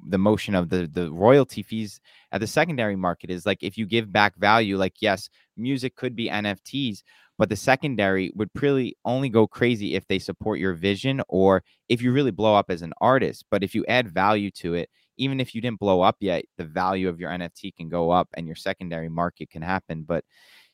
the 0.09 0.17
motion 0.17 0.55
of 0.55 0.69
the 0.69 0.89
the 0.91 1.11
royalty 1.11 1.61
fees 1.61 1.99
at 2.31 2.41
the 2.41 2.47
secondary 2.47 2.95
market 2.95 3.29
is 3.29 3.45
like 3.45 3.61
if 3.61 3.77
you 3.77 3.85
give 3.85 4.11
back 4.11 4.35
value, 4.35 4.77
like 4.77 4.95
yes, 4.99 5.29
music 5.55 5.95
could 5.95 6.15
be 6.15 6.27
NFTs, 6.27 7.03
but 7.37 7.49
the 7.49 7.55
secondary 7.55 8.31
would 8.35 8.49
really 8.59 8.97
only 9.05 9.29
go 9.29 9.45
crazy 9.45 9.93
if 9.93 10.07
they 10.07 10.17
support 10.17 10.57
your 10.57 10.73
vision 10.73 11.21
or 11.29 11.63
if 11.87 12.01
you 12.01 12.11
really 12.11 12.31
blow 12.31 12.55
up 12.55 12.65
as 12.69 12.81
an 12.81 12.93
artist. 12.99 13.45
But 13.51 13.63
if 13.63 13.75
you 13.75 13.85
add 13.87 14.09
value 14.09 14.49
to 14.61 14.73
it, 14.73 14.89
even 15.17 15.39
if 15.39 15.53
you 15.53 15.61
didn't 15.61 15.79
blow 15.79 16.01
up 16.01 16.17
yet, 16.19 16.45
the 16.57 16.65
value 16.65 17.07
of 17.07 17.19
your 17.19 17.29
NFT 17.29 17.75
can 17.75 17.89
go 17.89 18.09
up 18.09 18.27
and 18.33 18.47
your 18.47 18.55
secondary 18.55 19.09
market 19.09 19.51
can 19.51 19.61
happen. 19.61 20.01
But 20.01 20.25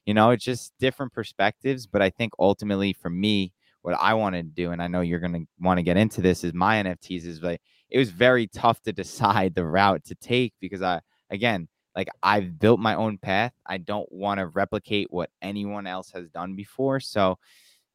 you 0.06 0.14
know, 0.14 0.30
it's 0.30 0.46
just 0.46 0.72
different 0.80 1.12
perspectives. 1.12 1.86
But 1.86 2.02
I 2.02 2.12
think 2.12 2.32
ultimately 2.40 2.94
for 2.94 3.10
me, 3.10 3.52
what 3.82 3.98
I 4.00 4.14
want 4.14 4.36
to 4.36 4.44
do, 4.44 4.72
and 4.72 4.82
I 4.82 4.88
know 4.88 5.02
you're 5.02 5.20
to 5.20 5.46
want 5.60 5.78
to 5.78 5.84
get 5.84 5.98
into 5.98 6.22
this, 6.22 6.44
is 6.44 6.54
my 6.54 6.84
NFTs 6.84 7.26
is 7.26 7.42
like 7.42 7.62
it 7.90 7.98
was 7.98 8.10
very 8.10 8.48
tough 8.48 8.82
to 8.84 8.94
decide 8.94 9.56
the 9.56 9.66
route 9.66 10.06
to 10.06 10.16
take 10.16 10.54
because 10.60 10.82
I, 10.82 11.02
again, 11.30 11.68
like 11.96 12.08
I've 12.24 12.58
built 12.60 12.80
my 12.80 12.96
own 12.96 13.18
path. 13.18 13.52
I 13.66 13.78
don't 13.78 14.10
want 14.12 14.40
to 14.40 14.48
replicate 14.48 15.08
what 15.10 15.30
anyone 15.42 15.88
else 15.88 16.12
has 16.12 16.30
done 16.30 16.56
before. 16.56 17.00
So 17.00 17.38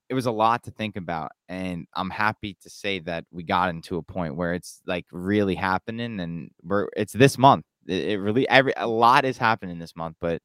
it 0.08 0.14
was 0.14 0.26
a 0.26 0.30
lot 0.30 0.64
to 0.64 0.70
think 0.70 0.96
about. 0.96 1.32
And 1.48 1.86
I'm 1.94 2.10
happy 2.10 2.56
to 2.62 2.70
say 2.70 3.00
that 3.00 3.24
we 3.30 3.42
got 3.42 3.70
into 3.70 3.96
a 3.96 4.02
point 4.02 4.36
where 4.36 4.54
it's 4.54 4.80
like 4.86 5.06
really 5.10 5.54
happening 5.54 6.20
and 6.20 6.50
we're 6.62 6.88
it's 6.96 7.12
this 7.12 7.38
month. 7.38 7.64
It, 7.86 8.10
it 8.10 8.18
really 8.18 8.48
every 8.48 8.74
a 8.76 8.86
lot 8.86 9.24
is 9.24 9.38
happening 9.38 9.78
this 9.78 9.96
month, 9.96 10.16
but 10.20 10.42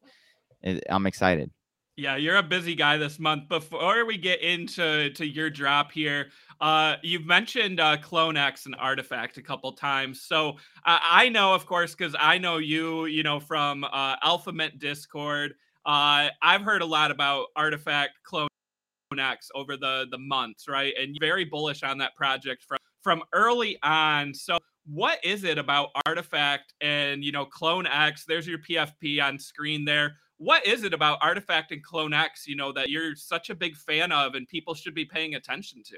it, 0.62 0.84
I'm 0.90 1.06
excited. 1.06 1.52
Yeah, 1.98 2.16
you're 2.16 2.38
a 2.38 2.44
busy 2.44 2.74
guy 2.74 2.98
this 2.98 3.20
month. 3.20 3.50
Before 3.50 4.06
we 4.06 4.18
get 4.18 4.42
into 4.42 5.10
to 5.12 5.26
your 5.26 5.50
drop 5.50 5.92
here, 5.92 6.28
uh, 6.62 6.96
you've 7.04 7.26
mentioned 7.26 7.82
uh, 7.82 7.98
CloneX 7.98 8.66
and 8.66 8.76
Artifact 8.80 9.38
a 9.38 9.42
couple 9.42 9.74
times. 9.74 10.22
So 10.22 10.52
uh, 10.86 11.00
I 11.04 11.28
know, 11.28 11.54
of 11.54 11.66
course, 11.66 11.94
because 11.94 12.16
I 12.18 12.38
know 12.38 12.58
you, 12.58 13.06
you 13.06 13.24
know, 13.24 13.42
from 13.42 13.84
uh, 13.84 14.16
AlphaMint 14.20 14.80
Discord. 14.80 15.52
Uh, 15.86 16.30
I've 16.42 16.62
heard 16.62 16.82
a 16.82 16.86
lot 16.86 17.12
about 17.12 17.48
Artifact 17.58 18.12
CloneX 18.26 19.48
over 19.54 19.76
the 19.76 20.06
the 20.10 20.18
months, 20.18 20.70
right? 20.70 20.94
And 20.98 21.18
very 21.20 21.44
bullish 21.44 21.84
on 21.84 21.98
that 21.98 22.16
project 22.16 22.64
from 22.64 22.78
from 23.04 23.22
early 23.34 23.78
on. 23.84 24.34
So 24.34 24.60
what 24.86 25.20
is 25.26 25.44
it 25.44 25.58
about 25.58 25.90
Artifact 26.06 26.74
and 26.80 27.22
you 27.22 27.34
know 27.34 27.46
CloneX? 27.46 28.24
There's 28.26 28.48
your 28.48 28.60
PFP 28.60 29.22
on 29.22 29.38
screen 29.38 29.84
there 29.84 30.16
what 30.42 30.66
is 30.66 30.84
it 30.84 30.92
about 30.92 31.20
Artifact 31.22 31.72
and 31.72 31.86
CloneX, 31.86 32.48
you 32.48 32.56
know, 32.56 32.72
that 32.72 32.90
you're 32.90 33.16
such 33.16 33.52
a 33.52 33.56
big 33.56 33.78
fan 33.78 34.12
of 34.12 34.34
and 34.34 34.48
people 34.48 34.74
should 34.74 34.96
be 34.96 35.06
paying 35.06 35.36
attention 35.36 35.84
to? 35.84 35.98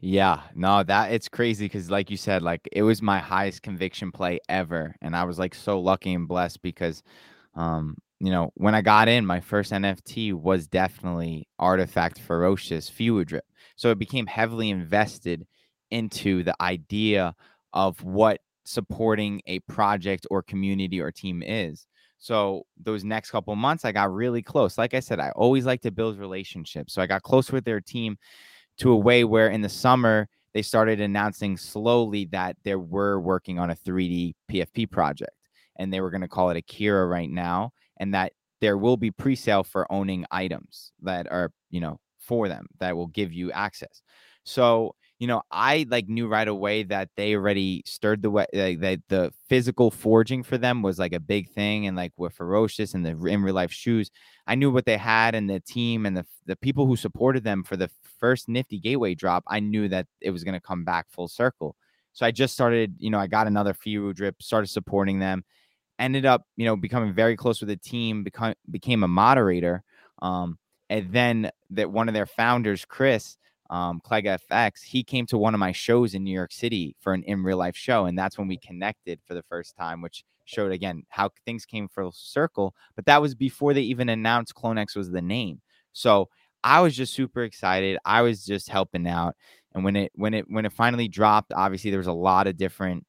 Yeah, 0.00 0.42
no, 0.54 0.84
that 0.84 1.10
it's 1.10 1.28
crazy 1.28 1.64
because, 1.64 1.90
like 1.90 2.10
you 2.10 2.16
said, 2.16 2.42
like 2.42 2.68
it 2.70 2.82
was 2.82 3.02
my 3.02 3.18
highest 3.18 3.62
conviction 3.62 4.12
play 4.12 4.38
ever, 4.48 4.94
and 5.02 5.16
I 5.16 5.24
was 5.24 5.36
like 5.36 5.52
so 5.52 5.80
lucky 5.80 6.14
and 6.14 6.28
blessed 6.28 6.62
because, 6.62 7.02
um, 7.56 7.96
you 8.20 8.30
know, 8.30 8.52
when 8.54 8.76
I 8.76 8.82
got 8.82 9.08
in, 9.08 9.26
my 9.26 9.40
first 9.40 9.72
NFT 9.72 10.32
was 10.32 10.68
definitely 10.68 11.48
Artifact 11.58 12.20
Fewocious 12.20 12.88
Feudrip, 12.88 13.40
so 13.74 13.90
it 13.90 13.98
became 13.98 14.26
heavily 14.26 14.70
invested 14.70 15.44
into 15.90 16.44
the 16.44 16.54
idea 16.60 17.34
of 17.72 18.00
what 18.04 18.40
supporting 18.64 19.42
a 19.46 19.58
project 19.60 20.24
or 20.30 20.40
community 20.40 21.00
or 21.00 21.10
team 21.10 21.42
is. 21.42 21.88
So 22.24 22.64
those 22.82 23.04
next 23.04 23.30
couple 23.30 23.54
months, 23.54 23.84
I 23.84 23.92
got 23.92 24.10
really 24.10 24.40
close. 24.40 24.78
Like 24.78 24.94
I 24.94 25.00
said, 25.00 25.20
I 25.20 25.28
always 25.32 25.66
like 25.66 25.82
to 25.82 25.90
build 25.90 26.18
relationships. 26.18 26.94
So 26.94 27.02
I 27.02 27.06
got 27.06 27.22
close 27.22 27.52
with 27.52 27.66
their 27.66 27.82
team 27.82 28.16
to 28.78 28.92
a 28.92 28.96
way 28.96 29.24
where 29.24 29.48
in 29.48 29.60
the 29.60 29.68
summer 29.68 30.26
they 30.54 30.62
started 30.62 31.02
announcing 31.02 31.58
slowly 31.58 32.24
that 32.32 32.56
they 32.64 32.76
were 32.76 33.20
working 33.20 33.58
on 33.58 33.68
a 33.68 33.76
3D 33.76 34.32
PFP 34.50 34.90
project 34.90 35.36
and 35.76 35.92
they 35.92 36.00
were 36.00 36.10
going 36.10 36.22
to 36.22 36.28
call 36.28 36.48
it 36.48 36.56
Akira 36.56 37.06
right 37.06 37.28
now 37.28 37.72
and 37.98 38.14
that 38.14 38.32
there 38.62 38.78
will 38.78 38.96
be 38.96 39.10
pre-sale 39.10 39.62
for 39.62 39.86
owning 39.92 40.24
items 40.30 40.92
that 41.02 41.30
are, 41.30 41.52
you 41.68 41.80
know, 41.82 42.00
for 42.18 42.48
them 42.48 42.68
that 42.78 42.96
will 42.96 43.08
give 43.08 43.34
you 43.34 43.52
access. 43.52 44.00
So 44.44 44.94
you 45.18 45.26
know, 45.26 45.42
I 45.50 45.86
like 45.88 46.08
knew 46.08 46.26
right 46.26 46.46
away 46.46 46.82
that 46.84 47.08
they 47.16 47.34
already 47.34 47.82
stirred 47.86 48.22
the 48.22 48.30
way 48.30 48.46
like 48.52 48.80
that 48.80 49.00
the 49.08 49.32
physical 49.48 49.90
forging 49.90 50.42
for 50.42 50.58
them 50.58 50.82
was 50.82 50.98
like 50.98 51.12
a 51.12 51.20
big 51.20 51.50
thing 51.50 51.86
and 51.86 51.96
like 51.96 52.12
were 52.16 52.30
Fewocious 52.30 52.94
and 52.94 53.06
the 53.06 53.10
in 53.10 53.42
real 53.42 53.54
life 53.54 53.72
shoes. 53.72 54.10
I 54.46 54.56
knew 54.56 54.70
what 54.70 54.86
they 54.86 54.96
had 54.96 55.34
and 55.34 55.48
the 55.48 55.60
team 55.60 56.04
and 56.04 56.16
the 56.16 56.26
the 56.46 56.56
people 56.56 56.86
who 56.86 56.96
supported 56.96 57.44
them 57.44 57.62
for 57.62 57.76
the 57.76 57.90
first 58.18 58.48
nifty 58.48 58.78
gateway 58.78 59.14
drop. 59.14 59.44
I 59.46 59.60
knew 59.60 59.88
that 59.88 60.06
it 60.20 60.30
was 60.30 60.42
gonna 60.42 60.60
come 60.60 60.84
back 60.84 61.06
full 61.10 61.28
circle. 61.28 61.76
So 62.12 62.26
I 62.26 62.30
just 62.30 62.54
started, 62.54 62.94
you 62.98 63.10
know, 63.10 63.18
I 63.18 63.26
got 63.26 63.46
another 63.46 63.74
Firu 63.74 64.12
drip, 64.14 64.40
started 64.42 64.68
supporting 64.68 65.18
them, 65.18 65.44
ended 65.98 66.26
up, 66.26 66.46
you 66.56 66.64
know, 66.64 66.76
becoming 66.76 67.12
very 67.12 67.36
close 67.36 67.60
with 67.60 67.68
the 67.68 67.76
team, 67.76 68.24
become 68.24 68.54
became 68.70 69.04
a 69.04 69.08
moderator. 69.08 69.82
Um, 70.22 70.58
and 70.90 71.12
then 71.12 71.50
that 71.70 71.90
one 71.90 72.08
of 72.08 72.14
their 72.14 72.26
founders, 72.26 72.84
Chris, 72.84 73.36
um, 73.70 74.00
Clegg 74.00 74.24
FX, 74.24 74.82
he 74.82 75.02
came 75.02 75.26
to 75.26 75.38
one 75.38 75.54
of 75.54 75.60
my 75.60 75.72
shows 75.72 76.14
in 76.14 76.24
New 76.24 76.34
York 76.34 76.52
City 76.52 76.96
for 77.00 77.12
an 77.12 77.22
in 77.24 77.42
real 77.42 77.56
life 77.56 77.76
show. 77.76 78.06
And 78.06 78.18
that's 78.18 78.38
when 78.38 78.48
we 78.48 78.58
connected 78.58 79.20
for 79.26 79.34
the 79.34 79.42
first 79.44 79.76
time, 79.76 80.02
which 80.02 80.24
showed 80.44 80.72
again 80.72 81.04
how 81.08 81.30
things 81.46 81.64
came 81.64 81.88
full 81.88 82.12
circle. 82.12 82.74
But 82.96 83.06
that 83.06 83.22
was 83.22 83.34
before 83.34 83.74
they 83.74 83.82
even 83.82 84.08
announced 84.08 84.54
CloneX 84.54 84.96
was 84.96 85.10
the 85.10 85.22
name. 85.22 85.60
So 85.92 86.28
I 86.62 86.80
was 86.80 86.96
just 86.96 87.14
super 87.14 87.42
excited. 87.42 87.98
I 88.04 88.22
was 88.22 88.44
just 88.44 88.68
helping 88.68 89.06
out. 89.06 89.34
And 89.74 89.84
when 89.84 89.96
it 89.96 90.12
when 90.14 90.34
it 90.34 90.46
when 90.48 90.66
it 90.66 90.72
finally 90.72 91.08
dropped, 91.08 91.52
obviously 91.52 91.90
there 91.90 91.98
was 91.98 92.06
a 92.06 92.12
lot 92.12 92.46
of 92.46 92.56
different 92.56 93.04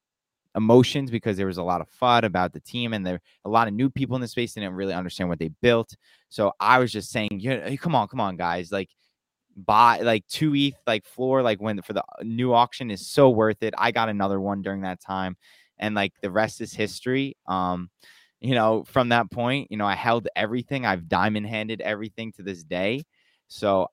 emotions 0.56 1.12
because 1.12 1.36
there 1.36 1.48
was 1.48 1.58
a 1.58 1.64
lot 1.64 1.82
of 1.82 1.88
FUD 2.02 2.24
about 2.24 2.54
the 2.54 2.62
team 2.62 2.94
and 2.94 3.06
there 3.06 3.20
a 3.44 3.50
lot 3.50 3.68
of 3.68 3.74
new 3.74 3.90
people 3.90 4.16
in 4.16 4.22
the 4.22 4.28
space 4.28 4.54
didn't 4.54 4.74
really 4.74 4.94
understand 4.94 5.30
what 5.30 5.40
they 5.40 5.50
built. 5.62 5.96
So 6.30 6.54
I 6.60 6.80
was 6.80 6.92
just 6.92 7.12
saying, 7.12 7.40
yeah, 7.40 7.76
come 7.76 7.94
on, 7.94 8.08
come 8.08 8.22
on, 8.22 8.38
guys. 8.38 8.72
Like 8.72 8.90
buy 9.56 10.00
like 10.02 10.28
two 10.28 10.54
ETH 10.56 10.76
like 10.86 11.06
floor 11.06 11.42
like 11.42 11.62
when 11.62 11.82
for 11.82 11.94
the 11.94 12.02
uh, 12.02 12.24
new 12.24 12.54
auction 12.54 12.92
is 12.92 13.08
so 13.08 13.30
worth 13.30 13.64
it. 13.64 13.74
I 13.78 13.92
got 13.92 14.10
another 14.10 14.40
one 14.40 14.62
during 14.62 14.82
that 14.82 15.02
time, 15.02 15.38
and 15.78 15.96
like 15.96 16.14
the 16.22 16.32
rest 16.32 16.62
is 16.62 16.74
history. 16.74 17.38
Um, 17.48 17.90
you 18.42 18.54
know, 18.54 18.84
from 18.84 19.10
that 19.10 19.32
point, 19.32 19.72
you 19.72 19.78
know, 19.78 19.88
I 19.88 19.96
held 19.96 20.28
everything. 20.36 20.86
I've 20.86 21.08
diamond 21.08 21.48
handed 21.48 21.82
everything 21.82 22.32
to 22.34 22.44
this 22.44 22.64
day. 22.64 23.04
So 23.48 23.88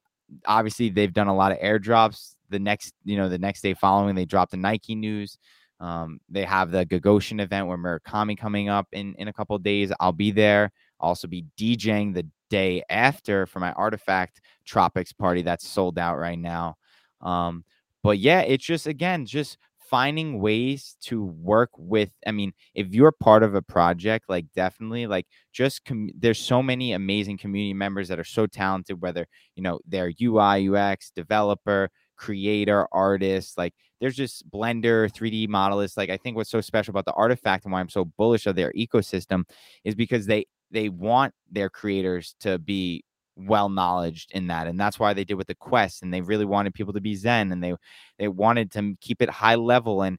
obviously 0.47 0.91
they've 0.91 1.13
done 1.13 1.29
a 1.29 1.35
lot 1.35 1.53
of 1.53 1.59
airdrops. 1.59 2.35
The 2.51 2.59
next, 2.59 2.93
you 3.05 3.17
know, 3.17 3.29
the 3.29 3.39
next 3.39 3.63
day 3.63 3.75
following, 3.75 4.15
they 4.15 4.25
dropped 4.25 4.51
the 4.51 4.57
Nike 4.57 4.95
news. 4.95 5.39
Um, 5.81 6.21
they 6.29 6.45
have 6.45 6.71
the 6.71 6.87
Gagosian 6.87 7.41
event 7.41 7.67
where 7.67 7.79
Murakami 7.79 8.39
coming 8.39 8.69
up 8.69 8.87
in 8.93 9.15
in 9.17 9.29
a 9.29 9.33
couple 9.33 9.59
days. 9.59 9.93
I'll 9.99 10.13
be 10.13 10.31
there. 10.31 10.71
Also 11.03 11.29
be 11.29 11.45
DJing 11.59 12.15
the 12.15 12.27
day 12.51 12.83
after 12.91 13.47
for 13.47 13.61
my 13.61 13.73
artifact 13.73 14.41
tropix 14.67 15.17
party 15.17 15.43
that's 15.43 15.67
sold 15.67 15.99
out 15.99 16.19
right 16.19 16.39
now. 16.39 16.77
Um 17.21 17.65
but 18.03 18.19
yeah 18.19 18.41
it's 18.41 18.65
just 18.65 18.87
again 18.87 19.25
just 19.27 19.57
finding 19.79 20.41
ways 20.41 20.97
to 21.03 21.23
work 21.23 21.69
with 21.77 22.09
i 22.27 22.31
mean 22.31 22.51
if 22.75 22.95
you're 22.95 23.13
part 23.13 23.43
of 23.43 23.55
a 23.55 23.61
project 23.61 24.25
like 24.29 24.47
definitely 24.55 25.07
like 25.07 25.27
just 25.53 25.85
com- 25.85 26.09
there's 26.19 26.39
so 26.39 26.63
many 26.63 26.93
amazing 26.95 27.37
community 27.37 27.75
members 27.75 28.09
that 28.09 28.19
are 28.19 28.25
so 28.25 28.47
talented 28.47 29.03
whether 29.03 29.27
you 29.55 29.63
know 29.63 29.79
they're 29.87 30.11
ui 30.23 30.69
ux 30.75 31.11
developer 31.15 31.91
creator 32.17 32.87
artist 32.93 33.59
like 33.59 33.75
there's 34.01 34.17
just 34.17 34.49
blender 34.51 35.13
3d 35.13 35.47
modelists. 35.49 35.97
Like 35.97 36.09
i 36.11 36.17
think 36.17 36.37
what's 36.37 36.51
so 36.51 36.63
special 36.63 36.93
about 36.93 37.05
the 37.05 37.13
artifact 37.13 37.65
and 37.65 37.73
why 37.73 37.81
i'm 37.81 37.91
so 37.91 38.07
bullish 38.07 38.47
of 38.47 38.57
their 38.57 38.73
ecosystem 38.73 39.45
is 39.85 39.95
because 39.95 40.25
they 40.25 40.47
they 40.73 40.89
want 40.89 41.35
their 41.51 41.69
creators 41.71 42.35
to 42.41 42.59
be 42.59 43.05
well 43.37 43.69
knowledged 43.69 44.31
in 44.33 44.47
that 44.49 44.67
and 44.67 44.79
that's 44.79 44.99
why 44.99 45.15
they 45.15 45.25
did 45.25 45.35
with 45.35 45.47
the 45.47 45.55
quest 45.55 46.03
and 46.03 46.13
they 46.13 46.21
really 46.21 46.45
wanted 46.45 46.75
people 46.75 46.93
to 46.93 47.01
be 47.01 47.15
zen 47.15 47.51
and 47.51 47.63
they 47.65 47.75
they 48.19 48.29
wanted 48.29 48.71
to 48.71 48.95
keep 49.01 49.23
it 49.23 49.31
high 49.31 49.55
level 49.55 50.03
and 50.03 50.19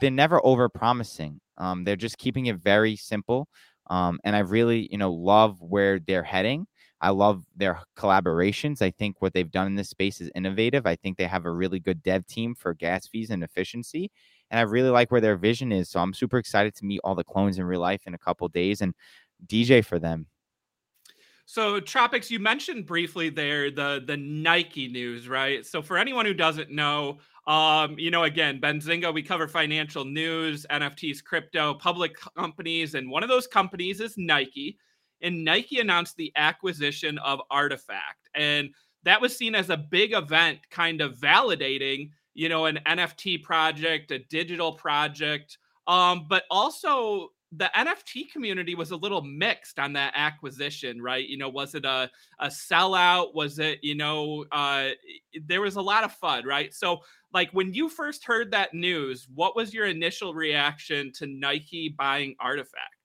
they're 0.00 0.10
never 0.10 0.44
over 0.44 0.68
promising 0.68 1.40
um, 1.58 1.84
they're 1.84 1.96
just 1.96 2.18
keeping 2.18 2.46
it 2.46 2.56
very 2.56 2.94
simple 2.94 3.48
um, 3.90 4.20
and 4.24 4.36
i 4.36 4.38
really 4.38 4.88
you 4.92 4.98
know 4.98 5.12
love 5.12 5.60
where 5.60 5.98
they're 5.98 6.22
heading 6.22 6.66
i 7.00 7.10
love 7.10 7.42
their 7.56 7.80
collaborations 7.96 8.80
i 8.80 8.90
think 8.90 9.20
what 9.20 9.32
they've 9.34 9.50
done 9.50 9.66
in 9.66 9.74
this 9.74 9.90
space 9.90 10.20
is 10.20 10.30
innovative 10.36 10.86
i 10.86 10.94
think 10.94 11.18
they 11.18 11.26
have 11.26 11.44
a 11.46 11.50
really 11.50 11.80
good 11.80 12.00
dev 12.02 12.24
team 12.26 12.54
for 12.54 12.74
gas 12.74 13.08
fees 13.08 13.30
and 13.30 13.42
efficiency 13.42 14.08
and 14.52 14.60
i 14.60 14.62
really 14.62 14.90
like 14.90 15.10
where 15.10 15.20
their 15.20 15.36
vision 15.36 15.72
is 15.72 15.90
so 15.90 15.98
i'm 15.98 16.14
super 16.14 16.38
excited 16.38 16.76
to 16.76 16.84
meet 16.84 17.00
all 17.02 17.16
the 17.16 17.24
clones 17.24 17.58
in 17.58 17.64
real 17.64 17.80
life 17.80 18.02
in 18.06 18.14
a 18.14 18.18
couple 18.18 18.48
days 18.48 18.80
and 18.80 18.94
DJ 19.46 19.84
for 19.84 19.98
them. 19.98 20.26
So 21.44 21.80
Tropix, 21.80 22.30
you 22.30 22.38
mentioned 22.38 22.86
briefly 22.86 23.28
there 23.28 23.70
the 23.70 24.02
the 24.06 24.16
Nike 24.16 24.88
news, 24.88 25.28
right? 25.28 25.66
So 25.66 25.82
for 25.82 25.98
anyone 25.98 26.24
who 26.24 26.34
doesn't 26.34 26.70
know, 26.70 27.18
um, 27.46 27.98
you 27.98 28.10
know, 28.10 28.24
again, 28.24 28.60
Benzinga, 28.60 29.12
we 29.12 29.22
cover 29.22 29.48
financial 29.48 30.04
news, 30.04 30.64
NFTs, 30.70 31.22
crypto, 31.22 31.74
public 31.74 32.16
companies, 32.36 32.94
and 32.94 33.10
one 33.10 33.22
of 33.22 33.28
those 33.28 33.46
companies 33.46 34.00
is 34.00 34.16
Nike. 34.16 34.78
And 35.20 35.44
Nike 35.44 35.78
announced 35.78 36.16
the 36.16 36.32
acquisition 36.36 37.18
of 37.18 37.40
Artifact, 37.50 38.28
and 38.34 38.70
that 39.04 39.20
was 39.20 39.36
seen 39.36 39.54
as 39.54 39.70
a 39.70 39.76
big 39.76 40.14
event, 40.14 40.58
kind 40.70 41.00
of 41.00 41.16
validating 41.18 42.10
you 42.34 42.48
know, 42.48 42.66
an 42.66 42.78
NFT 42.86 43.42
project, 43.42 44.10
a 44.10 44.18
digital 44.18 44.72
project, 44.72 45.58
um, 45.86 46.26
but 46.28 46.44
also 46.50 47.28
the 47.54 47.70
NFT 47.76 48.30
community 48.32 48.74
was 48.74 48.90
a 48.90 48.96
little 48.96 49.20
mixed 49.22 49.78
on 49.78 49.92
that 49.92 50.14
acquisition, 50.16 51.02
right? 51.02 51.26
You 51.26 51.36
know, 51.36 51.48
was 51.48 51.74
it 51.74 51.84
a 51.84 52.10
a 52.40 52.46
sellout? 52.46 53.34
Was 53.34 53.58
it, 53.58 53.78
you 53.82 53.94
know, 53.94 54.44
uh, 54.50 54.90
there 55.44 55.60
was 55.60 55.76
a 55.76 55.82
lot 55.82 56.02
of 56.04 56.18
FUD, 56.18 56.46
right? 56.46 56.72
So, 56.72 57.00
like 57.32 57.50
when 57.52 57.74
you 57.74 57.88
first 57.88 58.24
heard 58.24 58.50
that 58.52 58.72
news, 58.72 59.28
what 59.34 59.54
was 59.54 59.74
your 59.74 59.86
initial 59.86 60.34
reaction 60.34 61.12
to 61.12 61.26
Nike 61.26 61.90
buying 61.90 62.34
Artifact? 62.40 62.96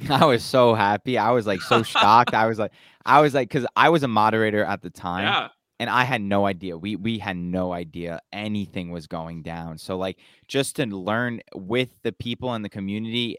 I 0.10 0.24
was 0.24 0.42
so 0.42 0.74
happy. 0.74 1.18
I 1.18 1.30
was 1.30 1.46
like 1.46 1.60
so 1.60 1.82
shocked. 1.82 2.34
I 2.34 2.46
was 2.46 2.58
like, 2.58 2.72
I 3.04 3.20
was 3.20 3.34
like, 3.34 3.48
because 3.48 3.66
I 3.76 3.90
was 3.90 4.02
a 4.02 4.08
moderator 4.08 4.64
at 4.64 4.80
the 4.80 4.90
time. 4.90 5.24
Yeah 5.24 5.48
and 5.82 5.90
I 5.90 6.04
had 6.04 6.22
no 6.22 6.46
idea. 6.46 6.78
We 6.78 6.94
we 6.94 7.18
had 7.18 7.36
no 7.36 7.72
idea 7.72 8.20
anything 8.32 8.92
was 8.92 9.08
going 9.08 9.42
down. 9.42 9.78
So 9.78 9.96
like 9.96 10.20
just 10.46 10.76
to 10.76 10.86
learn 10.86 11.40
with 11.56 11.88
the 12.04 12.12
people 12.12 12.54
in 12.54 12.62
the 12.62 12.68
community 12.68 13.36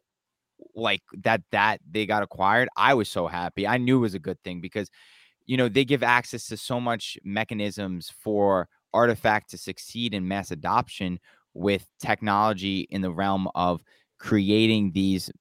like 0.76 1.04
that 1.24 1.42
that 1.52 1.80
they 1.90 2.06
got 2.06 2.22
acquired, 2.22 2.68
I 2.76 2.96
was 2.96 3.08
so 3.08 3.28
happy. 3.28 3.66
I 3.66 3.78
knew 3.78 4.00
it 4.00 4.02
was 4.02 4.14
a 4.14 4.20
good 4.20 4.44
thing 4.44 4.60
because 4.60 4.90
you 5.46 5.56
know, 5.56 5.70
they 5.70 5.86
give 5.86 6.04
access 6.04 6.48
to 6.48 6.58
so 6.58 6.82
much 6.82 7.18
mechanisms 7.24 8.12
for 8.20 8.68
artifact 8.94 9.50
to 9.52 9.58
succeed 9.58 10.14
in 10.14 10.28
mass 10.28 10.52
adoption 10.52 11.20
with 11.54 11.88
technology 12.02 12.88
in 12.90 13.02
the 13.02 13.12
realm 13.12 13.48
of 13.56 13.82
creating 14.20 14.92
these 14.92 15.32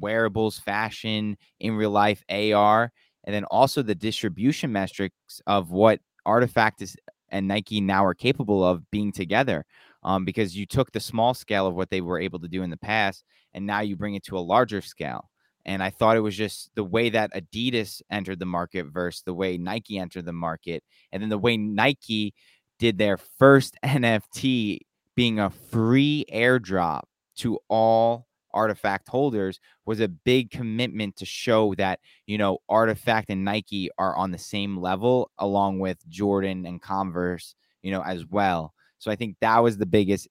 wearables, 0.00 0.58
fashion, 0.58 1.36
in 1.60 1.74
real 1.74 1.90
life 1.90 2.24
AR, 2.28 2.90
and 3.24 3.34
then 3.34 3.44
also 3.44 3.80
the 3.80 3.94
distribution 3.94 4.72
metrics 4.72 5.40
of 5.46 5.70
what 5.70 6.00
RTFKT 6.28 6.82
is 6.82 6.96
and 7.30 7.48
Nike 7.48 7.80
now 7.80 8.04
are 8.04 8.14
capable 8.14 8.64
of 8.64 8.90
being 8.90 9.12
together. 9.12 9.64
Um, 10.04 10.24
because 10.24 10.56
you 10.56 10.64
took 10.64 10.92
the 10.92 11.00
small 11.00 11.34
scale 11.34 11.66
of 11.66 11.74
what 11.74 11.90
they 11.90 12.00
were 12.00 12.20
able 12.20 12.38
to 12.38 12.48
do 12.48 12.62
in 12.62 12.70
the 12.70 12.76
past, 12.76 13.24
and 13.52 13.66
now 13.66 13.80
you 13.80 13.96
bring 13.96 14.14
it 14.14 14.22
to 14.24 14.38
a 14.38 14.40
larger 14.40 14.80
scale. 14.80 15.28
And 15.66 15.82
I 15.82 15.90
thought 15.90 16.16
it 16.16 16.20
was 16.20 16.36
just 16.36 16.70
the 16.76 16.84
way 16.84 17.10
that 17.10 17.34
Adidas 17.34 18.00
entered 18.08 18.38
the 18.38 18.46
market 18.46 18.86
versus 18.86 19.22
the 19.26 19.34
way 19.34 19.58
Nike 19.58 19.98
entered 19.98 20.24
the 20.24 20.32
market, 20.32 20.84
and 21.10 21.20
then 21.20 21.30
the 21.30 21.36
way 21.36 21.56
Nike 21.56 22.32
did 22.78 22.96
their 22.96 23.16
first 23.16 23.76
NFT 23.84 24.78
being 25.16 25.40
a 25.40 25.50
free 25.50 26.24
airdrop 26.32 27.02
to 27.38 27.58
all 27.68 28.27
RTFKT 28.58 29.08
holders 29.08 29.60
was 29.86 30.00
a 30.00 30.08
big 30.08 30.50
commitment 30.50 31.16
to 31.16 31.24
show 31.24 31.74
that 31.76 32.00
you 32.26 32.38
know 32.38 32.58
artifact 32.68 33.30
and 33.30 33.44
Nike 33.44 33.90
are 33.98 34.16
on 34.16 34.30
the 34.30 34.38
same 34.38 34.78
level 34.78 35.30
along 35.38 35.78
with 35.78 35.98
Jordan 36.08 36.66
and 36.66 36.82
Converse 36.82 37.54
you 37.82 37.90
know 37.90 38.02
as 38.02 38.26
well. 38.26 38.74
So 38.98 39.10
I 39.10 39.16
think 39.16 39.36
that 39.40 39.58
was 39.62 39.78
the 39.78 39.86
biggest 39.86 40.28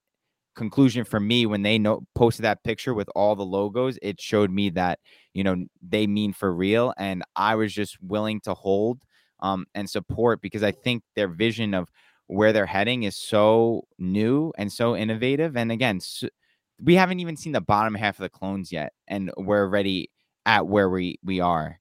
conclusion 0.58 1.04
for 1.04 1.20
me 1.20 1.46
when 1.46 1.62
they 1.62 1.78
know, 1.78 2.02
posted 2.16 2.44
that 2.44 2.64
picture 2.64 2.92
with 2.92 3.08
all 3.14 3.36
the 3.36 3.44
logos 3.44 3.96
it 4.02 4.20
showed 4.20 4.50
me 4.50 4.68
that 4.70 4.98
you 5.32 5.44
know 5.44 5.56
they 5.80 6.06
mean 6.06 6.32
for 6.32 6.52
real 6.52 6.92
and 6.98 7.22
I 7.36 7.54
was 7.54 7.72
just 7.72 7.96
willing 8.02 8.40
to 8.40 8.54
hold 8.54 9.00
um, 9.40 9.66
and 9.74 9.88
support 9.88 10.42
because 10.42 10.64
I 10.64 10.72
think 10.72 11.04
their 11.14 11.28
vision 11.28 11.74
of 11.74 11.88
where 12.26 12.52
they're 12.52 12.66
heading 12.66 13.04
is 13.04 13.16
so 13.16 13.84
new 13.98 14.52
and 14.58 14.70
so 14.70 14.96
innovative 14.96 15.56
and 15.56 15.70
again 15.70 16.00
so, 16.00 16.28
we 16.82 16.94
haven't 16.94 17.20
even 17.20 17.36
seen 17.36 17.52
the 17.52 17.60
bottom 17.60 17.94
half 17.94 18.18
of 18.18 18.22
the 18.22 18.28
clones 18.28 18.72
yet, 18.72 18.92
and 19.06 19.30
we're 19.36 19.62
already 19.64 20.10
at 20.46 20.66
where 20.66 20.88
we 20.88 21.18
we 21.24 21.40
are. 21.40 21.78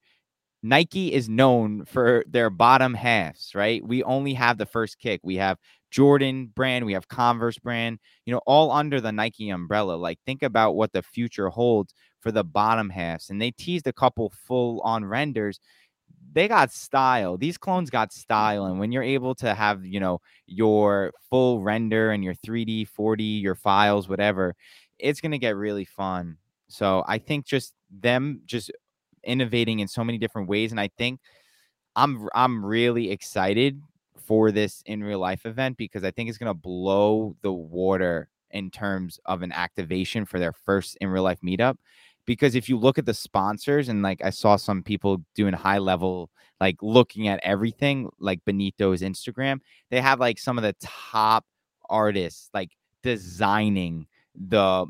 Nike 0.63 1.13
is 1.13 1.29
known 1.29 1.85
for 1.85 2.23
their 2.27 2.49
bottom 2.49 2.93
halves, 2.93 3.53
right? 3.55 3.85
We 3.85 4.03
only 4.03 4.33
have 4.33 4.57
the 4.57 4.65
first 4.65 4.99
kick. 4.99 5.21
We 5.23 5.35
have 5.35 5.57
Jordan 5.91 6.47
brand, 6.55 6.85
we 6.85 6.93
have 6.93 7.07
Converse 7.07 7.59
brand, 7.59 7.99
you 8.25 8.33
know, 8.33 8.41
all 8.45 8.71
under 8.71 8.99
the 8.99 9.11
Nike 9.11 9.49
umbrella. 9.49 9.93
Like, 9.93 10.19
think 10.25 10.43
about 10.43 10.75
what 10.75 10.91
the 10.93 11.03
future 11.03 11.49
holds 11.49 11.93
for 12.19 12.31
the 12.31 12.43
bottom 12.43 12.89
halves. 12.89 13.29
And 13.29 13.41
they 13.41 13.51
teased 13.51 13.87
a 13.87 13.93
couple 13.93 14.33
full 14.47 14.81
on 14.81 15.05
renders 15.05 15.59
they 16.33 16.47
got 16.47 16.71
style. 16.71 17.37
These 17.37 17.57
clones 17.57 17.89
got 17.89 18.13
style. 18.13 18.65
And 18.65 18.79
when 18.79 18.91
you're 18.91 19.03
able 19.03 19.33
to 19.35 19.53
have, 19.53 19.85
you 19.85 19.99
know, 19.99 20.19
your 20.45 21.11
full 21.29 21.61
render 21.61 22.11
and 22.11 22.23
your 22.23 22.35
3D, 22.35 22.87
4D, 22.89 23.41
your 23.41 23.55
files, 23.55 24.07
whatever, 24.07 24.55
it's 24.99 25.21
going 25.21 25.31
to 25.31 25.37
get 25.37 25.55
really 25.55 25.85
fun. 25.85 26.37
So 26.67 27.03
I 27.07 27.17
think 27.17 27.45
just 27.45 27.73
them 27.89 28.41
just 28.45 28.71
innovating 29.23 29.79
in 29.79 29.87
so 29.87 30.03
many 30.03 30.17
different 30.17 30.49
ways. 30.49 30.71
And 30.71 30.79
I 30.79 30.89
think 30.97 31.19
I'm 31.95 32.27
I'm 32.33 32.65
really 32.65 33.11
excited 33.11 33.81
for 34.25 34.51
this 34.51 34.83
in 34.85 35.03
real 35.03 35.19
life 35.19 35.45
event 35.45 35.77
because 35.77 36.03
I 36.03 36.11
think 36.11 36.29
it's 36.29 36.37
going 36.37 36.49
to 36.49 36.53
blow 36.53 37.35
the 37.41 37.53
water 37.53 38.29
in 38.51 38.69
terms 38.71 39.19
of 39.25 39.41
an 39.41 39.51
activation 39.51 40.25
for 40.25 40.39
their 40.39 40.53
first 40.53 40.97
in 41.01 41.09
real 41.09 41.23
life 41.23 41.39
meetup 41.41 41.77
because 42.25 42.55
if 42.55 42.69
you 42.69 42.77
look 42.77 42.97
at 42.97 43.05
the 43.05 43.13
sponsors 43.13 43.89
and 43.89 44.03
like 44.03 44.21
I 44.23 44.29
saw 44.29 44.57
some 44.57 44.83
people 44.83 45.23
doing 45.33 45.53
high 45.53 45.79
level 45.79 46.29
like 46.59 46.77
looking 46.81 47.27
at 47.27 47.39
everything 47.43 48.09
like 48.19 48.43
Benito's 48.45 49.01
Instagram, 49.01 49.59
they 49.89 50.01
have 50.01 50.19
like 50.19 50.39
some 50.39 50.57
of 50.57 50.63
the 50.63 50.75
top 50.81 51.45
artists 51.89 52.49
like 52.53 52.71
designing 53.03 54.07
the 54.38 54.85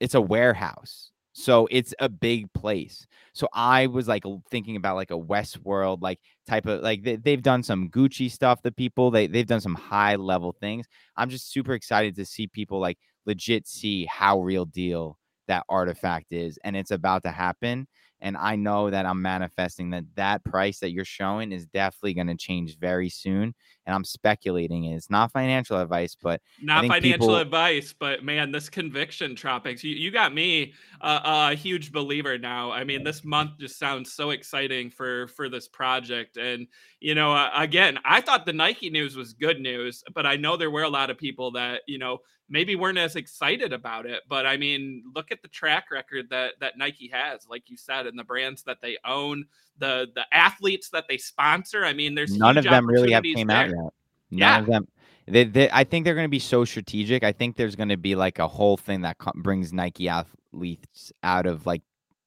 it's 0.00 0.14
a 0.14 0.20
warehouse. 0.20 1.10
So 1.32 1.68
it's 1.70 1.94
a 2.00 2.08
big 2.08 2.52
place. 2.52 3.06
So 3.32 3.48
I 3.52 3.86
was 3.86 4.08
like 4.08 4.24
thinking 4.50 4.74
about 4.74 4.96
like 4.96 5.12
a 5.12 5.18
Westworld 5.18 6.02
like 6.02 6.18
type 6.48 6.66
of 6.66 6.82
like 6.82 7.02
they, 7.04 7.30
have 7.30 7.42
done 7.42 7.62
some 7.62 7.90
Gucci 7.90 8.30
stuff. 8.30 8.60
The 8.62 8.72
people 8.72 9.10
they 9.10 9.28
they've 9.28 9.46
done 9.46 9.60
some 9.60 9.76
high 9.76 10.16
level 10.16 10.52
things. 10.60 10.86
I'm 11.16 11.30
just 11.30 11.52
super 11.52 11.74
excited 11.74 12.16
to 12.16 12.24
see 12.24 12.48
people 12.48 12.80
like 12.80 12.98
legit 13.26 13.68
see 13.68 14.06
how 14.06 14.40
real 14.40 14.64
deal 14.64 15.18
that 15.48 15.64
artifact 15.68 16.32
is 16.32 16.58
and 16.64 16.76
it's 16.76 16.90
about 16.90 17.22
to 17.22 17.30
happen 17.30 17.86
and 18.20 18.36
i 18.36 18.54
know 18.54 18.90
that 18.90 19.06
i'm 19.06 19.20
manifesting 19.20 19.90
that 19.90 20.04
that 20.14 20.44
price 20.44 20.78
that 20.78 20.92
you're 20.92 21.04
showing 21.04 21.52
is 21.52 21.66
definitely 21.66 22.14
going 22.14 22.26
to 22.26 22.36
change 22.36 22.78
very 22.78 23.08
soon 23.08 23.54
and 23.88 23.94
i'm 23.96 24.04
speculating 24.04 24.84
it's 24.84 25.10
not 25.10 25.32
financial 25.32 25.80
advice 25.80 26.14
but 26.14 26.40
not 26.62 26.86
financial 26.86 27.26
people... 27.26 27.36
advice 27.36 27.92
but 27.98 28.22
man 28.22 28.52
this 28.52 28.68
conviction 28.68 29.34
tropix 29.34 29.82
you, 29.82 29.94
you 29.94 30.10
got 30.10 30.32
me 30.32 30.72
uh, 31.00 31.48
a 31.50 31.54
huge 31.56 31.90
believer 31.90 32.38
now 32.38 32.70
i 32.70 32.84
mean 32.84 33.02
this 33.02 33.24
month 33.24 33.52
just 33.58 33.78
sounds 33.78 34.12
so 34.12 34.30
exciting 34.30 34.90
for 34.90 35.26
for 35.28 35.48
this 35.48 35.66
project 35.66 36.36
and 36.36 36.66
you 37.00 37.14
know 37.14 37.32
uh, 37.32 37.50
again 37.56 37.98
i 38.04 38.20
thought 38.20 38.46
the 38.46 38.52
nike 38.52 38.90
news 38.90 39.16
was 39.16 39.32
good 39.32 39.60
news 39.60 40.04
but 40.14 40.26
i 40.26 40.36
know 40.36 40.56
there 40.56 40.70
were 40.70 40.82
a 40.82 40.88
lot 40.88 41.10
of 41.10 41.18
people 41.18 41.50
that 41.50 41.80
you 41.86 41.98
know 41.98 42.20
maybe 42.48 42.76
weren't 42.76 42.98
as 42.98 43.16
excited 43.16 43.72
about 43.72 44.06
it. 44.06 44.22
But 44.28 44.46
I 44.46 44.56
mean, 44.56 45.04
look 45.14 45.30
at 45.30 45.42
the 45.42 45.48
track 45.48 45.90
record 45.90 46.30
that 46.30 46.54
that 46.60 46.78
Nike 46.78 47.08
has, 47.12 47.46
like 47.48 47.68
you 47.68 47.76
said, 47.76 48.06
and 48.06 48.18
the 48.18 48.24
brands 48.24 48.62
that 48.64 48.78
they 48.80 48.96
own, 49.04 49.44
the 49.78 50.08
the 50.14 50.24
athletes 50.32 50.90
that 50.90 51.06
they 51.08 51.18
sponsor. 51.18 51.84
I 51.84 51.92
mean, 51.92 52.14
there's 52.14 52.36
none 52.36 52.58
of 52.58 52.64
them 52.64 52.86
really 52.86 53.12
have 53.12 53.22
came 53.22 53.46
there. 53.46 53.56
out 53.56 53.68
yet. 53.68 53.76
None 53.76 53.92
yeah. 54.30 54.58
of 54.58 54.66
them. 54.66 54.88
They, 55.26 55.44
they, 55.44 55.70
I 55.70 55.84
think 55.84 56.04
they're 56.04 56.14
going 56.14 56.24
to 56.24 56.30
be 56.30 56.38
so 56.38 56.64
strategic. 56.64 57.22
I 57.22 57.32
think 57.32 57.56
there's 57.56 57.76
going 57.76 57.90
to 57.90 57.98
be 57.98 58.14
like 58.14 58.38
a 58.38 58.48
whole 58.48 58.78
thing 58.78 59.02
that 59.02 59.18
co- 59.18 59.32
brings 59.34 59.72
Nike 59.74 60.08
athletes 60.08 61.12
out 61.22 61.44
of 61.44 61.66
like 61.66 61.82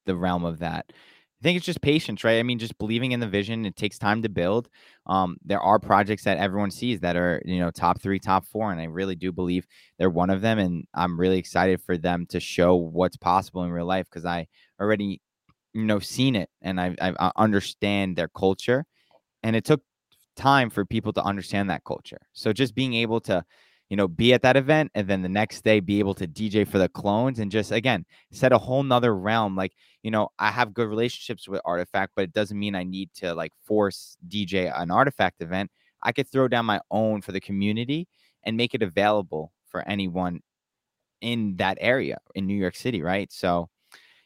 the 0.06 0.14
realm 0.14 0.44
of 0.44 0.60
that. 0.60 0.86
I 0.88 1.42
think 1.42 1.56
it's 1.56 1.66
just 1.66 1.80
patience, 1.80 2.22
right? 2.22 2.38
I 2.38 2.44
mean, 2.44 2.60
just 2.60 2.78
believing 2.78 3.10
in 3.10 3.18
the 3.18 3.26
vision. 3.26 3.66
It 3.66 3.74
takes 3.74 3.98
time 3.98 4.22
to 4.22 4.28
build. 4.28 4.68
Um, 5.06 5.38
there 5.44 5.60
are 5.60 5.80
projects 5.80 6.22
that 6.22 6.38
everyone 6.38 6.70
sees 6.70 7.00
that 7.00 7.16
are, 7.16 7.42
you 7.44 7.58
know, 7.58 7.72
top 7.72 8.00
three, 8.00 8.20
top 8.20 8.46
four, 8.46 8.70
and 8.70 8.80
I 8.80 8.84
really 8.84 9.16
do 9.16 9.32
believe 9.32 9.66
they're 9.98 10.08
one 10.08 10.30
of 10.30 10.40
them. 10.40 10.60
And 10.60 10.86
I'm 10.94 11.18
really 11.18 11.38
excited 11.38 11.82
for 11.82 11.98
them 11.98 12.26
to 12.26 12.38
show 12.38 12.76
what's 12.76 13.16
possible 13.16 13.64
in 13.64 13.72
real 13.72 13.86
life 13.86 14.06
because 14.08 14.24
I 14.24 14.46
already, 14.80 15.20
you 15.74 15.84
know, 15.84 15.98
seen 15.98 16.36
it 16.36 16.50
and 16.60 16.80
I, 16.80 16.94
I 17.00 17.32
understand 17.36 18.16
their 18.16 18.28
culture. 18.28 18.84
And 19.42 19.56
it 19.56 19.64
took 19.64 19.82
time 20.36 20.70
for 20.70 20.84
people 20.84 21.12
to 21.14 21.22
understand 21.22 21.70
that 21.70 21.84
culture. 21.84 22.20
So 22.32 22.52
just 22.52 22.74
being 22.74 22.94
able 22.94 23.20
to 23.22 23.44
you 23.92 23.96
know, 23.96 24.08
be 24.08 24.32
at 24.32 24.40
that 24.40 24.56
event 24.56 24.90
and 24.94 25.06
then 25.06 25.20
the 25.20 25.28
next 25.28 25.64
day 25.64 25.78
be 25.78 25.98
able 25.98 26.14
to 26.14 26.26
DJ 26.26 26.66
for 26.66 26.78
the 26.78 26.88
clones 26.88 27.38
and 27.38 27.50
just 27.50 27.70
again 27.72 28.06
set 28.30 28.50
a 28.50 28.56
whole 28.56 28.82
nother 28.82 29.14
realm. 29.14 29.54
Like, 29.54 29.74
you 30.02 30.10
know, 30.10 30.30
I 30.38 30.50
have 30.50 30.72
good 30.72 30.88
relationships 30.88 31.46
with 31.46 31.60
artifact 31.66 32.12
but 32.16 32.22
it 32.22 32.32
doesn't 32.32 32.58
mean 32.58 32.74
I 32.74 32.84
need 32.84 33.10
to 33.16 33.34
like 33.34 33.52
force 33.66 34.16
DJ 34.26 34.72
an 34.74 34.90
artifact 34.90 35.42
event. 35.42 35.70
I 36.02 36.12
could 36.12 36.26
throw 36.26 36.48
down 36.48 36.64
my 36.64 36.80
own 36.90 37.20
for 37.20 37.32
the 37.32 37.40
community 37.40 38.08
and 38.44 38.56
make 38.56 38.74
it 38.74 38.82
available 38.82 39.52
for 39.66 39.86
anyone 39.86 40.40
in 41.20 41.56
that 41.56 41.76
area 41.78 42.16
in 42.34 42.46
New 42.46 42.56
York 42.56 42.76
City, 42.76 43.02
right? 43.02 43.30
So, 43.30 43.68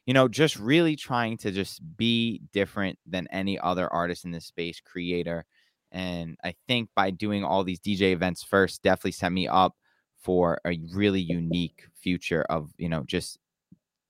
you 0.07 0.15
know, 0.15 0.29
just 0.29 0.59
really 0.59 0.97
trying 0.97 1.37
to 1.39 1.51
just 1.51 1.81
be 1.97 2.43
different 2.53 2.99
than 3.07 3.27
any 3.33 3.59
other 3.59 3.93
artist 3.93 4.25
in 4.25 4.31
this 4.31 4.47
space, 4.47 4.81
creator, 4.81 5.45
and 5.93 6.37
I 6.45 6.55
think 6.69 6.91
by 6.95 7.11
doing 7.11 7.45
all 7.45 7.65
these 7.65 7.81
DJ 7.81 8.13
events 8.13 8.43
first, 8.43 8.83
definitely 8.83 9.13
set 9.13 9.33
me 9.33 9.49
up 9.49 9.75
for 10.19 10.61
a 10.67 10.79
really 10.93 11.21
unique 11.21 11.85
future 11.95 12.43
of, 12.51 12.71
you 12.79 12.89
know, 12.89 13.05
just 13.07 13.39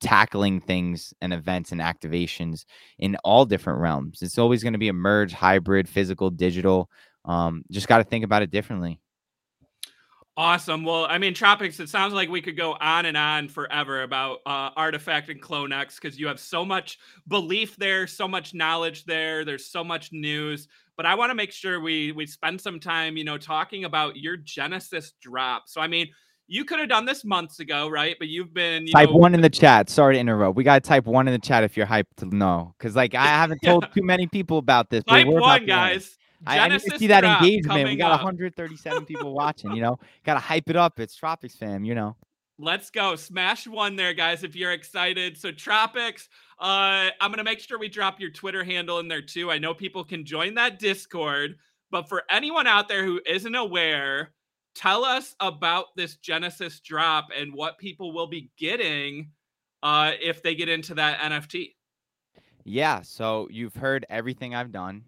tackling 0.01 0.61
things 0.61 1.15
and 1.21 1.33
events 1.33 1.73
and 1.73 1.81
activations 1.81 2.65
in 2.99 3.17
all 3.25 3.45
different 3.47 3.81
realms. 3.81 4.23
It's 4.23 4.39
always 4.39 4.63
going 4.63 4.75
to 4.75 4.79
be 4.79 4.89
a 4.89 4.93
merge, 4.93 5.33
hybrid, 5.33 5.89
physical, 5.89 6.31
digital. 6.31 6.91
Um, 7.25 7.65
just 7.71 7.89
got 7.89 7.99
to 7.99 8.05
think 8.05 8.25
about 8.25 8.43
it 8.43 8.51
differently. 8.51 9.01
Awesome. 10.39 10.85
Well, 10.85 11.07
I 11.09 11.17
mean, 11.17 11.33
Tropix, 11.33 11.81
it 11.81 11.89
sounds 11.89 12.13
like 12.13 12.29
we 12.29 12.43
could 12.43 12.59
go 12.59 12.77
on 12.79 13.07
and 13.07 13.17
on 13.17 13.49
forever 13.49 14.03
about 14.03 14.41
uh, 14.45 14.71
Artifact 14.77 15.31
and 15.31 15.41
CloneX 15.41 15.95
because 15.95 16.19
you 16.19 16.27
have 16.27 16.39
so 16.39 16.63
much 16.63 16.99
belief 17.27 17.75
there, 17.77 18.07
so 18.07 18.29
much 18.29 18.53
knowledge 18.53 19.07
there. 19.07 19.47
There's 19.47 19.71
so 19.71 19.83
much 19.83 20.13
news. 20.13 20.69
But 20.95 21.07
I 21.07 21.15
want 21.15 21.31
to 21.31 21.35
make 21.35 21.53
sure 21.53 21.81
we 21.81 22.13
we 22.13 22.27
spend 22.27 22.61
some 22.61 22.79
time, 22.79 23.17
you 23.17 23.25
know, 23.25 23.39
talking 23.39 23.85
about 23.85 24.17
your 24.17 24.37
Genesis 24.37 25.15
drop. 25.23 25.65
So, 25.69 25.81
I 25.81 25.87
mean, 25.87 26.09
you 26.49 26.67
could 26.67 26.81
have 26.81 26.91
done 26.91 27.07
this 27.07 27.25
months 27.25 27.61
ago, 27.61 27.89
right? 27.89 28.17
But 28.19 28.29
you've 28.29 28.53
been 28.53 28.87
you 28.87 28.93
type 28.93 29.09
know, 29.09 29.17
one 29.17 29.35
in 29.35 29.41
the 29.41 29.51
chat. 29.51 29.89
Sorry 29.89 30.15
to 30.15 30.21
interrupt. 30.21 30.55
We 30.55 30.65
got 30.65 30.83
to 30.83 30.87
type 30.87 31.07
one 31.07 31.29
in 31.29 31.33
the 31.33 31.39
chat 31.39 31.65
if 31.65 31.79
you're 31.79 31.87
hyped 31.87 32.17
to 32.19 32.27
know, 32.27 32.75
because 32.79 32.95
like 32.95 33.15
I 33.15 33.27
haven't 33.27 33.61
told 33.65 33.87
too 33.95 34.03
many 34.03 34.27
people 34.27 34.59
about 34.59 34.91
this. 34.91 35.03
Type 35.05 35.27
one, 35.27 35.65
guys. 35.65 36.17
I, 36.45 36.59
I, 36.59 36.69
need 36.69 36.81
to 36.83 36.99
see 36.99 37.07
that 37.07 37.25
engagement. 37.25 37.89
We 37.89 37.97
got 37.97 38.13
up. 38.13 38.21
137 38.21 39.05
people 39.07 39.33
watching. 39.33 39.73
You 39.73 39.83
know, 39.83 39.99
got 40.25 40.35
to 40.35 40.41
hype 40.41 40.69
it 40.69 40.77
up. 40.77 41.01
It's 41.01 41.19
Tropix 41.19 41.57
fam. 41.57 41.85
You 41.85 41.95
know. 41.95 42.17
Let's 42.59 42.89
go. 42.91 43.17
Smash 43.17 43.67
one 43.67 43.97
there, 43.97 44.15
guys, 44.15 44.43
if 44.43 44.57
you're 44.57 44.73
excited. 44.73 45.37
So, 45.37 45.53
Tropix, 45.53 46.29
uh, 46.59 47.13
I'm 47.21 47.31
going 47.31 47.37
to 47.37 47.45
make 47.45 47.61
sure 47.61 47.79
we 47.79 47.89
drop 47.89 48.19
your 48.19 48.31
Twitter 48.31 48.65
handle 48.65 48.99
in 48.99 49.09
there 49.09 49.21
too. 49.21 49.51
I 49.51 49.59
know 49.59 49.75
people 49.75 50.05
can 50.05 50.25
join 50.25 50.55
that 50.55 50.79
Discord, 50.79 51.57
but 51.91 52.09
for 52.09 52.23
anyone 52.31 52.67
out 52.67 52.89
there 52.89 53.05
who 53.05 53.21
isn't 53.27 53.55
aware, 53.55 54.33
tell 54.75 55.05
us 55.05 55.35
about 55.39 55.87
this 55.97 56.17
Genesis 56.17 56.81
drop 56.81 57.29
and 57.37 57.53
what 57.53 57.77
people 57.77 58.15
will 58.15 58.27
be 58.27 58.51
getting 58.57 59.33
uh, 59.83 60.13
if 60.19 60.43
they 60.43 60.55
get 60.55 60.71
into 60.71 60.95
that 60.95 61.19
NFT. 61.19 61.75
Yeah. 62.65 63.03
So, 63.03 63.49
you've 63.51 63.77
heard 63.77 64.07
everything 64.09 64.55
I've 64.55 64.73
done 64.73 65.05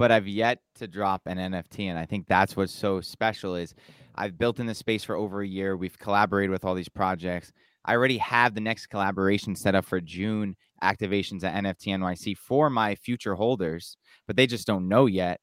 but 0.00 0.10
I've 0.10 0.26
yet 0.26 0.60
to 0.76 0.88
drop 0.88 1.20
an 1.26 1.36
NFT. 1.36 1.90
And 1.90 1.98
I 1.98 2.06
think 2.06 2.26
that's 2.26 2.56
what's 2.56 2.72
so 2.72 3.02
special 3.02 3.54
is 3.54 3.74
I've 4.14 4.38
built 4.38 4.58
in 4.58 4.64
this 4.64 4.78
space 4.78 5.04
for 5.04 5.14
over 5.14 5.42
a 5.42 5.46
year. 5.46 5.76
We've 5.76 5.98
collaborated 5.98 6.50
with 6.50 6.64
all 6.64 6.74
these 6.74 6.88
projects. 6.88 7.52
I 7.84 7.96
already 7.96 8.16
have 8.16 8.54
the 8.54 8.62
next 8.62 8.86
collaboration 8.86 9.54
set 9.54 9.74
up 9.74 9.84
for 9.84 10.00
June 10.00 10.56
activations 10.82 11.44
at 11.44 11.52
NFT 11.62 11.88
NYC 11.88 12.34
for 12.38 12.70
my 12.70 12.94
future 12.94 13.34
holders, 13.34 13.98
but 14.26 14.36
they 14.36 14.46
just 14.46 14.66
don't 14.66 14.88
know 14.88 15.04
yet. 15.04 15.38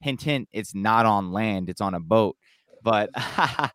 Hint, 0.00 0.22
hint, 0.22 0.48
it's 0.50 0.74
not 0.74 1.04
on 1.04 1.30
land, 1.30 1.68
it's 1.68 1.82
on 1.82 1.92
a 1.92 2.00
boat. 2.00 2.38
But 2.82 3.10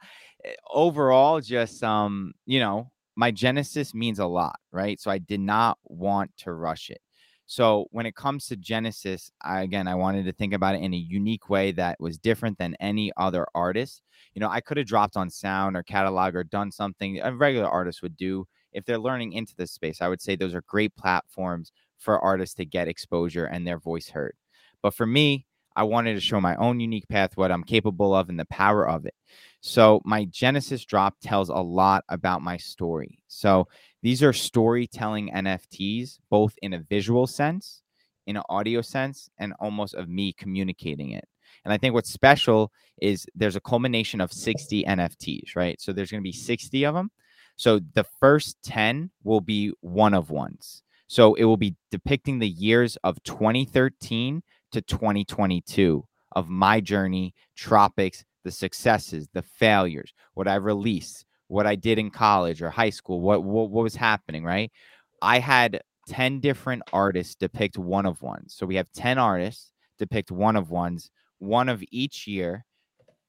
overall, 0.73 1.39
just, 1.39 1.83
um, 1.83 2.33
you 2.47 2.59
know, 2.59 2.89
my 3.15 3.29
Genesis 3.29 3.93
means 3.93 4.17
a 4.17 4.25
lot, 4.25 4.55
right? 4.71 4.99
So 4.99 5.11
I 5.11 5.19
did 5.19 5.39
not 5.39 5.77
want 5.83 6.31
to 6.37 6.51
rush 6.51 6.89
it. 6.89 6.99
So 7.47 7.87
when 7.91 8.05
it 8.05 8.15
comes 8.15 8.47
to 8.47 8.55
Genesis, 8.55 9.31
I, 9.41 9.61
again, 9.61 9.87
I 9.87 9.95
wanted 9.95 10.25
to 10.25 10.31
think 10.31 10.53
about 10.53 10.75
it 10.75 10.81
in 10.81 10.93
a 10.93 10.97
unique 10.97 11.49
way 11.49 11.71
that 11.73 11.99
was 11.99 12.17
different 12.17 12.57
than 12.57 12.75
any 12.79 13.11
other 13.17 13.45
artist. 13.53 14.01
You 14.33 14.39
know, 14.39 14.49
I 14.49 14.61
could 14.61 14.77
have 14.77 14.87
dropped 14.87 15.15
on 15.15 15.29
sound 15.29 15.77
or 15.77 15.83
catalog 15.83 16.35
or 16.35 16.43
done 16.43 16.71
something 16.71 17.19
a 17.21 17.33
regular 17.33 17.69
artist 17.69 18.01
would 18.01 18.17
do 18.17 18.47
if 18.73 18.85
they're 18.85 18.97
learning 18.97 19.33
into 19.33 19.55
this 19.55 19.71
space. 19.71 20.01
I 20.01 20.07
would 20.07 20.21
say 20.21 20.35
those 20.35 20.55
are 20.55 20.63
great 20.67 20.95
platforms 20.95 21.71
for 21.97 22.19
artists 22.19 22.55
to 22.55 22.65
get 22.65 22.87
exposure 22.87 23.45
and 23.45 23.65
their 23.65 23.79
voice 23.79 24.09
heard. 24.09 24.35
But 24.81 24.93
for 24.93 25.05
me, 25.05 25.45
I 25.75 25.83
wanted 25.83 26.13
to 26.13 26.21
show 26.21 26.39
my 26.39 26.55
own 26.55 26.79
unique 26.79 27.07
path, 27.09 27.35
what 27.35 27.51
I'm 27.51 27.63
capable 27.63 28.15
of, 28.15 28.29
and 28.29 28.39
the 28.39 28.45
power 28.45 28.87
of 28.87 29.05
it. 29.05 29.13
So, 29.59 30.01
my 30.05 30.25
Genesis 30.25 30.85
drop 30.85 31.15
tells 31.21 31.49
a 31.49 31.55
lot 31.55 32.05
about 32.07 32.41
my 32.41 32.55
story. 32.57 33.19
So, 33.27 33.67
these 34.05 34.21
are 34.21 34.33
storytelling 34.33 35.31
NFTs, 35.31 36.19
both 36.29 36.53
in 36.61 36.73
a 36.73 36.79
visual 36.79 37.25
sense, 37.25 37.81
in 38.27 38.37
an 38.37 38.43
audio 38.49 38.81
sense, 38.81 39.31
and 39.39 39.51
almost 39.59 39.95
of 39.95 40.07
me 40.07 40.31
communicating 40.31 41.09
it. 41.09 41.27
And 41.63 41.73
I 41.73 41.79
think 41.79 41.95
what's 41.95 42.13
special 42.13 42.71
is 43.01 43.25
there's 43.33 43.55
a 43.55 43.61
culmination 43.61 44.21
of 44.21 44.31
60 44.31 44.83
NFTs, 44.83 45.55
right? 45.55 45.81
So 45.81 45.91
there's 45.91 46.11
going 46.11 46.21
to 46.21 46.23
be 46.23 46.31
60 46.31 46.85
of 46.85 46.93
them. 46.93 47.09
So 47.55 47.79
the 47.95 48.05
first 48.19 48.57
10 48.61 49.09
will 49.23 49.41
be 49.41 49.73
one 49.81 50.13
of 50.13 50.29
ones. 50.29 50.83
So 51.07 51.33
it 51.33 51.45
will 51.45 51.57
be 51.57 51.75
depicting 51.89 52.37
the 52.37 52.47
years 52.47 52.99
of 53.03 53.23
2013 53.23 54.43
to 54.73 54.81
2022 54.83 56.05
of 56.35 56.47
my 56.47 56.79
journey, 56.79 57.33
Tropix, 57.57 58.23
the 58.43 58.51
successes, 58.51 59.27
the 59.33 59.41
failures, 59.41 60.13
what 60.35 60.47
I 60.47 60.55
released, 60.57 61.24
what 61.47 61.67
I 61.67 61.75
did 61.75 61.99
in 61.99 62.09
college 62.09 62.61
or 62.61 62.69
high 62.69 62.89
school, 62.89 63.21
what, 63.21 63.43
what, 63.43 63.69
what 63.69 63.83
was 63.83 63.95
happening, 63.95 64.43
right? 64.43 64.71
I 65.21 65.39
had 65.39 65.81
10 66.07 66.39
different 66.39 66.83
artists 66.93 67.35
depict 67.35 67.77
one 67.77 68.05
of 68.05 68.21
ones. 68.21 68.55
So 68.55 68.65
we 68.65 68.75
have 68.75 68.91
10 68.93 69.17
artists 69.17 69.71
depict 69.97 70.31
one 70.31 70.55
of 70.55 70.69
ones, 70.69 71.09
one 71.39 71.69
of 71.69 71.83
each 71.91 72.27
year, 72.27 72.65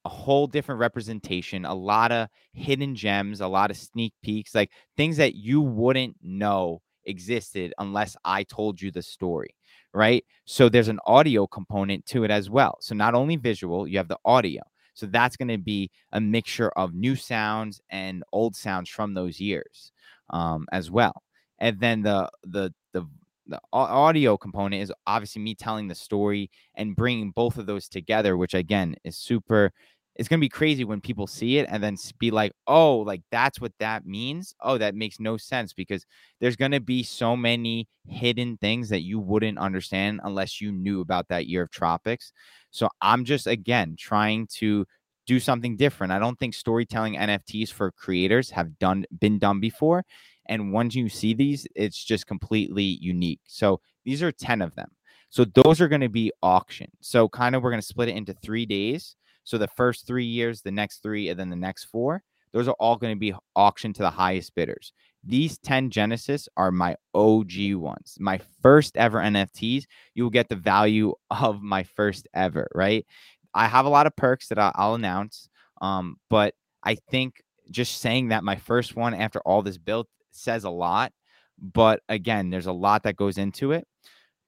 a 0.04 0.08
whole 0.08 0.46
different 0.46 0.78
representation, 0.78 1.64
a 1.64 1.74
lot 1.74 2.12
of 2.12 2.28
hidden 2.52 2.94
gems, 2.94 3.40
a 3.40 3.48
lot 3.48 3.70
of 3.70 3.76
sneak 3.76 4.12
peeks, 4.22 4.54
like 4.54 4.70
things 4.96 5.16
that 5.16 5.34
you 5.34 5.60
wouldn't 5.60 6.16
know 6.22 6.80
existed 7.06 7.72
unless 7.78 8.16
I 8.24 8.44
told 8.44 8.80
you 8.80 8.90
the 8.90 9.02
story, 9.02 9.54
right? 9.92 10.24
So 10.44 10.68
there's 10.68 10.88
an 10.88 11.00
audio 11.06 11.46
component 11.46 12.06
to 12.06 12.24
it 12.24 12.30
as 12.30 12.48
well. 12.48 12.78
So 12.80 12.94
not 12.94 13.14
only 13.14 13.36
visual, 13.36 13.86
you 13.86 13.98
have 13.98 14.08
the 14.08 14.18
audio. 14.24 14.62
So 14.96 15.06
that's 15.06 15.36
going 15.36 15.48
to 15.48 15.58
be 15.58 15.90
a 16.12 16.20
mixture 16.20 16.70
of 16.70 16.94
new 16.94 17.14
sounds 17.14 17.80
and 17.90 18.24
old 18.32 18.56
sounds 18.56 18.88
from 18.88 19.14
those 19.14 19.38
years 19.38 19.92
um, 20.30 20.66
as 20.72 20.90
well. 20.90 21.22
And 21.60 21.78
then 21.78 22.02
the 22.02 22.28
the 22.44 22.74
the 22.92 23.06
the 23.46 23.60
audio 23.72 24.36
component 24.36 24.82
is 24.82 24.92
obviously 25.06 25.40
me 25.40 25.54
telling 25.54 25.86
the 25.86 25.94
story 25.94 26.50
and 26.74 26.96
bringing 26.96 27.30
both 27.30 27.58
of 27.58 27.66
those 27.66 27.88
together, 27.88 28.36
which 28.36 28.54
again 28.54 28.96
is 29.04 29.16
super 29.16 29.72
it's 30.18 30.28
going 30.28 30.38
to 30.38 30.44
be 30.44 30.48
crazy 30.48 30.84
when 30.84 31.00
people 31.00 31.26
see 31.26 31.58
it 31.58 31.68
and 31.70 31.82
then 31.82 31.96
be 32.18 32.30
like, 32.30 32.52
oh, 32.66 32.98
like 32.98 33.22
that's 33.30 33.60
what 33.60 33.72
that 33.78 34.06
means. 34.06 34.54
Oh, 34.60 34.78
that 34.78 34.94
makes 34.94 35.20
no 35.20 35.36
sense 35.36 35.72
because 35.72 36.06
there's 36.40 36.56
going 36.56 36.70
to 36.72 36.80
be 36.80 37.02
so 37.02 37.36
many 37.36 37.86
hidden 38.06 38.56
things 38.56 38.88
that 38.88 39.02
you 39.02 39.18
wouldn't 39.18 39.58
understand 39.58 40.20
unless 40.24 40.60
you 40.60 40.72
knew 40.72 41.00
about 41.00 41.28
that 41.28 41.46
year 41.46 41.62
of 41.62 41.70
tropix. 41.70 42.32
So 42.70 42.88
I'm 43.02 43.24
just, 43.24 43.46
again, 43.46 43.94
trying 43.98 44.46
to 44.54 44.86
do 45.26 45.38
something 45.38 45.76
different. 45.76 46.12
I 46.12 46.18
don't 46.18 46.38
think 46.38 46.54
storytelling 46.54 47.16
NFTs 47.16 47.70
for 47.70 47.90
creators 47.90 48.50
have 48.50 48.78
done 48.78 49.04
been 49.18 49.38
done 49.38 49.60
before. 49.60 50.04
And 50.46 50.72
once 50.72 50.94
you 50.94 51.08
see 51.08 51.34
these, 51.34 51.66
it's 51.74 52.02
just 52.02 52.26
completely 52.26 52.98
unique. 53.00 53.40
So 53.46 53.80
these 54.04 54.22
are 54.22 54.32
10 54.32 54.62
of 54.62 54.74
them. 54.76 54.90
So 55.30 55.44
those 55.44 55.80
are 55.80 55.88
going 55.88 56.00
to 56.02 56.08
be 56.08 56.32
auctioned. 56.40 56.92
So 57.00 57.28
kind 57.28 57.54
of 57.54 57.62
we're 57.62 57.70
going 57.70 57.82
to 57.82 57.86
split 57.86 58.08
it 58.08 58.16
into 58.16 58.32
three 58.32 58.64
days. 58.64 59.16
So 59.46 59.58
the 59.58 59.68
first 59.68 60.06
three 60.06 60.24
years, 60.24 60.60
the 60.60 60.72
next 60.72 61.02
three, 61.02 61.28
and 61.28 61.38
then 61.38 61.50
the 61.50 61.56
next 61.56 61.84
four, 61.84 62.22
those 62.52 62.68
are 62.68 62.76
all 62.80 62.96
going 62.96 63.14
to 63.14 63.18
be 63.18 63.32
auctioned 63.54 63.94
to 63.94 64.02
the 64.02 64.10
highest 64.10 64.54
bidders. 64.54 64.92
These 65.24 65.58
10 65.58 65.90
Genesis 65.90 66.48
are 66.56 66.70
my 66.70 66.96
OG 67.14 67.74
ones, 67.74 68.16
my 68.18 68.40
first 68.60 68.96
ever 68.96 69.18
NFTs. 69.18 69.84
You 70.14 70.24
will 70.24 70.30
get 70.30 70.48
the 70.48 70.56
value 70.56 71.14
of 71.30 71.62
my 71.62 71.84
first 71.84 72.26
ever, 72.34 72.68
right? 72.74 73.06
I 73.54 73.68
have 73.68 73.86
a 73.86 73.90
lot 73.90 74.06
of 74.06 74.16
perks 74.16 74.48
that 74.48 74.58
I'll 74.58 74.94
announce. 74.94 75.48
Um, 75.80 76.16
but 76.28 76.54
I 76.82 76.96
think 76.96 77.42
just 77.70 78.00
saying 78.00 78.28
that 78.28 78.44
my 78.44 78.56
first 78.56 78.96
one 78.96 79.14
after 79.14 79.40
all 79.40 79.62
this 79.62 79.78
built 79.78 80.08
says 80.32 80.64
a 80.64 80.70
lot. 80.70 81.12
But 81.58 82.00
again, 82.08 82.50
there's 82.50 82.66
a 82.66 82.72
lot 82.72 83.04
that 83.04 83.16
goes 83.16 83.38
into 83.38 83.72
it. 83.72 83.86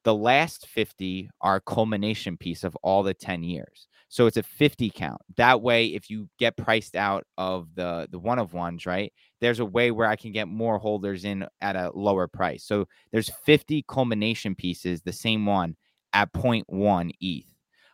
The 0.05 0.15
last 0.15 0.67
50 0.67 1.31
are 1.41 1.61
culmination 1.61 2.37
piece 2.37 2.65
of 2.65 2.77
all 2.83 3.03
the 3.03 3.15
10 3.15 3.43
years. 3.43 3.89
So 4.09 4.27
it's 4.27 4.37
a 4.39 4.43
50 4.43 4.91
count. 4.91 5.21
That 5.37 5.61
way, 5.61 5.87
if 5.87 6.09
you 6.11 6.29
get 6.39 6.57
priced 6.57 6.97
out 6.97 7.25
of 7.37 7.75
the 7.75 8.09
the 8.11 8.19
one 8.19 8.39
of 8.39 8.55
ones, 8.55 8.87
right? 8.87 9.13
There's 9.41 9.61
a 9.61 9.65
way 9.65 9.91
where 9.91 10.09
I 10.09 10.17
can 10.17 10.33
get 10.33 10.49
more 10.49 10.79
holders 10.79 11.25
in 11.25 11.47
at 11.61 11.77
a 11.77 11.91
lower 11.95 12.27
price. 12.27 12.65
So 12.65 12.87
there's 13.13 13.31
50 13.45 13.85
culmination 13.89 14.55
pieces, 14.55 15.03
the 15.03 15.13
same 15.13 15.47
one 15.47 15.77
at 16.13 16.33
0.1 16.33 17.11
ETH. 17.21 17.45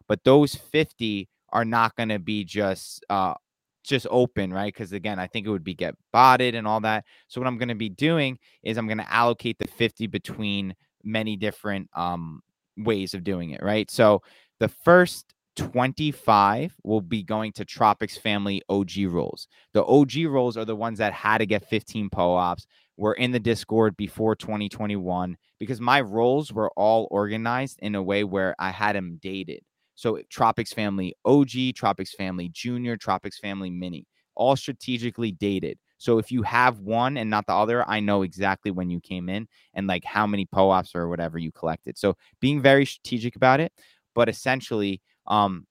But 0.06 0.22
those 0.24 0.54
50 0.54 1.28
are 1.50 1.64
not 1.64 1.96
going 1.96 2.08
to 2.10 2.18
be 2.18 2.44
just 2.44 3.04
uh 3.10 3.34
just 3.82 4.06
open, 4.10 4.52
right? 4.52 4.72
Because 4.72 4.92
again, 4.92 5.18
I 5.18 5.26
think 5.26 5.46
it 5.46 5.50
would 5.50 5.64
be 5.64 5.74
get 5.74 5.94
botted 6.12 6.54
and 6.54 6.66
all 6.66 6.80
that. 6.80 7.04
So 7.28 7.40
what 7.40 7.46
I'm 7.48 7.58
going 7.58 7.68
to 7.68 7.74
be 7.74 7.90
doing 7.90 8.38
is 8.62 8.78
I'm 8.78 8.86
going 8.86 8.98
to 8.98 9.12
allocate 9.12 9.58
the 9.58 9.68
50 9.68 10.06
between 10.06 10.74
many 11.02 11.36
different 11.36 11.90
um 11.94 12.40
ways 12.76 13.14
of 13.14 13.24
doing 13.24 13.50
it, 13.50 13.62
right? 13.62 13.90
So 13.90 14.22
the 14.60 14.68
first 14.68 15.34
25 15.56 16.74
will 16.82 17.00
be 17.00 17.22
going 17.22 17.52
to 17.52 17.64
Tropix 17.64 18.18
family 18.18 18.62
OG 18.68 18.90
roles. 19.06 19.48
The 19.72 19.84
OG 19.84 20.26
roles 20.26 20.56
are 20.56 20.64
the 20.64 20.76
ones 20.76 20.98
that 20.98 21.12
had 21.12 21.38
to 21.38 21.46
get 21.46 21.68
15 21.68 22.10
POAPs. 22.10 22.66
Were 22.96 23.14
in 23.14 23.32
the 23.32 23.40
Discord 23.40 23.96
before 23.96 24.36
2021 24.36 25.36
because 25.58 25.80
my 25.80 26.00
roles 26.00 26.52
were 26.52 26.70
all 26.76 27.08
organized 27.10 27.80
in 27.82 27.96
a 27.96 28.02
way 28.02 28.22
where 28.22 28.54
I 28.60 28.70
had 28.70 28.94
them 28.94 29.18
dated. 29.20 29.62
So 29.96 30.20
Tropix 30.32 30.72
family 30.72 31.16
OG, 31.24 31.74
Tropix 31.74 32.10
family 32.10 32.50
junior, 32.50 32.96
Tropix 32.96 33.34
family 33.40 33.70
mini, 33.70 34.06
all 34.36 34.54
strategically 34.54 35.32
dated. 35.32 35.78
So 35.98 36.18
if 36.18 36.30
you 36.30 36.42
have 36.42 36.80
one 36.80 37.16
and 37.16 37.30
not 37.30 37.46
the 37.46 37.54
other, 37.54 37.88
I 37.88 37.98
know 37.98 38.22
exactly 38.22 38.70
when 38.70 38.90
you 38.90 39.00
came 39.00 39.28
in 39.28 39.48
and 39.74 39.86
like 39.86 40.04
how 40.04 40.26
many 40.26 40.46
POAPs 40.46 40.94
or 40.94 41.08
whatever 41.08 41.38
you 41.38 41.50
collected. 41.50 41.98
So 41.98 42.16
being 42.40 42.60
very 42.60 42.86
strategic 42.86 43.36
about 43.36 43.58
it, 43.58 43.72
but 44.14 44.28
essentially 44.28 45.00
um, 45.26 45.66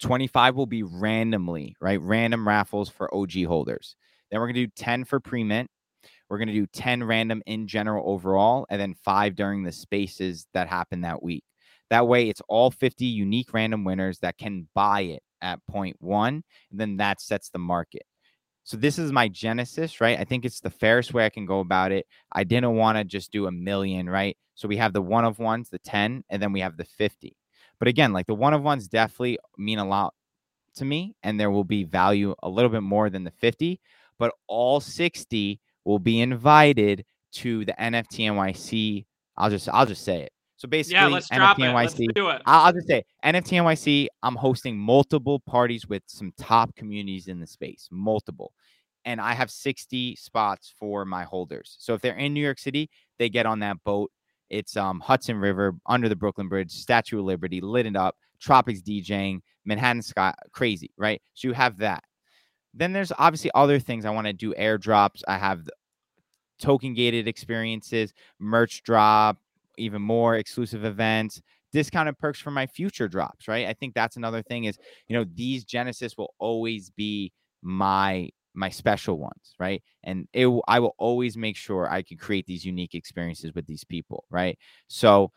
25 0.00 0.54
will 0.54 0.66
be 0.66 0.82
randomly, 0.82 1.74
right? 1.80 2.00
Random 2.00 2.46
raffles 2.46 2.88
for 2.88 3.12
OG 3.14 3.44
holders. 3.46 3.96
Then 4.30 4.40
we're 4.40 4.46
going 4.46 4.54
to 4.54 4.66
do 4.66 4.72
10 4.76 5.04
for 5.04 5.20
pre 5.20 5.44
mint. 5.44 5.68
We're 6.28 6.38
going 6.38 6.48
to 6.48 6.54
do 6.54 6.66
10 6.66 7.04
random 7.04 7.42
in 7.46 7.66
general 7.66 8.10
overall, 8.10 8.66
and 8.68 8.80
then 8.80 8.94
five 9.02 9.34
during 9.34 9.62
the 9.62 9.72
spaces 9.72 10.46
that 10.52 10.68
happen 10.68 11.00
that 11.00 11.22
week. 11.22 11.42
That 11.90 12.06
way, 12.06 12.28
it's 12.28 12.42
all 12.48 12.70
50 12.70 13.06
unique 13.06 13.54
random 13.54 13.84
winners 13.84 14.18
that 14.18 14.36
can 14.36 14.68
buy 14.74 15.02
it 15.02 15.22
at 15.40 15.60
point 15.66 15.96
one. 16.00 16.42
And 16.70 16.78
then 16.78 16.98
that 16.98 17.20
sets 17.20 17.48
the 17.48 17.58
market. 17.58 18.02
So 18.64 18.76
this 18.76 18.98
is 18.98 19.12
my 19.12 19.28
genesis, 19.28 19.98
right? 19.98 20.20
I 20.20 20.24
think 20.24 20.44
it's 20.44 20.60
the 20.60 20.68
fairest 20.68 21.14
way 21.14 21.24
I 21.24 21.30
can 21.30 21.46
go 21.46 21.60
about 21.60 21.90
it. 21.90 22.06
I 22.30 22.44
didn't 22.44 22.76
want 22.76 22.98
to 22.98 23.04
just 23.04 23.32
do 23.32 23.46
a 23.46 23.50
million, 23.50 24.10
right? 24.10 24.36
So 24.54 24.68
we 24.68 24.76
have 24.76 24.92
the 24.92 25.00
one 25.00 25.24
of 25.24 25.38
ones, 25.38 25.70
the 25.70 25.78
10, 25.78 26.24
and 26.28 26.42
then 26.42 26.52
we 26.52 26.60
have 26.60 26.76
the 26.76 26.84
50. 26.84 27.34
But 27.78 27.88
again, 27.88 28.12
like 28.12 28.26
the 28.26 28.34
one 28.34 28.54
of 28.54 28.62
ones 28.62 28.88
definitely 28.88 29.38
mean 29.56 29.78
a 29.78 29.86
lot 29.86 30.14
to 30.76 30.84
me, 30.84 31.14
and 31.22 31.38
there 31.38 31.50
will 31.50 31.64
be 31.64 31.84
value 31.84 32.34
a 32.42 32.48
little 32.48 32.70
bit 32.70 32.82
more 32.82 33.10
than 33.10 33.24
the 33.24 33.30
50, 33.30 33.80
but 34.18 34.32
all 34.46 34.80
60 34.80 35.60
will 35.84 35.98
be 35.98 36.20
invited 36.20 37.04
to 37.32 37.64
the 37.64 37.74
NFT 37.78 38.30
NYC. 38.30 39.06
I'll 39.36 39.50
just 39.50 39.68
I'll 39.68 39.86
just 39.86 40.04
say 40.04 40.22
it. 40.22 40.32
So 40.56 40.66
basically, 40.66 40.96
yeah, 40.96 41.06
let's 41.06 41.28
NFT 41.30 41.36
drop 41.36 41.58
it. 41.60 41.62
NYC. 41.62 41.74
Let's 41.74 42.12
do 42.14 42.28
it. 42.30 42.42
I'll, 42.44 42.66
I'll 42.66 42.72
just 42.72 42.88
say 42.88 43.04
NFT 43.24 43.62
NYC. 43.62 44.08
I'm 44.22 44.34
hosting 44.34 44.76
multiple 44.76 45.38
parties 45.40 45.86
with 45.86 46.02
some 46.06 46.32
top 46.36 46.74
communities 46.74 47.28
in 47.28 47.38
the 47.38 47.46
space, 47.46 47.88
multiple, 47.92 48.52
and 49.04 49.20
I 49.20 49.34
have 49.34 49.50
60 49.50 50.16
spots 50.16 50.74
for 50.78 51.04
my 51.04 51.22
holders. 51.22 51.76
So 51.78 51.94
if 51.94 52.00
they're 52.00 52.16
in 52.16 52.34
New 52.34 52.42
York 52.42 52.58
City, 52.58 52.90
they 53.18 53.28
get 53.28 53.46
on 53.46 53.60
that 53.60 53.82
boat. 53.84 54.10
It's 54.50 54.76
um, 54.76 55.00
Hudson 55.00 55.36
River 55.36 55.74
under 55.86 56.08
the 56.08 56.16
Brooklyn 56.16 56.48
Bridge, 56.48 56.70
Statue 56.70 57.18
of 57.18 57.24
Liberty, 57.24 57.60
lit 57.60 57.86
it 57.86 57.96
up, 57.96 58.16
Tropix 58.40 58.82
DJing, 58.82 59.40
Manhattan 59.64 60.02
Sky, 60.02 60.34
crazy, 60.52 60.90
right? 60.96 61.20
So 61.34 61.48
you 61.48 61.54
have 61.54 61.78
that. 61.78 62.04
Then 62.74 62.92
there's 62.92 63.12
obviously 63.18 63.50
other 63.54 63.78
things 63.78 64.04
I 64.04 64.10
want 64.10 64.26
to 64.26 64.32
do 64.32 64.54
airdrops. 64.54 65.22
I 65.26 65.38
have 65.38 65.68
token 66.60 66.94
gated 66.94 67.28
experiences, 67.28 68.12
merch 68.38 68.82
drop, 68.82 69.38
even 69.76 70.02
more 70.02 70.36
exclusive 70.36 70.84
events, 70.84 71.40
discounted 71.72 72.18
perks 72.18 72.40
for 72.40 72.50
my 72.50 72.66
future 72.66 73.08
drops, 73.08 73.48
right? 73.48 73.66
I 73.66 73.72
think 73.74 73.94
that's 73.94 74.16
another 74.16 74.42
thing 74.42 74.64
is, 74.64 74.78
you 75.06 75.16
know, 75.16 75.24
these 75.34 75.64
Genesis 75.64 76.16
will 76.16 76.34
always 76.38 76.90
be 76.90 77.32
my 77.62 78.28
my 78.58 78.68
special 78.68 79.18
ones, 79.18 79.54
right? 79.58 79.82
And 80.04 80.28
it 80.32 80.48
I 80.66 80.80
will 80.80 80.94
always 80.98 81.36
make 81.36 81.56
sure 81.56 81.90
I 81.90 82.02
can 82.02 82.18
create 82.18 82.46
these 82.46 82.64
unique 82.64 82.94
experiences 82.94 83.54
with 83.54 83.66
these 83.66 83.84
people, 83.84 84.24
right? 84.30 84.58
So 84.88 85.30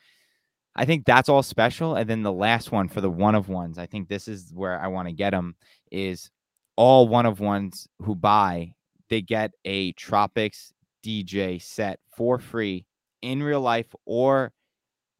I 0.75 0.85
think 0.85 1.05
that's 1.05 1.29
all 1.29 1.43
special. 1.43 1.95
And 1.95 2.09
then 2.09 2.23
the 2.23 2.31
last 2.31 2.71
one 2.71 2.89
for 2.89 3.01
the 3.01 3.09
one 3.09 3.35
of 3.35 3.49
ones, 3.49 3.77
I 3.77 3.85
think 3.85 4.07
this 4.07 4.27
is 4.27 4.51
where 4.53 4.79
I 4.79 4.87
want 4.87 5.07
to 5.07 5.13
get 5.13 5.31
them 5.31 5.55
is 5.91 6.29
all 6.75 7.07
one 7.07 7.25
of 7.25 7.39
ones 7.39 7.87
who 8.01 8.15
buy, 8.15 8.73
they 9.09 9.21
get 9.21 9.51
a 9.65 9.93
Tropix 9.93 10.71
DJ 11.05 11.61
set 11.61 11.99
for 12.15 12.39
free 12.39 12.85
in 13.21 13.43
real 13.43 13.61
life 13.61 13.93
or 14.05 14.53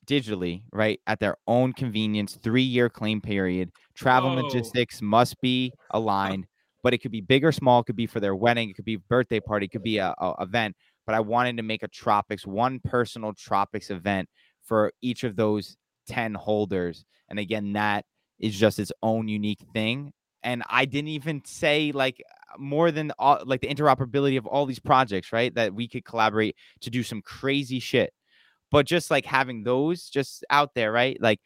digitally, 0.08 0.64
right? 0.72 1.00
At 1.06 1.20
their 1.20 1.38
own 1.48 1.74
convenience, 1.74 2.38
three 2.42 2.64
year 2.64 2.90
claim 2.90 3.22
period. 3.22 3.72
Travel 3.94 4.36
Whoa. 4.36 4.44
logistics 4.44 5.02
must 5.02 5.40
be 5.42 5.74
aligned, 5.92 6.48
but 6.84 6.94
it 6.94 7.00
could 7.00 7.12
be 7.12 7.22
big 7.22 7.44
or 7.44 7.52
small. 7.52 7.82
It 7.82 7.86
could 7.86 7.96
be 7.96 8.08
for 8.08 8.20
their 8.20 8.36
wedding, 8.36 8.70
it 8.70 8.76
could 8.76 8.86
be 8.86 8.98
birthday 8.98 9.40
party, 9.40 9.66
it 9.66 9.72
could 9.72 9.84
be 9.84 9.98
a, 9.98 10.14
a 10.20 10.36
event. 10.42 10.76
But 11.06 11.16
I 11.16 11.20
wanted 11.20 11.58
to 11.58 11.64
make 11.64 11.84
a 11.84 11.88
Tropix, 11.88 12.46
one 12.46 12.80
personal 12.80 13.34
Tropix 13.34 13.90
event 13.90 14.30
for 14.64 14.92
each 15.02 15.24
of 15.24 15.36
those 15.36 15.76
10 16.08 16.34
holders. 16.36 17.06
And 17.30 17.40
again, 17.40 17.74
that 17.74 18.06
is 18.40 18.58
just 18.58 18.80
its 18.80 18.92
own 19.02 19.28
unique 19.28 19.64
thing. 19.74 20.14
And 20.44 20.64
I 20.70 20.86
didn't 20.86 21.10
even 21.10 21.44
say 21.46 21.92
like 21.92 22.22
more 22.58 22.92
than 22.92 23.12
all, 23.18 23.40
like 23.46 23.62
the 23.62 23.68
interoperability 23.68 24.38
of 24.38 24.46
all 24.46 24.66
these 24.66 24.80
projects, 24.80 25.32
right? 25.32 25.54
That 25.54 25.74
we 25.74 25.88
could 25.88 26.06
collaborate 26.06 26.56
to 26.82 26.90
do 26.90 27.04
some 27.04 27.22
crazy 27.22 27.80
shit. 27.80 28.14
But 28.72 28.86
just 28.86 29.12
like 29.12 29.26
having 29.26 29.64
those 29.64 30.10
just 30.10 30.46
out 30.50 30.74
there, 30.76 30.92
right? 30.92 31.18
Like 31.20 31.40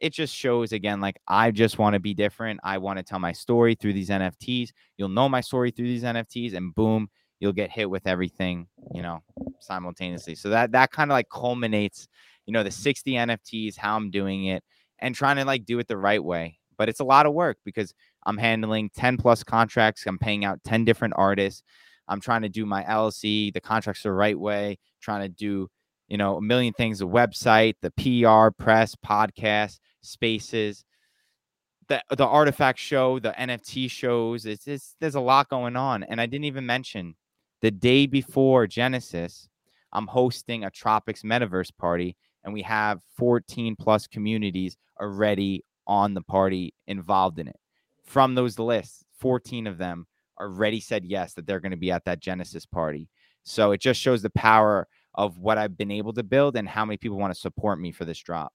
it 0.00 0.12
just 0.12 0.34
shows 0.34 0.72
again, 0.72 1.00
like 1.00 1.18
I 1.26 1.50
just 1.50 1.78
want 1.78 1.94
to 1.94 2.00
be 2.00 2.14
different. 2.14 2.60
I 2.62 2.78
want 2.78 2.98
to 2.98 3.02
tell 3.02 3.18
my 3.18 3.32
story 3.32 3.74
through 3.74 3.94
these 3.94 4.10
NFTs. 4.10 4.70
You'll 4.96 5.08
know 5.08 5.28
my 5.28 5.40
story 5.40 5.70
through 5.70 5.86
these 5.86 6.02
NFTs, 6.02 6.54
and 6.54 6.74
boom, 6.74 7.08
you'll 7.40 7.52
get 7.52 7.70
hit 7.70 7.88
with 7.88 8.06
everything, 8.06 8.66
you 8.92 9.02
know, 9.02 9.22
simultaneously. 9.60 10.34
So 10.34 10.50
that 10.50 10.72
that 10.72 10.90
kind 10.90 11.10
of 11.10 11.14
like 11.14 11.28
culminates, 11.30 12.08
you 12.46 12.52
know, 12.52 12.62
the 12.62 12.70
60 12.70 13.12
NFTs, 13.12 13.76
how 13.76 13.96
I'm 13.96 14.10
doing 14.10 14.46
it, 14.46 14.62
and 14.98 15.14
trying 15.14 15.36
to 15.36 15.44
like 15.44 15.64
do 15.64 15.78
it 15.78 15.88
the 15.88 15.96
right 15.96 16.22
way. 16.22 16.58
But 16.78 16.88
it's 16.88 17.00
a 17.00 17.04
lot 17.04 17.26
of 17.26 17.32
work 17.32 17.58
because 17.64 17.94
I'm 18.26 18.36
handling 18.36 18.90
10 18.94 19.16
plus 19.16 19.42
contracts. 19.42 20.04
I'm 20.06 20.18
paying 20.18 20.44
out 20.44 20.62
10 20.64 20.84
different 20.84 21.14
artists. 21.16 21.62
I'm 22.08 22.20
trying 22.20 22.42
to 22.42 22.48
do 22.48 22.66
my 22.66 22.84
LLC, 22.84 23.52
the 23.52 23.60
contracts 23.60 24.02
the 24.02 24.12
right 24.12 24.38
way, 24.38 24.78
trying 25.00 25.22
to 25.22 25.28
do, 25.28 25.68
you 26.08 26.16
know, 26.16 26.36
a 26.36 26.42
million 26.42 26.72
things, 26.72 26.98
the 26.98 27.08
website, 27.08 27.74
the 27.82 27.90
PR, 27.90 28.50
press, 28.62 28.94
podcast, 28.94 29.78
spaces, 30.02 30.84
the 31.88 32.02
the 32.16 32.26
artifact 32.26 32.78
show, 32.78 33.18
the 33.18 33.32
NFT 33.32 33.90
shows. 33.90 34.46
It's, 34.46 34.96
there's 35.00 35.14
a 35.14 35.20
lot 35.20 35.48
going 35.48 35.76
on. 35.76 36.02
And 36.02 36.20
I 36.20 36.26
didn't 36.26 36.44
even 36.44 36.66
mention 36.66 37.14
the 37.62 37.70
day 37.70 38.06
before 38.06 38.66
Genesis, 38.66 39.48
I'm 39.92 40.06
hosting 40.06 40.64
a 40.64 40.70
Tropix 40.70 41.24
Metaverse 41.24 41.70
party, 41.78 42.16
and 42.44 42.52
we 42.52 42.62
have 42.62 43.00
14 43.16 43.76
plus 43.76 44.06
communities 44.06 44.76
already 45.00 45.64
on 45.86 46.14
the 46.14 46.22
party 46.22 46.74
involved 46.86 47.38
in 47.38 47.48
it. 47.48 47.56
From 48.04 48.34
those 48.34 48.58
lists, 48.58 49.04
14 49.18 49.66
of 49.66 49.78
them 49.78 50.06
already 50.38 50.80
said 50.80 51.04
yes 51.04 51.34
that 51.34 51.46
they're 51.46 51.60
going 51.60 51.70
to 51.70 51.76
be 51.76 51.90
at 51.90 52.04
that 52.04 52.20
Genesis 52.20 52.66
party. 52.66 53.08
So 53.44 53.72
it 53.72 53.80
just 53.80 54.00
shows 54.00 54.22
the 54.22 54.30
power 54.30 54.86
of 55.16 55.38
what 55.38 55.58
I've 55.58 55.76
been 55.76 55.90
able 55.90 56.12
to 56.14 56.22
build 56.22 56.56
and 56.56 56.68
how 56.68 56.84
many 56.84 56.96
people 56.96 57.18
want 57.18 57.34
to 57.34 57.40
support 57.40 57.80
me 57.80 57.92
for 57.92 58.04
this 58.04 58.18
drop. 58.18 58.52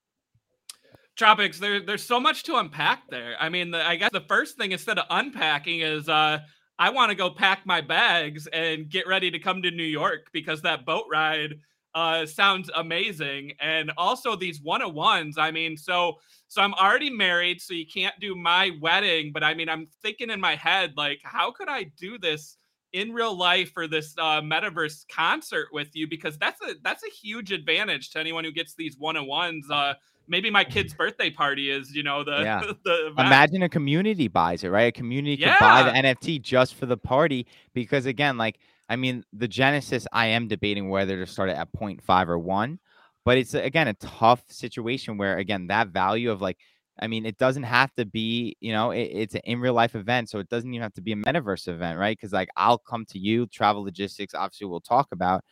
Tropix, 1.17 1.57
there, 1.57 1.81
there's 1.81 2.03
so 2.03 2.19
much 2.19 2.43
to 2.43 2.55
unpack 2.55 3.09
there. 3.09 3.35
I 3.39 3.49
mean, 3.49 3.71
the, 3.71 3.85
I 3.85 3.95
guess 3.95 4.11
the 4.11 4.21
first 4.21 4.57
thing 4.57 4.71
instead 4.71 4.97
of 4.97 5.05
unpacking 5.09 5.81
is 5.81 6.07
uh, 6.07 6.39
I 6.79 6.89
want 6.89 7.09
to 7.09 7.15
go 7.15 7.29
pack 7.29 7.65
my 7.65 7.81
bags 7.81 8.47
and 8.47 8.89
get 8.89 9.07
ready 9.07 9.29
to 9.29 9.39
come 9.39 9.61
to 9.61 9.71
New 9.71 9.83
York 9.83 10.27
because 10.31 10.61
that 10.61 10.85
boat 10.85 11.05
ride 11.11 11.55
uh, 11.93 12.25
sounds 12.25 12.69
amazing. 12.75 13.53
And 13.59 13.91
also 13.97 14.35
these 14.35 14.61
one 14.61 14.81
on 14.81 14.93
ones. 14.93 15.37
I 15.37 15.51
mean, 15.51 15.77
so 15.77 16.17
so 16.47 16.61
I'm 16.61 16.73
already 16.73 17.09
married, 17.09 17.61
so 17.61 17.73
you 17.73 17.85
can't 17.85 18.15
do 18.19 18.35
my 18.35 18.71
wedding. 18.81 19.31
But 19.33 19.43
I 19.43 19.53
mean, 19.53 19.69
I'm 19.69 19.87
thinking 20.01 20.29
in 20.29 20.41
my 20.41 20.55
head 20.55 20.93
like, 20.97 21.19
how 21.23 21.51
could 21.51 21.69
I 21.69 21.83
do 21.97 22.17
this? 22.17 22.57
In 22.93 23.13
real 23.13 23.35
life 23.35 23.71
for 23.73 23.87
this 23.87 24.13
uh, 24.17 24.41
metaverse 24.41 25.05
concert 25.07 25.67
with 25.71 25.95
you 25.95 26.07
because 26.07 26.37
that's 26.37 26.61
a 26.61 26.75
that's 26.83 27.03
a 27.03 27.09
huge 27.09 27.51
advantage 27.51 28.11
to 28.11 28.19
anyone 28.19 28.43
who 28.43 28.51
gets 28.51 28.73
these 28.75 28.97
one 28.97 29.17
on 29.17 29.27
ones. 29.27 29.65
Uh, 29.69 29.93
maybe 30.27 30.49
my 30.49 30.63
kid's 30.63 30.93
birthday 30.93 31.29
party 31.29 31.69
is 31.69 31.95
you 31.95 32.03
know 32.03 32.23
the 32.23 32.41
Yeah. 32.41 32.61
the 32.85 33.07
event. 33.07 33.27
Imagine 33.27 33.63
a 33.63 33.69
community 33.69 34.27
buys 34.27 34.63
it, 34.63 34.69
right? 34.69 34.83
A 34.83 34.91
community 34.91 35.37
could 35.37 35.55
buy 35.59 35.83
the 35.83 35.91
NFT 35.91 36.41
just 36.41 36.75
for 36.75 36.85
the 36.85 36.97
party 36.97 37.47
because 37.73 38.05
again, 38.05 38.37
like 38.37 38.59
I 38.89 38.97
mean, 38.97 39.23
the 39.31 39.47
Genesis, 39.47 40.05
I 40.11 40.27
am 40.27 40.49
debating 40.49 40.89
whether 40.89 41.17
to 41.17 41.31
start 41.31 41.49
it 41.49 41.55
at 41.55 41.71
0.5 41.71 42.27
or 42.27 42.37
one, 42.37 42.77
but 43.23 43.37
it's 43.37 43.53
again 43.53 43.87
a 43.87 43.93
tough 43.93 44.43
situation 44.49 45.17
where 45.17 45.37
again 45.37 45.67
that 45.67 45.89
value 45.89 46.29
of 46.29 46.41
like, 46.41 46.57
I 46.99 47.07
mean, 47.07 47.25
it 47.25 47.37
doesn't 47.37 47.63
have 47.63 47.93
to 47.95 48.05
be, 48.05 48.55
you 48.59 48.71
know, 48.71 48.91
it, 48.91 49.09
it's 49.13 49.35
an 49.35 49.41
in 49.45 49.59
real 49.59 49.73
life 49.73 49.95
event, 49.95 50.29
so 50.29 50.39
it 50.39 50.49
doesn't 50.49 50.71
even 50.71 50.83
have 50.83 50.93
to 50.93 51.01
be 51.01 51.13
a 51.13 51.15
metaverse 51.15 51.67
event, 51.67 51.97
right? 51.97 52.17
Because 52.17 52.33
like 52.33 52.49
I'll 52.55 52.77
come 52.77 53.05
to 53.05 53.19
you, 53.19 53.47
travel 53.47 53.83
logistics, 53.83 54.33
obviously 54.33 54.67
we'll 54.67 54.81
talk 54.81 55.07
about, 55.11 55.43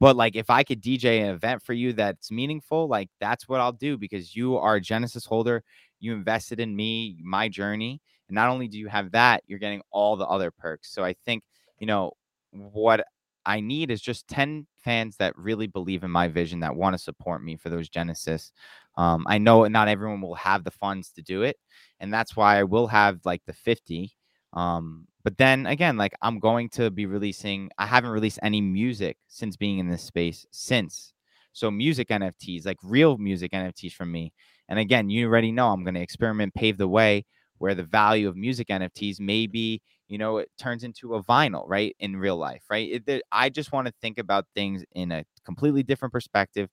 but 0.00 0.16
like 0.16 0.34
if 0.34 0.48
I 0.48 0.62
could 0.64 0.82
DJ 0.82 1.20
an 1.22 1.34
event 1.34 1.62
for 1.62 1.74
you 1.74 1.92
that's 1.92 2.30
meaningful, 2.30 2.88
like 2.88 3.10
that's 3.20 3.48
what 3.48 3.60
I'll 3.60 3.72
do 3.72 3.98
because 3.98 4.34
you 4.34 4.56
are 4.56 4.76
a 4.76 4.80
Genesis 4.80 5.26
holder. 5.26 5.62
You 6.00 6.14
invested 6.14 6.58
in 6.58 6.74
me, 6.74 7.18
my 7.22 7.48
journey. 7.48 8.00
And 8.28 8.34
not 8.34 8.48
only 8.48 8.66
do 8.66 8.78
you 8.78 8.88
have 8.88 9.12
that, 9.12 9.42
you're 9.46 9.58
getting 9.58 9.82
all 9.90 10.16
the 10.16 10.26
other 10.26 10.50
perks. 10.50 10.92
So 10.92 11.04
I 11.04 11.14
think, 11.26 11.44
you 11.78 11.86
know, 11.86 12.12
what 12.52 13.04
I 13.44 13.60
need 13.60 13.90
is 13.90 14.00
just 14.00 14.28
10 14.28 14.66
fans 14.78 15.16
that 15.16 15.36
really 15.36 15.66
believe 15.66 16.04
in 16.04 16.10
my 16.10 16.28
vision 16.28 16.60
that 16.60 16.76
want 16.76 16.94
to 16.94 16.98
support 16.98 17.42
me 17.42 17.56
for 17.56 17.68
those 17.70 17.88
Genesis. 17.88 18.52
Um, 18.96 19.24
I 19.28 19.38
know 19.38 19.64
not 19.66 19.88
everyone 19.88 20.20
will 20.20 20.34
have 20.34 20.64
the 20.64 20.70
funds 20.70 21.10
to 21.12 21.22
do 21.22 21.42
it. 21.42 21.56
And 22.00 22.12
that's 22.12 22.36
why 22.36 22.58
I 22.58 22.64
will 22.64 22.86
have 22.88 23.20
like 23.24 23.42
the 23.46 23.52
50. 23.52 24.12
Um, 24.52 25.06
but 25.22 25.36
then 25.36 25.66
again, 25.66 25.96
like 25.96 26.14
I'm 26.22 26.38
going 26.38 26.68
to 26.70 26.90
be 26.90 27.06
releasing, 27.06 27.70
I 27.78 27.86
haven't 27.86 28.10
released 28.10 28.38
any 28.42 28.60
music 28.60 29.16
since 29.28 29.56
being 29.56 29.78
in 29.78 29.88
this 29.88 30.02
space 30.02 30.46
since. 30.50 31.12
So 31.52 31.70
music 31.70 32.08
NFTs, 32.08 32.64
like 32.66 32.78
real 32.82 33.18
music 33.18 33.52
NFTs 33.52 33.92
from 33.92 34.12
me. 34.12 34.32
And 34.68 34.78
again, 34.78 35.10
you 35.10 35.26
already 35.26 35.52
know 35.52 35.68
I'm 35.68 35.84
going 35.84 35.94
to 35.94 36.00
experiment, 36.00 36.54
pave 36.54 36.78
the 36.78 36.88
way 36.88 37.24
where 37.60 37.74
the 37.74 37.84
value 37.84 38.26
of 38.26 38.36
music 38.36 38.68
NFTs 38.68 39.20
maybe, 39.20 39.82
you 40.10 40.18
know, 40.18 40.38
it 40.38 40.50
turns 40.58 40.84
into 40.84 41.16
a 41.16 41.24
vinyl, 41.24 41.64
right? 41.68 41.96
In 42.00 42.16
real 42.18 42.36
life, 42.36 42.64
right? 42.70 42.90
It, 42.92 43.06
there- 43.06 43.22
I 43.32 43.50
just 43.50 43.72
want 43.72 43.88
to 43.88 43.94
think 44.02 44.18
about 44.18 44.46
things 44.54 44.84
in 44.94 45.12
a 45.12 45.24
completely 45.46 45.84
different 45.84 46.12
perspective. 46.12 46.68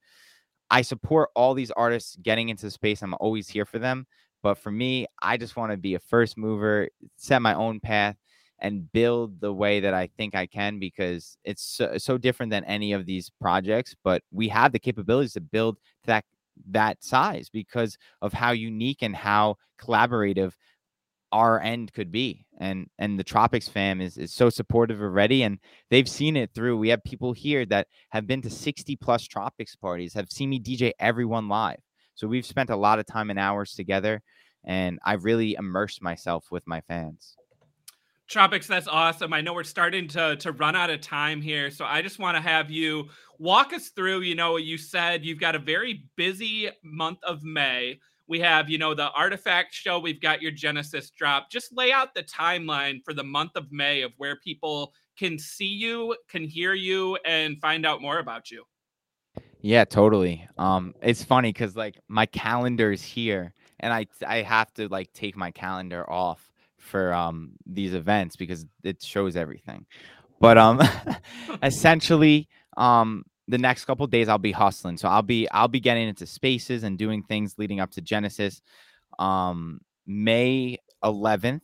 I 0.70 0.82
support 0.82 1.30
all 1.36 1.54
these 1.54 1.72
artists 1.72 2.18
getting 2.22 2.50
into 2.50 2.66
the 2.66 2.72
space. 2.72 3.02
I'm 3.02 3.16
always 3.20 3.48
here 3.48 3.66
for 3.66 3.80
them. 3.80 4.06
But 4.44 4.56
for 4.58 4.72
me, 4.72 5.08
I 5.22 5.38
just 5.38 5.56
want 5.56 5.72
to 5.72 5.78
be 5.78 5.96
a 5.96 6.00
first 6.00 6.38
mover, 6.38 6.90
set 7.16 7.42
my 7.42 7.54
own 7.54 7.80
path, 7.80 8.16
and 8.60 8.92
build 8.92 9.40
the 9.40 9.54
way 9.54 9.80
that 9.80 9.94
I 9.94 10.08
think 10.18 10.36
I 10.36 10.46
can 10.48 10.80
because 10.80 11.38
it's 11.44 11.64
so, 11.64 11.98
so 11.98 12.18
different 12.18 12.50
than 12.52 12.64
any 12.66 12.94
of 12.94 13.06
these 13.06 13.30
projects. 13.42 13.96
But 14.04 14.24
we 14.32 14.48
have 14.50 14.72
the 14.72 14.80
capabilities 14.80 15.34
to 15.34 15.42
build 15.42 15.78
that 16.06 16.26
that 16.72 17.04
size 17.04 17.50
because 17.50 17.98
of 18.22 18.34
how 18.34 18.52
unique 18.52 19.04
and 19.04 19.16
how 19.16 19.58
collaborative 19.80 20.54
our 21.32 21.60
end 21.60 21.94
could 21.94 22.12
be 22.12 22.46
and 22.60 22.88
and 23.00 23.20
the 23.20 23.24
tropix 23.24 23.70
fam 23.70 24.00
is 24.00 24.18
is 24.18 24.34
so 24.34 24.50
supportive 24.50 25.02
already 25.02 25.44
and 25.44 25.60
they've 25.90 26.08
seen 26.08 26.38
it 26.38 26.52
through 26.54 26.78
we 26.78 26.90
have 26.90 27.04
people 27.04 27.34
here 27.34 27.66
that 27.66 27.88
have 28.10 28.26
been 28.26 28.42
to 28.42 28.50
60 28.50 28.96
plus 28.98 29.28
tropix 29.28 29.80
parties 29.80 30.14
have 30.14 30.30
seen 30.30 30.50
me 30.50 30.60
dj 30.60 30.92
everyone 31.00 31.50
live 31.50 31.80
so 32.16 32.28
we've 32.28 32.46
spent 32.46 32.70
a 32.70 32.76
lot 32.76 33.00
of 33.00 33.06
time 33.06 33.30
and 33.30 33.40
hours 33.40 33.74
together 33.74 34.22
and 34.64 35.00
i've 35.06 35.26
really 35.26 35.56
immersed 35.56 36.02
myself 36.02 36.46
with 36.50 36.66
my 36.66 36.82
fans 36.82 37.36
Tropix, 38.30 38.68
that's 38.68 38.90
awesome. 38.90 39.32
I 39.32 39.40
know 39.40 39.54
we're 39.54 39.64
starting 39.64 40.10
to 40.10 40.36
to 40.38 40.52
run 40.52 40.76
out 40.76 40.90
of 40.90 41.00
time 41.00 41.42
here, 41.42 41.72
so 41.72 41.86
I 41.86 42.02
just 42.02 42.20
want 42.20 42.36
to 42.36 42.42
have 42.42 42.70
you 42.70 43.08
walk 43.40 43.72
us 43.72 43.88
through. 43.88 44.20
You 44.20 44.36
know, 44.36 44.58
you 44.58 44.78
said 44.78 45.24
you've 45.24 45.40
got 45.40 45.56
a 45.56 45.60
very 45.60 46.04
busy 46.18 46.70
month 46.84 47.20
of 47.24 47.44
May. 47.44 48.00
We 48.28 48.40
have, 48.42 48.70
you 48.70 48.78
know, 48.78 48.94
the 48.94 49.10
artifact 49.12 49.74
show. 49.74 50.00
We've 50.00 50.22
got 50.22 50.42
your 50.42 50.52
Genesis 50.52 51.10
drop. 51.12 51.50
Just 51.50 51.76
lay 51.76 51.92
out 51.92 52.14
the 52.14 52.24
timeline 52.24 53.04
for 53.04 53.14
the 53.14 53.24
month 53.24 53.52
of 53.56 53.72
May 53.72 54.02
of 54.02 54.12
where 54.18 54.36
people 54.38 54.94
can 55.18 55.40
see 55.40 55.66
you, 55.66 56.16
can 56.30 56.44
hear 56.44 56.74
you, 56.74 57.18
and 57.26 57.60
find 57.60 57.86
out 57.86 58.02
more 58.02 58.20
about 58.20 58.52
you. 58.52 58.64
Yeah, 59.62 59.86
totally. 59.86 60.48
Um, 60.58 60.94
it's 61.02 61.24
funny 61.24 61.52
because 61.52 61.76
like 61.76 61.98
my 62.08 62.26
calendar 62.26 62.92
is 62.92 63.04
here, 63.04 63.54
and 63.80 63.94
I 63.94 64.06
I 64.26 64.42
have 64.42 64.74
to 64.76 64.88
like 64.88 65.12
take 65.14 65.36
my 65.36 65.52
calendar 65.52 66.10
off 66.10 66.48
for 66.78 67.14
um 67.14 67.52
these 67.66 67.94
events 67.94 68.36
because 68.36 68.66
it 68.84 69.02
shows 69.02 69.36
everything. 69.36 69.86
But 70.40 70.58
um 70.58 70.82
essentially 71.64 72.48
um 72.78 73.24
the 73.48 73.58
next 73.58 73.86
couple 73.86 74.06
days 74.08 74.28
I'll 74.28 74.38
be 74.38 74.52
hustling. 74.52 74.98
So 74.98 75.08
I'll 75.08 75.22
be 75.22 75.50
I'll 75.50 75.68
be 75.68 75.80
getting 75.80 76.08
into 76.08 76.26
spaces 76.26 76.84
and 76.84 76.98
doing 76.98 77.24
things 77.24 77.56
leading 77.58 77.80
up 77.80 77.91
to 77.91 78.02
Genesis. 78.02 78.62
Um 79.20 79.82
May 80.06 80.80
11th. 81.04 81.62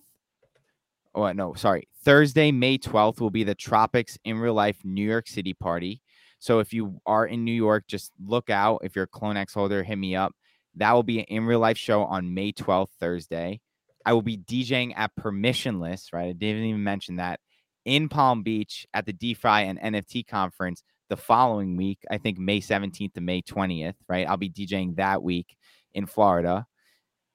Oh 1.16 1.32
no, 1.32 1.54
sorry. 1.54 1.88
Thursday, 2.04 2.52
May 2.52 2.78
12th 2.78 3.20
will 3.22 3.30
be 3.30 3.44
the 3.44 3.56
Tropix 3.56 4.18
in 4.26 4.38
Real 4.38 4.54
Life 4.54 4.78
New 4.84 5.08
York 5.08 5.28
City 5.28 5.54
party. 5.54 6.02
So 6.40 6.60
if 6.60 6.74
you 6.74 7.00
are 7.06 7.26
in 7.26 7.46
New 7.46 7.54
York, 7.54 7.86
just 7.88 8.12
look 8.22 8.50
out. 8.50 8.82
If 8.84 8.96
you're 8.96 9.06
a 9.06 9.08
CloneX 9.08 9.54
holder, 9.54 9.82
hit 9.82 9.98
me 9.98 10.16
up. 10.16 10.34
That 10.76 10.92
will 10.92 11.04
be 11.04 11.20
an 11.20 11.26
in 11.26 11.46
real 11.46 11.60
life 11.60 11.78
show 11.78 12.04
on 12.04 12.34
May 12.34 12.52
12th, 12.52 12.90
Thursday. 13.00 13.62
I 14.06 14.12
will 14.12 14.24
be 14.24 14.38
DJing 14.38 14.94
at 14.98 15.16
Permissionless, 15.16 16.12
right? 16.12 16.30
I 16.30 16.34
didn't 16.34 16.64
even 16.64 16.84
mention 16.84 17.18
that 17.18 17.40
in 17.86 18.10
Palm 18.10 18.44
Beach 18.44 18.86
at 18.94 19.06
the 19.06 19.14
DeFi 19.14 19.48
and 19.48 19.80
NFT 19.80 20.28
conference 20.28 20.84
the 21.10 21.18
following 21.18 21.76
week. 21.76 22.00
I 22.10 22.18
think 22.18 22.38
May 22.40 22.60
17th 22.60 23.14
to 23.14 23.22
May 23.22 23.42
20th, 23.42 23.96
right? 24.08 24.28
I'll 24.28 24.38
be 24.38 24.50
DJing 24.50 24.96
that 24.96 25.22
week 25.22 25.56
in 25.94 26.06
Florida. 26.06 26.66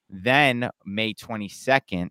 Then 0.09 0.71
May 0.85 1.15
22nd 1.15 2.11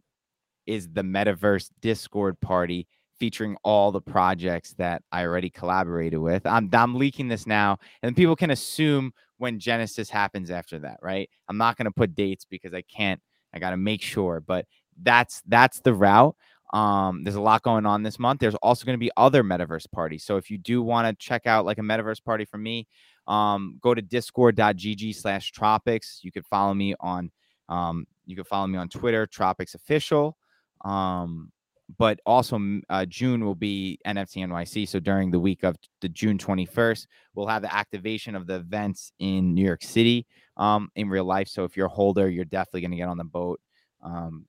is 0.66 0.88
the 0.90 1.02
Metaverse 1.02 1.70
Discord 1.82 2.40
party 2.40 2.88
featuring 3.20 3.58
all 3.64 3.92
the 3.92 4.02
projects 4.02 4.74
that 4.78 5.02
I 5.12 5.26
already 5.26 5.50
collaborated 5.50 6.20
with. 6.20 6.46
I'm 6.46 6.70
I'm 6.74 6.96
leaking 6.96 7.30
this 7.30 7.48
now, 7.48 7.80
and 8.04 8.16
people 8.16 8.36
can 8.36 8.52
assume 8.52 9.12
when 9.38 9.60
Genesis 9.60 10.10
happens 10.10 10.52
after 10.52 10.80
that, 10.80 10.98
right? 11.02 11.30
I'm 11.50 11.58
not 11.58 11.78
going 11.78 11.86
to 11.86 11.92
put 11.92 12.16
dates 12.16 12.46
because 12.46 12.74
I 12.74 12.84
can't 12.84 13.20
I 13.54 13.60
got 13.60 13.72
to 13.72 13.78
make 13.78 14.02
sure, 14.02 14.40
but 14.40 14.66
that's 15.02 15.42
that's 15.48 15.80
the 15.82 15.94
route. 15.94 16.36
Um, 16.74 17.24
there's 17.24 17.36
a 17.36 17.42
lot 17.42 17.62
going 17.62 17.86
on 17.86 18.04
this 18.04 18.20
month. 18.20 18.40
There's 18.40 18.56
also 18.56 18.86
going 18.86 18.96
to 18.96 19.00
be 19.00 19.12
other 19.16 19.44
metaverse 19.44 19.90
parties. 19.92 20.26
So 20.26 20.38
if 20.38 20.52
you 20.52 20.58
do 20.58 20.82
want 20.82 21.08
to 21.08 21.26
check 21.26 21.48
out 21.48 21.66
like 21.66 21.78
a 21.78 21.82
metaverse 21.82 22.24
party 22.24 22.46
for 22.46 22.58
me, 22.58 22.88
um, 23.28 23.80
go 23.82 23.94
to 23.94 24.02
discord.gg 24.02 25.16
slash 25.16 25.52
tropix. 25.54 26.20
You 26.22 26.32
could 26.32 26.46
follow 26.46 26.74
me 26.74 26.94
on 27.00 27.32
um, 27.70 28.06
you 28.26 28.36
can 28.36 28.46
follow 28.46 28.68
me 28.68 28.78
on 28.78 28.90
Twitter, 28.90 29.28
Tropix 29.28 29.76
Official. 29.76 30.38
Um, 30.84 31.52
but 31.98 32.20
also 32.26 32.60
uh, 32.90 33.06
June 33.06 33.46
will 33.46 33.56
be 33.56 34.00
NFT 34.06 34.46
NYC. 34.46 34.88
So 34.88 35.00
during 35.00 35.32
the 35.32 35.40
week 35.40 35.64
of 35.64 35.78
the 36.02 36.10
June 36.10 36.38
21st, 36.38 37.08
we'll 37.34 37.48
have 37.48 37.62
the 37.62 37.74
activation 37.74 38.36
of 38.36 38.46
the 38.46 38.56
events 38.56 39.14
in 39.20 39.54
New 39.54 39.66
York 39.66 39.84
City 39.84 40.26
um, 40.58 40.90
in 40.96 41.10
real 41.10 41.24
life. 41.24 41.48
So 41.48 41.64
if 41.64 41.78
you're 41.78 41.86
a 41.86 41.90
holder, 41.90 42.30
you're 42.30 42.46
definitely 42.46 42.82
going 42.82 42.92
to 42.92 42.98
get 42.98 43.08
on 43.08 43.18
the 43.18 43.24
boat. 43.24 43.62
Um, 44.04 44.46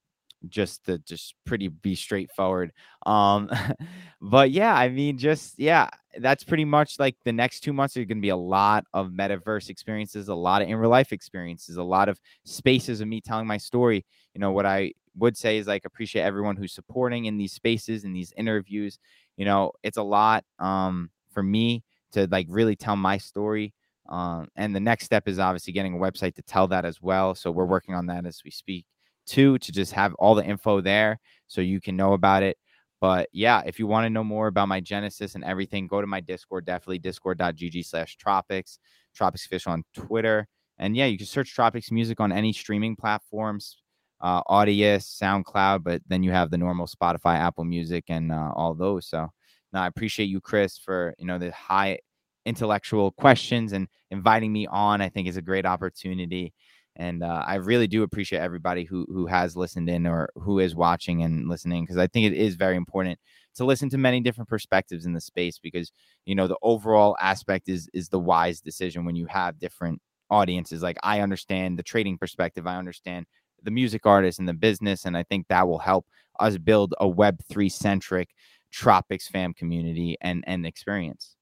just 0.49 0.84
to 0.86 0.99
just 0.99 1.34
pretty 1.44 1.68
be 1.68 1.94
straightforward. 1.94 2.72
Um, 3.07 3.51
but 4.20 4.51
yeah, 4.51 4.74
I 4.74 4.88
mean, 4.88 5.18
just 5.18 5.59
yeah, 5.59 5.88
that's 6.18 6.44
pretty 6.44 6.64
much 6.64 6.99
like 6.99 7.16
the 7.24 7.32
next 7.32 7.61
two 7.61 7.72
months 7.72 7.96
are 7.96 8.05
going 8.05 8.18
to 8.18 8.22
be 8.22 8.28
a 8.28 8.36
lot 8.36 8.84
of 8.92 9.09
metaverse 9.09 9.68
experiences, 9.70 10.28
a 10.28 10.34
lot 10.34 10.62
of 10.62 10.68
in 10.68 10.76
real 10.76 10.90
life 10.90 11.12
experiences, 11.12 11.76
a 11.76 11.82
lot 11.82 12.09
of 12.09 12.20
spaces 12.44 13.01
of 13.01 13.09
me 13.09 13.20
telling 13.20 13.46
my 13.46 13.57
story. 13.57 14.05
You 14.34 14.40
know, 14.40 14.53
what 14.53 14.66
I 14.66 14.92
would 15.16 15.36
say 15.36 15.59
is 15.59 15.66
like 15.66 15.84
appreciate 15.84 16.22
everyone 16.22 16.57
who's 16.57 16.72
supporting 16.72 17.26
in 17.26 17.36
these 17.36 17.53
spaces 17.53 18.05
in 18.05 18.12
these 18.12 18.32
interviews. 18.36 18.99
You 19.36 19.44
know, 19.44 19.72
it's 19.82 19.99
a 19.99 20.03
lot 20.03 20.44
um, 20.59 21.11
for 21.32 21.42
me 21.42 21.84
to 22.12 22.26
like 22.30 22.46
really 22.49 22.76
tell 22.76 22.96
my 22.96 23.18
story. 23.18 23.74
Um, 24.09 24.49
and 24.57 24.74
the 24.74 24.80
next 24.80 25.05
step 25.05 25.28
is 25.28 25.38
obviously 25.38 25.72
getting 25.72 25.94
a 25.94 25.99
website 25.99 26.34
to 26.36 26.42
tell 26.42 26.66
that 26.68 26.84
as 26.84 27.03
well. 27.03 27.34
So 27.34 27.51
we're 27.51 27.66
working 27.66 27.94
on 27.94 28.07
that 28.07 28.24
as 28.24 28.40
we 28.44 28.51
speak 28.51 28.86
too, 29.29 29.59
to 29.59 29.72
just 29.72 29.93
have 29.93 30.14
all 30.14 30.35
the 30.35 30.45
info 30.45 30.81
there 30.81 31.18
so 31.47 31.61
you 31.61 31.81
can 31.81 31.97
know 31.97 32.14
about 32.14 32.43
it. 32.43 32.57
But 33.01 33.29
yeah, 33.33 33.62
if 33.64 33.79
you 33.79 33.87
want 33.87 34.07
to 34.07 34.11
know 34.11 34.24
more 34.24 34.49
about 34.49 34.68
my 34.68 34.81
Genesis 34.81 35.35
and 35.35 35.45
everything, 35.45 35.87
go 35.87 36.01
to 36.01 36.07
my 36.07 36.20
Discord, 36.20 36.64
definitely 36.66 36.99
discord.gg 36.99 37.87
slash 37.87 38.16
tropix, 38.16 38.79
tropix 39.16 39.47
official 39.47 39.72
on 39.72 39.85
Twitter. 39.95 40.49
And 40.79 40.97
yeah, 40.97 41.07
you 41.07 41.16
can 41.16 41.26
search 41.26 41.55
tropix 41.57 41.93
music 41.93 42.18
on 42.20 42.33
any 42.33 42.53
streaming 42.53 42.97
platforms 42.97 43.76
uh, 44.20 44.43
Audius, 44.45 45.18
SoundCloud, 45.20 45.85
but 45.85 46.03
then 46.09 46.22
you 46.22 46.31
have 46.33 46.51
the 46.51 46.59
normal 46.59 46.87
Spotify, 46.87 47.37
Apple 47.37 47.64
Music, 47.64 48.05
and 48.09 48.33
uh, 48.33 48.51
all 48.55 48.74
those. 48.74 49.07
So, 49.07 49.29
now 49.72 49.83
I 49.83 49.87
appreciate 49.87 50.26
you, 50.26 50.41
Chris, 50.41 50.79
for 50.79 51.14
you 51.18 51.26
know 51.26 51.39
the 51.39 51.53
high 51.53 51.99
intellectual 52.47 53.12
questions 53.12 53.72
and 53.72 53.87
inviting 54.11 54.53
me 54.53 54.66
on. 54.66 55.01
I 55.01 55.09
think 55.09 55.29
is 55.29 55.37
a 55.37 55.43
great 55.43 55.66
opportunity, 55.66 56.53
and 56.99 57.22
uh, 57.22 57.44
I 57.46 57.55
really 57.55 57.86
do 57.86 58.03
appreciate 58.03 58.40
everybody 58.40 58.84
who 58.84 59.07
who 59.09 59.26
has 59.26 59.57
listened 59.57 59.88
in 59.88 60.07
or 60.07 60.28
who 60.34 60.59
is 60.59 60.74
watching 60.74 61.22
and 61.22 61.49
listening 61.49 61.84
because 61.84 61.99
I 61.99 62.07
think 62.07 62.26
it 62.26 62.36
is 62.36 62.55
very 62.55 62.76
important 62.76 63.18
to 63.57 63.64
listen 63.64 63.88
to 63.90 63.99
many 63.99 64.20
different 64.20 64.49
perspectives 64.49 65.07
in 65.07 65.12
the 65.12 65.20
space 65.20 65.59
because 65.59 65.92
you 66.26 66.34
know 66.34 66.46
the 66.46 66.59
overall 66.62 67.16
aspect 67.20 67.68
is 67.68 67.88
is 67.94 68.09
the 68.09 68.20
wise 68.20 68.61
decision 68.61 69.05
when 69.05 69.16
you 69.16 69.26
have 69.26 69.59
different 69.59 70.01
audiences. 70.30 70.82
Like 70.82 70.99
I 71.03 71.20
understand 71.20 71.78
the 71.78 71.82
trading 71.82 72.18
perspective, 72.18 72.66
I 72.66 72.76
understand 72.76 73.26
the 73.62 73.70
music 73.70 74.07
artist 74.07 74.38
and 74.38 74.49
the 74.49 74.55
business. 74.55 75.05
And 75.05 75.16
I 75.16 75.22
think 75.24 75.49
that 75.49 75.66
will 75.66 75.78
help 75.78 76.07
us 76.38 76.57
build 76.59 76.94
a 77.01 77.07
Web3 77.07 77.70
centric 77.70 78.30
Tropix 78.72 79.24
fam 79.24 79.55
community 79.55 80.16
and, 80.20 80.44
and 80.46 80.66
experience. 80.66 81.36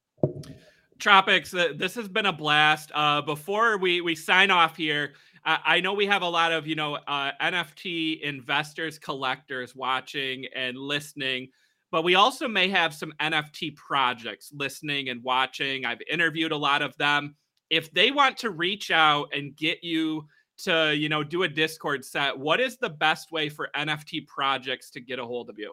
Tropix, 0.98 1.50
this 1.76 1.94
has 1.94 2.09
been 2.09 2.26
a 2.26 2.32
blast. 2.32 2.90
Uh, 2.94 3.20
before 3.20 3.76
we, 3.76 4.00
we 4.00 4.14
sign 4.14 4.50
off 4.50 4.76
here, 4.76 5.12
I, 5.47 5.80
know 5.80 5.94
we 5.94 6.07
have 6.07 6.22
a 6.22 6.28
lot 6.28 6.51
of, 6.53 6.66
you 6.66 6.74
know, 6.74 6.97
uh, 7.07 7.30
NFT 7.40 8.20
investors, 8.20 8.99
collectors 8.99 9.76
watching 9.76 10.47
and 10.57 10.76
listening, 10.76 11.49
but 11.92 12.03
we 12.03 12.16
also 12.16 12.49
may 12.49 12.68
have 12.68 12.92
some 12.92 13.12
NFT 13.20 13.76
projects 13.76 14.51
listening 14.53 15.09
and 15.09 15.22
watching. 15.22 15.84
I've 15.84 16.03
interviewed 16.11 16.51
a 16.51 16.57
lot 16.57 16.82
of 16.82 16.97
them. 16.97 17.36
If 17.70 17.92
they 17.92 18.11
want 18.11 18.38
to 18.38 18.51
reach 18.51 18.90
out 18.90 19.32
and 19.32 19.57
get 19.57 19.84
you 19.84 20.26
to 20.57 20.94
you 20.96 21.09
know 21.09 21.22
do 21.22 21.42
a 21.42 21.48
discord 21.48 22.04
set 22.04 22.36
what 22.36 22.61
is 22.61 22.76
the 22.78 22.88
best 22.88 23.30
way 23.30 23.48
for 23.48 23.68
nft 23.76 24.26
projects 24.26 24.90
to 24.90 25.00
get 25.00 25.18
a 25.18 25.24
hold 25.24 25.50
of 25.50 25.59
you? 25.59 25.72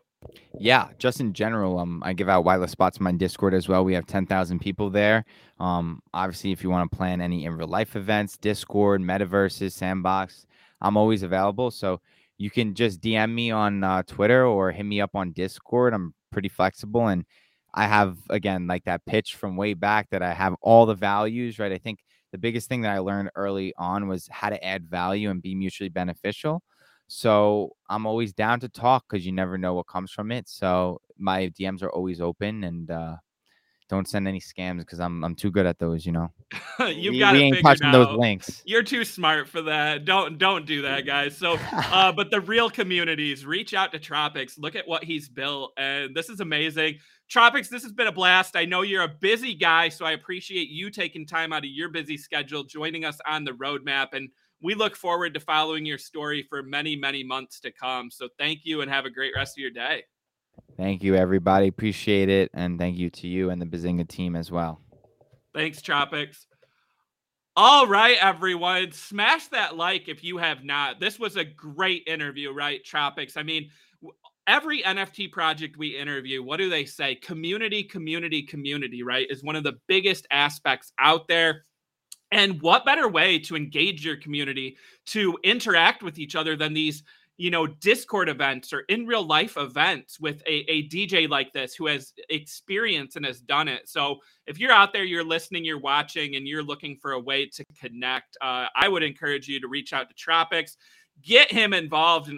Yeah 0.59 0.89
just 0.97 1.19
in 1.19 1.34
general 1.34 1.79
um 1.79 2.01
i 2.05 2.13
give 2.13 2.29
out 2.29 2.45
whitelist 2.45 2.71
spots 2.71 2.97
on 2.97 3.03
my 3.03 3.11
discord 3.11 3.53
as 3.53 3.69
well. 3.69 3.86
We 3.86 3.93
have 3.93 4.05
10000 4.05 4.59
people 4.59 4.89
there. 4.89 5.25
Um 5.59 6.01
obviously 6.13 6.51
if 6.51 6.63
you 6.63 6.69
want 6.69 6.91
to 6.91 6.97
plan 6.97 7.21
any 7.21 7.45
in 7.45 7.55
real 7.57 7.67
life 7.67 7.95
events 7.95 8.38
discord 8.38 9.01
metaverses 9.01 9.71
sandbox 9.71 10.45
i'm 10.81 10.97
always 10.97 11.23
available. 11.23 11.71
So 11.71 12.01
you 12.38 12.49
can 12.49 12.73
just 12.73 12.99
dm 12.99 13.34
me 13.34 13.51
on 13.51 13.84
uh, 13.84 14.03
twitter 14.03 14.45
or 14.45 14.71
hit 14.71 14.86
me 14.86 14.99
up 14.99 15.15
on 15.15 15.31
discord. 15.31 15.93
I'm 15.93 16.13
pretty 16.31 16.49
flexible 16.49 17.07
and 17.07 17.25
i 17.73 17.88
have 17.88 18.17
again 18.29 18.67
like 18.67 18.84
that 18.84 19.05
pitch 19.05 19.36
from 19.36 19.55
way 19.55 19.73
back 19.75 20.09
that 20.09 20.23
i 20.23 20.34
have 20.34 20.55
all 20.61 20.86
the 20.86 20.95
values 20.95 21.59
right? 21.59 21.71
I 21.71 21.77
think 21.77 21.99
the 22.34 22.39
biggest 22.39 22.67
thing 22.67 22.81
that 22.81 22.91
I 22.91 22.99
learned 22.99 23.29
early 23.36 23.73
on 23.77 24.07
was 24.09 24.27
how 24.29 24.49
to 24.49 24.61
add 24.65 24.89
value 24.89 25.29
and 25.29 25.41
be 25.41 25.53
mutually 25.55 25.89
beneficial. 25.89 26.63
So 27.07 27.73
I'm 27.89 28.07
always 28.07 28.34
down 28.34 28.59
to 28.61 28.69
talk 28.69 29.05
because 29.07 29.23
you 29.25 29.31
never 29.31 29.55
know 29.57 29.75
what 29.75 29.88
comes 29.88 30.11
from 30.11 30.31
it. 30.31 30.49
So 30.49 30.99
my 31.17 31.49
DMs 31.49 31.84
are 31.84 31.91
always 31.91 32.19
open 32.19 32.63
and 32.63 32.89
uh, 32.89 33.17
don't 33.93 34.07
send 34.07 34.27
any 34.27 34.39
scams 34.39 34.79
because 34.79 34.99
I'm 34.99 35.23
I'm 35.23 35.35
too 35.35 35.51
good 35.51 35.65
at 35.65 35.77
those. 35.77 36.05
You 36.05 36.13
know. 36.13 36.31
You've 36.79 37.19
got 37.19 37.33
we 37.33 37.41
ain't 37.43 37.61
touching 37.61 37.87
out. 37.87 37.91
those 37.91 38.17
links. 38.17 38.63
You're 38.65 38.83
too 38.83 39.05
smart 39.05 39.47
for 39.47 39.61
that. 39.61 40.05
Don't 40.05 40.37
don't 40.37 40.65
do 40.65 40.81
that, 40.81 41.05
guys. 41.05 41.37
So, 41.37 41.57
uh, 41.71 42.11
but 42.11 42.31
the 42.31 42.41
real 42.41 42.69
communities 42.69 43.45
reach 43.45 43.73
out 43.73 43.91
to 43.91 43.99
Tropix. 43.99 44.57
Look 44.57 44.75
at 44.75 44.87
what 44.87 45.03
he's 45.03 45.29
built, 45.29 45.73
and 45.77 46.15
this 46.15 46.29
is 46.29 46.39
amazing. 46.39 46.95
Tropix, 47.31 47.69
this 47.69 47.83
has 47.83 47.91
been 47.91 48.07
a 48.07 48.11
blast. 48.11 48.55
I 48.55 48.65
know 48.65 48.81
you're 48.81 49.03
a 49.03 49.15
busy 49.21 49.53
guy, 49.53 49.89
so 49.89 50.05
I 50.05 50.11
appreciate 50.11 50.69
you 50.69 50.89
taking 50.89 51.25
time 51.25 51.53
out 51.53 51.63
of 51.63 51.69
your 51.69 51.89
busy 51.89 52.17
schedule, 52.17 52.63
joining 52.63 53.05
us 53.05 53.19
on 53.27 53.43
the 53.43 53.51
roadmap, 53.51 54.13
and 54.13 54.29
we 54.61 54.73
look 54.73 54.95
forward 54.95 55.33
to 55.35 55.39
following 55.39 55.85
your 55.85 55.99
story 55.99 56.45
for 56.49 56.63
many 56.63 56.95
many 56.95 57.23
months 57.23 57.59
to 57.59 57.71
come. 57.71 58.09
So, 58.09 58.27
thank 58.39 58.61
you, 58.63 58.81
and 58.81 58.89
have 58.89 59.05
a 59.05 59.11
great 59.11 59.33
rest 59.35 59.55
of 59.55 59.61
your 59.61 59.71
day. 59.71 60.03
Thank 60.78 61.03
you, 61.03 61.16
everybody. 61.16 61.68
Appreciate 61.68 62.30
it. 62.30 62.49
And 62.53 62.80
thank 62.80 62.97
you 62.97 63.09
to 63.11 63.28
you 63.28 63.49
and 63.49 63.61
the 63.61 63.66
Benzinga 63.66 64.07
team 64.07 64.36
as 64.36 64.51
well. 64.51 64.82
Thanks, 65.53 65.82
Tropix. 65.82 66.45
All 67.55 67.86
right, 67.86 68.18
everyone. 68.20 68.91
Smash 68.91 69.47
that 69.49 69.78
like 69.78 70.09
if 70.09 70.24
you 70.24 70.38
have 70.38 70.64
not. 70.64 70.99
This 70.99 71.20
was 71.20 71.38
a 71.38 71.45
great 71.45 72.03
interview, 72.07 72.51
right, 72.51 72.82
Tropix? 72.84 73.38
I 73.38 73.43
mean, 73.43 73.70
every 74.47 74.82
NFT 74.82 75.32
project 75.32 75.78
we 75.78 75.89
interview, 75.89 76.41
what 76.41 76.57
do 76.57 76.70
they 76.70 76.86
say? 76.86 77.14
Community, 77.16 77.84
community, 77.84 78.41
community, 78.41 79.03
right? 79.03 79.28
Is 79.30 79.43
one 79.43 79.55
of 79.55 79.64
the 79.64 79.80
biggest 79.88 80.26
aspects 80.32 80.91
out 80.99 81.28
there. 81.28 81.66
And 82.32 82.59
what 82.64 82.84
better 82.84 83.07
way 83.07 83.38
to 83.39 83.55
engage 83.55 84.03
your 84.03 84.18
community 84.18 84.78
to 85.07 85.38
interact 85.43 86.01
with 86.01 86.18
each 86.18 86.36
other 86.36 86.55
than 86.55 86.74
these 86.74 87.03
you 87.38 87.49
know, 87.49 87.65
Discord 87.65 88.29
events 88.29 88.71
or 88.73 88.81
in 88.89 89.07
real 89.07 89.25
life 89.25 89.57
events 89.57 90.19
with 90.19 90.41
a, 90.45 90.71
a 90.71 90.88
DJ 90.88 91.27
like 91.27 91.51
this 91.51 91.73
who 91.73 91.88
has 91.88 92.13
experience 92.29 93.15
and 93.15 93.25
has 93.25 93.41
done 93.41 93.67
it. 93.67 93.89
So 93.89 94.17
if 94.45 94.59
you're 94.59 94.71
out 94.71 94.93
there, 94.93 95.03
you're 95.03 95.23
listening, 95.23 95.65
you're 95.65 95.79
watching, 95.79 96.36
and 96.36 96.47
you're 96.47 96.63
looking 96.63 96.97
for 97.01 97.13
a 97.13 97.19
way 97.19 97.47
to 97.47 97.65
connect, 97.79 98.38
uh, 98.41 98.67
I 98.75 98.88
would 98.88 99.01
encourage 99.01 99.47
you 99.47 99.59
to 99.61 99.67
reach 99.67 99.93
out 99.93 100.07
to 100.09 100.15
Tropix, 100.15 100.77
get 101.23 101.51
him 101.51 101.73
involved. 101.73 102.29
And 102.29 102.38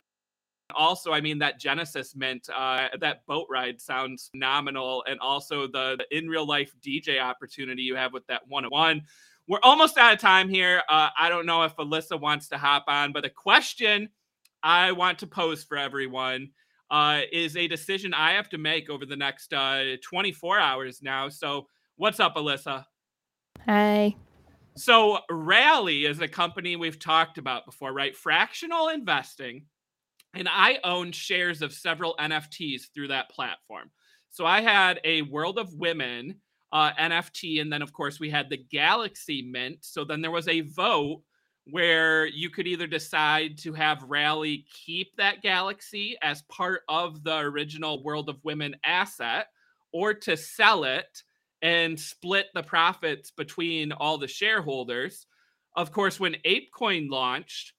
also, 0.73 1.11
I 1.11 1.19
mean, 1.19 1.39
that 1.39 1.59
Genesis 1.59 2.15
Mint, 2.15 2.47
uh, 2.55 2.87
that 2.99 3.25
boat 3.25 3.47
ride 3.49 3.81
sounds 3.81 4.29
phenomenal. 4.31 5.03
And 5.07 5.19
also 5.19 5.67
the, 5.67 5.97
the 5.97 6.17
in 6.17 6.29
real 6.29 6.47
life 6.47 6.73
DJ 6.81 7.21
opportunity 7.21 7.81
you 7.81 7.95
have 7.95 8.13
with 8.13 8.25
that 8.27 8.47
one 8.47 8.63
on 8.63 8.71
one. 8.71 9.01
We're 9.47 9.59
almost 9.61 9.97
out 9.97 10.13
of 10.13 10.19
time 10.19 10.49
here. 10.49 10.81
Uh, 10.89 11.09
I 11.19 11.29
don't 11.29 11.45
know 11.45 11.63
if 11.63 11.75
Alyssa 11.75 12.19
wants 12.19 12.47
to 12.49 12.57
hop 12.57 12.85
on, 12.87 13.11
but 13.11 13.23
the 13.23 13.29
question 13.29 14.09
I 14.66 14.93
want 14.93 15.20
to 15.20 15.28
pose 15.28 15.63
for 15.63 15.78
everyone 15.78 16.49
uh, 16.89 17.22
is 17.32 17.55
a 17.55 17.68
decision 17.68 18.16
I 18.16 18.34
have 18.34 18.49
to 18.49 18.57
make 18.57 18.89
over 18.89 19.05
the 19.05 19.16
next 19.16 19.53
uh, 19.53 19.97
24 20.03 20.59
hours 20.59 21.01
now. 21.03 21.30
So, 21.30 21.68
what's 21.97 22.20
up, 22.20 22.36
Alyssa? 22.36 22.84
Hi. 23.68 24.16
So, 24.76 25.20
Rally 25.30 26.05
is 26.05 26.20
a 26.20 26.28
company 26.28 26.76
we've 26.76 26.97
talked 26.97 27.38
about 27.38 27.68
before, 27.68 27.93
right? 27.93 28.16
Fractional 28.16 28.89
investing. 28.89 29.66
And 30.34 30.49
I 30.51 30.80
own 30.84 31.11
shares 31.11 31.61
of 31.61 31.72
several 31.72 32.16
NFTs 32.20 32.86
through 32.93 33.09
that 33.09 33.30
platform. 33.30 33.91
So, 34.32 34.47
I 34.47 34.61
had 34.61 34.99
a 35.03 35.22
World 35.22 35.59
of 35.59 35.76
Women 35.76 36.41
uh, 36.72 36.91
NFT. 36.93 37.61
And 37.61 37.72
then, 37.72 37.84
of 37.84 37.93
course, 37.93 38.20
we 38.20 38.32
had 38.32 38.49
the 38.49 38.66
Galaxy 38.72 39.43
Mint. 39.43 39.78
So, 39.82 40.03
then 40.03 40.22
there 40.22 40.32
was 40.32 40.47
a 40.47 40.61
vote 40.61 41.22
where 41.66 42.28
you 42.28 42.49
could 42.49 42.68
either 42.68 42.88
decide 42.88 43.57
to 43.57 43.74
have 43.74 44.03
Rally 44.03 44.66
keep 44.72 45.16
that 45.18 45.41
galaxy 45.41 46.16
as 46.22 46.43
part 46.43 46.82
of 46.88 47.24
the 47.24 47.38
original 47.38 48.03
World 48.03 48.30
of 48.30 48.43
Women 48.43 48.76
asset 48.84 49.47
or 49.91 50.13
to 50.13 50.38
sell 50.38 50.84
it 50.84 51.24
and 51.61 51.99
split 51.99 52.47
the 52.53 52.61
profits 52.61 53.32
between 53.32 53.91
all 53.91 54.18
the 54.18 54.28
shareholders. 54.28 55.26
Of 55.76 55.91
course, 55.91 56.20
when 56.20 56.38
ApeCoin 56.45 57.09
launched, 57.09 57.74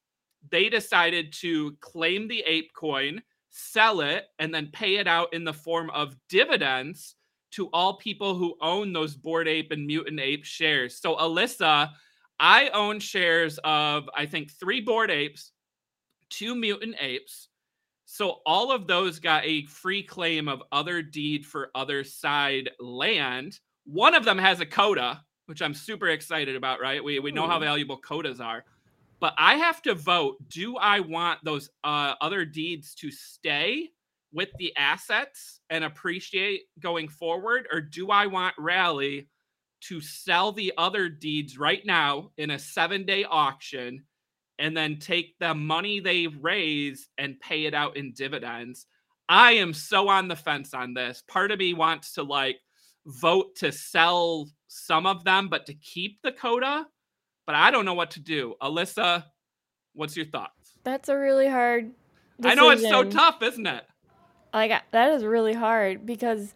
they 0.50 0.68
decided 0.68 1.32
to 1.34 1.76
claim 1.80 2.26
the 2.26 2.44
ApeCoin, 2.48 3.20
sell 3.50 4.00
it, 4.00 4.24
and 4.38 4.52
then 4.52 4.70
pay 4.72 4.96
it 4.96 5.06
out 5.06 5.32
in 5.32 5.44
the 5.44 5.52
form 5.52 5.90
of 5.90 6.16
dividends 6.28 7.14
to 7.52 7.68
all 7.72 7.96
people 7.98 8.34
who 8.34 8.56
own 8.60 8.92
those 8.92 9.14
Bored 9.14 9.46
Ape 9.46 9.70
and 9.70 9.86
Mutant 9.86 10.18
Ape 10.20 10.44
shares. 10.44 11.00
So, 11.00 11.16
Alyssa, 11.16 11.90
I 12.38 12.68
own 12.68 13.00
shares 13.00 13.58
of, 13.64 14.08
I 14.14 14.26
think, 14.26 14.50
three 14.52 14.80
bored 14.80 15.10
apes, 15.10 15.52
two 16.28 16.54
mutant 16.54 16.96
apes. 17.00 17.48
So 18.04 18.40
all 18.46 18.70
of 18.70 18.86
those 18.86 19.18
got 19.18 19.44
a 19.44 19.66
free 19.66 20.02
claim 20.02 20.48
of 20.48 20.62
Otherdeed 20.72 21.44
for 21.44 21.70
Otherside 21.74 22.68
land. 22.78 23.58
One 23.84 24.14
of 24.14 24.24
them 24.24 24.38
has 24.38 24.60
a 24.60 24.66
Koda, 24.66 25.24
which 25.46 25.62
I'm 25.62 25.74
super 25.74 26.08
excited 26.08 26.56
about, 26.56 26.80
right? 26.80 27.02
We, 27.02 27.18
we 27.18 27.32
know 27.32 27.48
how 27.48 27.58
valuable 27.58 28.00
Kodas 28.00 28.40
are. 28.40 28.64
But 29.18 29.34
I 29.38 29.54
have 29.54 29.80
to 29.82 29.94
vote 29.94 30.36
do 30.48 30.76
I 30.76 31.00
want 31.00 31.40
those 31.42 31.70
uh, 31.84 32.16
Otherdeeds 32.22 32.94
to 32.96 33.10
stay 33.10 33.90
with 34.32 34.50
the 34.58 34.76
assets 34.76 35.60
and 35.70 35.84
appreciate 35.84 36.62
going 36.80 37.08
forward? 37.08 37.66
Or 37.72 37.80
do 37.80 38.10
I 38.10 38.26
want 38.26 38.54
Rally 38.58 39.28
to 39.82 40.00
sell 40.00 40.52
the 40.52 40.72
Otherdeeds 40.78 41.58
right 41.58 41.84
now 41.84 42.30
in 42.36 42.50
a 42.50 42.58
seven 42.58 43.04
day 43.04 43.24
auction 43.24 44.04
and 44.58 44.76
then 44.76 44.98
take 44.98 45.38
the 45.38 45.54
money 45.54 46.00
they 46.00 46.26
raise 46.26 47.08
and 47.18 47.40
pay 47.40 47.66
it 47.66 47.74
out 47.74 47.96
in 47.96 48.12
dividends. 48.12 48.86
I 49.28 49.52
am 49.52 49.74
so 49.74 50.08
on 50.08 50.28
the 50.28 50.36
fence 50.36 50.72
on 50.72 50.94
this. 50.94 51.22
Part 51.28 51.50
of 51.50 51.58
me 51.58 51.74
wants 51.74 52.12
to 52.12 52.22
like 52.22 52.58
vote 53.06 53.56
to 53.56 53.72
sell 53.72 54.48
some 54.68 55.06
of 55.06 55.24
them, 55.24 55.48
but 55.48 55.66
to 55.66 55.74
keep 55.74 56.20
the 56.22 56.32
Koda. 56.32 56.86
But 57.46 57.54
I 57.54 57.70
don't 57.70 57.84
know 57.84 57.94
what 57.94 58.12
to 58.12 58.20
do. 58.20 58.54
Alyssa, 58.60 59.24
what's 59.94 60.16
your 60.16 60.26
thoughts? 60.26 60.78
That's 60.84 61.08
a 61.08 61.16
really 61.16 61.48
hard. 61.48 61.92
Decision. 62.40 62.58
I 62.58 62.62
know 62.62 62.70
it's 62.70 62.82
so 62.82 63.04
tough, 63.04 63.42
isn't 63.42 63.66
it? 63.66 63.84
Like 64.52 64.72
that 64.90 65.12
is 65.12 65.24
really 65.24 65.52
hard 65.52 66.06
because 66.06 66.54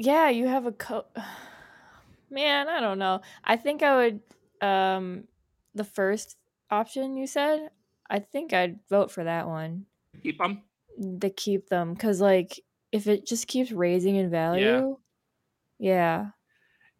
yeah, 0.00 0.30
you 0.30 0.48
have 0.48 0.66
a 0.66 0.72
co 0.72 1.04
Man, 2.30 2.68
I 2.68 2.80
don't 2.80 2.98
know. 2.98 3.20
I 3.44 3.56
think 3.56 3.82
I 3.82 3.96
would 3.96 4.20
um 4.60 5.24
the 5.74 5.84
first 5.84 6.36
option 6.70 7.16
you 7.16 7.26
said, 7.26 7.70
I 8.08 8.18
think 8.18 8.52
I'd 8.52 8.80
vote 8.88 9.10
for 9.10 9.24
that 9.24 9.46
one. 9.46 9.86
Keep 10.22 10.38
them? 10.38 10.62
To 11.20 11.30
keep 11.30 11.68
them 11.68 11.96
cuz 11.96 12.20
like 12.20 12.60
if 12.92 13.06
it 13.06 13.26
just 13.26 13.46
keeps 13.46 13.72
raising 13.72 14.16
in 14.16 14.30
value. 14.30 14.96
Yeah. 15.78 16.30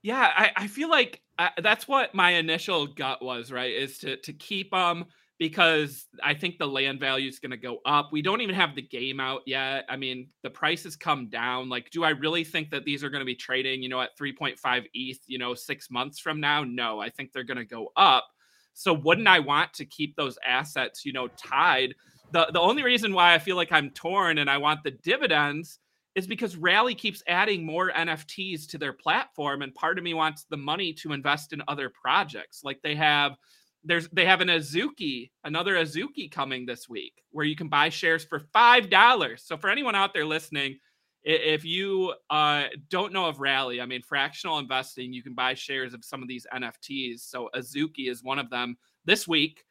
Yeah, 0.02 0.20
yeah 0.20 0.32
I, 0.36 0.64
I 0.64 0.66
feel 0.66 0.90
like 0.90 1.22
I, 1.38 1.46
uh, 1.46 1.60
that's 1.62 1.88
what 1.88 2.14
my 2.14 2.32
initial 2.32 2.86
gut 2.86 3.22
was, 3.22 3.50
right? 3.50 3.72
Is 3.72 3.98
to 3.98 4.16
to 4.18 4.32
keep 4.34 4.72
them 4.72 5.06
because 5.40 6.04
I 6.22 6.34
think 6.34 6.58
the 6.58 6.66
land 6.66 7.00
value 7.00 7.26
is 7.26 7.38
going 7.38 7.50
to 7.50 7.56
go 7.56 7.78
up. 7.86 8.10
We 8.12 8.20
don't 8.20 8.42
even 8.42 8.54
have 8.54 8.74
the 8.74 8.82
game 8.82 9.20
out 9.20 9.40
yet. 9.46 9.86
I 9.88 9.96
mean, 9.96 10.28
the 10.42 10.50
price 10.50 10.84
has 10.84 10.96
come 10.96 11.30
down. 11.30 11.70
Like, 11.70 11.90
do 11.90 12.04
I 12.04 12.10
really 12.10 12.44
think 12.44 12.68
that 12.70 12.84
these 12.84 13.02
are 13.02 13.08
going 13.08 13.22
to 13.22 13.26
be 13.26 13.34
trading, 13.34 13.82
you 13.82 13.88
know, 13.88 14.02
at 14.02 14.18
3.5 14.18 14.84
ETH, 14.92 15.18
you 15.26 15.38
know, 15.38 15.54
six 15.54 15.90
months 15.90 16.20
from 16.20 16.40
now? 16.40 16.62
No, 16.62 17.00
I 17.00 17.08
think 17.08 17.32
they're 17.32 17.42
going 17.42 17.56
to 17.56 17.64
go 17.64 17.90
up. 17.96 18.28
So, 18.74 18.92
wouldn't 18.92 19.26
I 19.26 19.38
want 19.38 19.72
to 19.74 19.86
keep 19.86 20.14
those 20.14 20.38
assets, 20.46 21.06
you 21.06 21.14
know, 21.14 21.28
tied? 21.28 21.94
The, 22.32 22.50
the 22.52 22.60
only 22.60 22.82
reason 22.82 23.14
why 23.14 23.32
I 23.32 23.38
feel 23.38 23.56
like 23.56 23.72
I'm 23.72 23.88
torn 23.90 24.36
and 24.38 24.50
I 24.50 24.58
want 24.58 24.84
the 24.84 24.90
dividends 24.90 25.78
is 26.16 26.26
because 26.26 26.56
Rally 26.56 26.94
keeps 26.94 27.22
adding 27.26 27.64
more 27.64 27.90
NFTs 27.92 28.68
to 28.68 28.78
their 28.78 28.92
platform. 28.92 29.62
And 29.62 29.74
part 29.74 29.96
of 29.96 30.04
me 30.04 30.12
wants 30.12 30.44
the 30.50 30.56
money 30.58 30.92
to 30.94 31.14
invest 31.14 31.54
in 31.54 31.62
other 31.66 31.88
projects. 31.88 32.62
Like 32.62 32.82
they 32.82 32.94
have 32.96 33.36
there's 33.84 34.08
they 34.08 34.26
have 34.26 34.40
an 34.40 34.48
Azuki, 34.48 35.30
another 35.44 35.74
Azuki 35.74 36.30
coming 36.30 36.66
this 36.66 36.88
week 36.88 37.22
where 37.30 37.46
you 37.46 37.56
can 37.56 37.68
buy 37.68 37.88
shares 37.88 38.24
for 38.24 38.40
five 38.52 38.90
dollars. 38.90 39.42
So 39.44 39.56
for 39.56 39.70
anyone 39.70 39.94
out 39.94 40.12
there 40.12 40.26
listening, 40.26 40.78
if 41.22 41.64
you 41.64 42.14
uh, 42.28 42.64
don't 42.88 43.12
know 43.12 43.26
of 43.26 43.40
Rally, 43.40 43.80
I 43.80 43.86
mean 43.86 44.02
fractional 44.02 44.58
investing, 44.58 45.12
you 45.12 45.22
can 45.22 45.34
buy 45.34 45.54
shares 45.54 45.94
of 45.94 46.04
some 46.04 46.22
of 46.22 46.28
these 46.28 46.46
NFTs. 46.52 47.20
So 47.20 47.48
Azuki 47.54 48.08
is 48.08 48.22
one 48.22 48.38
of 48.38 48.50
them 48.50 48.76
this 49.04 49.26
week. 49.26 49.64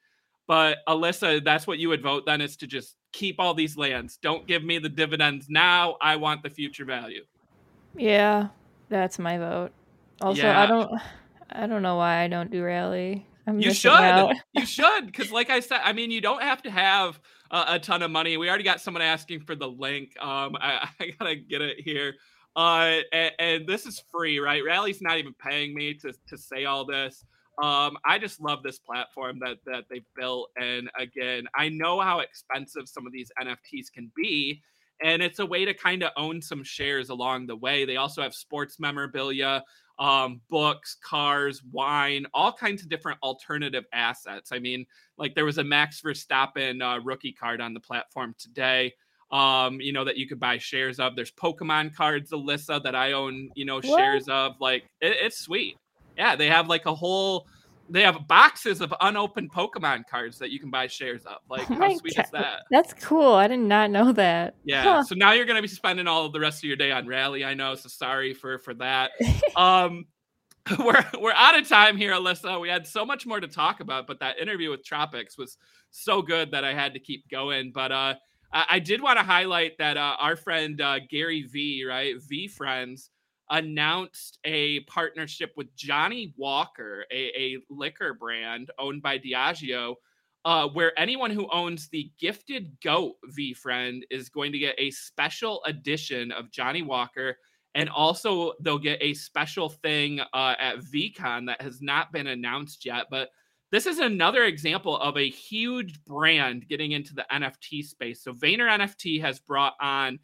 But 0.47 0.79
Alyssa, 0.87 1.43
that's 1.43 1.67
what 1.67 1.77
you 1.77 1.89
would 1.89 2.01
vote 2.01 2.25
then 2.25 2.41
is 2.41 2.57
to 2.57 2.67
just 2.67 2.95
keep 3.13 3.39
all 3.39 3.53
these 3.53 3.77
lands. 3.77 4.17
Don't 4.19 4.47
give 4.47 4.63
me 4.63 4.79
the 4.79 4.89
dividends 4.89 5.45
now. 5.47 5.95
I 6.01 6.15
want 6.15 6.41
the 6.41 6.49
future 6.49 6.85
value. 6.85 7.23
Yeah, 7.95 8.47
that's 8.89 9.19
my 9.19 9.37
vote. 9.37 9.71
Also, 10.21 10.41
yeah. 10.41 10.61
I 10.61 10.65
don't 10.65 10.91
I 11.51 11.67
don't 11.67 11.81
know 11.81 11.97
why 11.97 12.21
I 12.21 12.27
don't 12.27 12.51
do 12.51 12.63
Rally. 12.63 13.25
I'm 13.49 13.59
you 13.59 13.73
should. 13.73 14.33
you 14.53 14.65
should, 14.65 15.07
because 15.07 15.31
like 15.31 15.49
I 15.49 15.59
said, 15.59 15.81
I 15.83 15.93
mean, 15.93 16.11
you 16.11 16.21
don't 16.21 16.41
have 16.41 16.61
to 16.63 16.71
have 16.71 17.19
a, 17.49 17.65
a, 17.69 17.79
ton 17.79 18.03
of 18.03 18.11
money. 18.11 18.37
We 18.37 18.47
already 18.47 18.63
got 18.63 18.79
someone 18.79 19.01
asking 19.01 19.41
for 19.41 19.55
the 19.55 19.67
link. 19.67 20.11
Um, 20.21 20.55
I, 20.55 20.87
I 20.99 21.11
gotta 21.19 21.35
get 21.35 21.61
it 21.61 21.81
here. 21.81 22.15
Uh, 22.55 22.99
and, 23.11 23.31
and, 23.39 23.67
this 23.67 23.85
is 23.85 24.03
free, 24.11 24.39
right? 24.39 24.63
Rally's 24.65 25.01
not 25.01 25.17
even 25.17 25.33
paying 25.33 25.73
me 25.73 25.93
to 25.95 26.13
to 26.27 26.37
say 26.37 26.65
all 26.65 26.85
this. 26.85 27.25
Um, 27.61 27.97
I 28.05 28.17
just 28.19 28.39
love 28.39 28.63
this 28.63 28.79
platform 28.79 29.39
that 29.39 29.57
that 29.65 29.85
they've 29.89 30.05
built, 30.15 30.49
and 30.55 30.89
again, 30.97 31.45
I 31.55 31.69
know 31.69 31.99
how 31.99 32.19
expensive 32.19 32.87
some 32.87 33.05
of 33.05 33.13
these 33.13 33.31
NFTs 33.41 33.91
can 33.93 34.11
be. 34.15 34.61
and 35.01 35.21
it's 35.21 35.39
a 35.39 35.45
way 35.45 35.63
to 35.63 35.73
kind 35.73 36.03
of 36.03 36.11
own 36.17 36.41
some 36.41 36.63
shares 36.63 37.09
along 37.09 37.47
the 37.47 37.55
way. 37.55 37.85
They 37.85 37.95
also 37.95 38.21
have 38.21 38.33
sports 38.33 38.79
memorabilia, 38.79 39.63
um, 39.99 40.39
books, 40.49 40.95
cars, 41.03 41.61
wine, 41.71 42.25
all 42.33 42.53
kinds 42.53 42.81
of 42.81 42.89
different 42.89 43.19
alternative 43.21 43.83
assets. 43.93 44.51
I 44.51 44.59
mean, 44.59 44.85
like 45.17 45.35
there 45.35 45.45
was 45.45 45.57
a 45.57 45.63
Max 45.63 46.01
Verstappen 46.01 46.81
uh, 46.81 47.01
rookie 47.01 47.33
card 47.33 47.61
on 47.61 47.73
the 47.73 47.79
platform 47.79 48.33
today. 48.39 48.93
Um, 49.31 49.79
you 49.79 49.93
know 49.93 50.03
that 50.05 50.17
you 50.17 50.27
could 50.27 50.39
buy 50.39 50.57
shares 50.57 50.99
of. 50.99 51.15
There's 51.15 51.31
Pokemon 51.31 51.93
cards, 51.93 52.31
Alyssa, 52.31 52.81
that 52.81 52.95
I 52.95 53.11
own. 53.11 53.49
You 53.53 53.65
know, 53.65 53.75
what? 53.75 53.99
shares 53.99 54.27
of. 54.27 54.55
Like 54.59 54.85
it, 55.01 55.17
it's 55.21 55.39
sweet. 55.39 55.77
Yeah, 56.17 56.35
they 56.35 56.47
have 56.47 56.67
like 56.67 56.85
a 56.85 56.95
whole 56.95 57.45
they 57.89 58.03
have 58.03 58.27
boxes 58.27 58.81
of 58.81 58.93
unopened 59.01 59.51
Pokemon 59.51 60.03
cards 60.09 60.37
that 60.39 60.51
you 60.51 60.59
can 60.59 60.69
buy 60.69 60.87
shares 60.87 61.25
of. 61.25 61.37
Like, 61.49 61.69
oh 61.71 61.73
how 61.79 61.97
sweet 61.97 62.15
God. 62.15 62.25
is 62.25 62.31
that? 62.31 62.59
That's 62.71 62.93
cool. 62.93 63.33
I 63.33 63.47
did 63.47 63.59
not 63.59 63.91
know 63.91 64.11
that. 64.13 64.55
Yeah. 64.63 64.83
Huh. 64.83 65.03
So 65.03 65.15
now 65.15 65.33
you're 65.33 65.45
gonna 65.45 65.61
be 65.61 65.67
spending 65.67 66.07
all 66.07 66.25
of 66.25 66.33
the 66.33 66.39
rest 66.39 66.59
of 66.59 66.65
your 66.65 66.77
day 66.77 66.91
on 66.91 67.07
Rally. 67.07 67.43
I 67.43 67.53
know. 67.53 67.75
So 67.75 67.89
sorry 67.89 68.33
for 68.33 68.59
for 68.59 68.73
that. 68.75 69.11
um, 69.55 70.05
we're 70.79 71.05
we're 71.19 71.33
out 71.33 71.57
of 71.57 71.67
time 71.67 71.97
here, 71.97 72.13
Alyssa. 72.13 72.59
We 72.59 72.69
had 72.69 72.85
so 72.85 73.05
much 73.05 73.25
more 73.25 73.39
to 73.39 73.47
talk 73.47 73.79
about, 73.79 74.07
but 74.07 74.19
that 74.19 74.39
interview 74.39 74.69
with 74.69 74.83
Tropics 74.83 75.37
was 75.37 75.57
so 75.91 76.21
good 76.21 76.51
that 76.51 76.63
I 76.63 76.73
had 76.73 76.93
to 76.93 76.99
keep 76.99 77.27
going. 77.29 77.71
But 77.73 77.91
uh, 77.91 78.15
I, 78.53 78.65
I 78.69 78.79
did 78.79 79.01
want 79.01 79.17
to 79.17 79.25
highlight 79.25 79.77
that 79.79 79.97
uh, 79.97 80.15
our 80.19 80.35
friend 80.35 80.79
uh, 80.79 80.99
Gary 81.09 81.43
V, 81.43 81.85
right, 81.87 82.15
VeeFriends 82.31 83.09
announced 83.49 84.39
a 84.43 84.81
partnership 84.81 85.51
with 85.55 85.75
Johnnie 85.75 86.33
Walker, 86.37 87.05
a, 87.11 87.31
a 87.35 87.57
liquor 87.69 88.13
brand 88.13 88.71
owned 88.77 89.01
by 89.01 89.17
Diageo, 89.17 89.95
uh, 90.45 90.67
where 90.69 90.97
anyone 90.97 91.31
who 91.31 91.49
owns 91.51 91.89
the 91.89 92.11
Gifted 92.19 92.77
Goat 92.81 93.15
VeeFriend 93.37 94.01
is 94.09 94.29
going 94.29 94.51
to 94.51 94.59
get 94.59 94.75
a 94.77 94.91
special 94.91 95.61
edition 95.65 96.31
of 96.31 96.51
Johnnie 96.51 96.81
Walker. 96.81 97.37
And 97.75 97.89
also, 97.89 98.53
they'll 98.61 98.79
get 98.79 99.01
a 99.01 99.13
special 99.13 99.69
thing 99.69 100.21
uh, 100.21 100.55
at 100.59 100.79
VeeCon 100.79 101.45
that 101.47 101.61
has 101.61 101.81
not 101.81 102.11
been 102.11 102.27
announced 102.27 102.85
yet. 102.85 103.07
But 103.11 103.29
this 103.71 103.85
is 103.85 103.99
another 103.99 104.45
example 104.45 104.97
of 104.97 105.17
a 105.17 105.29
huge 105.29 106.03
brand 106.03 106.67
getting 106.67 106.93
into 106.93 107.13
the 107.13 107.25
NFT 107.31 107.83
space. 107.83 108.23
So, 108.23 108.33
VaynerNFT 108.33 109.21
has 109.21 109.39
brought 109.39 109.75
on 109.79 110.19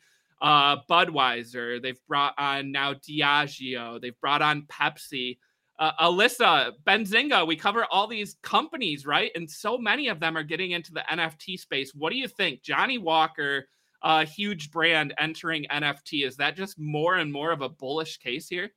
uh, 0.46 0.78
Budweiser. 0.88 1.82
They've 1.82 2.00
brought 2.08 2.36
on 2.38 2.72
now 2.72 2.93
Diageo. 2.93 4.00
They've 4.00 4.20
brought 4.22 4.43
on 4.43 4.62
Pepsi. 4.64 5.39
Uh, 5.80 5.91
Alyssa, 6.00 6.72
Benzinga, 6.86 7.46
we 7.46 7.56
cover 7.56 7.86
all 7.91 8.08
these 8.08 8.38
companies, 8.43 9.06
right? 9.06 9.32
And 9.36 9.50
so 9.50 9.78
many 9.78 10.08
of 10.08 10.20
them 10.20 10.38
are 10.38 10.43
getting 10.43 10.72
into 10.72 10.93
the 10.93 11.04
NFT 11.12 11.60
space. 11.60 11.93
What 11.96 12.12
do 12.12 12.18
you 12.18 12.28
think? 12.28 12.62
Johnnie 12.62 13.00
Walker, 13.00 13.68
a 14.04 14.08
uh, 14.08 14.26
huge 14.26 14.70
brand 14.70 15.16
entering 15.18 15.66
NFT. 15.72 16.26
Is 16.26 16.38
that 16.38 16.56
just 16.56 16.80
more 16.80 17.16
and 17.16 17.34
more 17.34 17.52
of 17.52 17.62
a 17.62 17.68
bullish 17.68 18.18
case 18.18 18.48
here? 18.48 18.70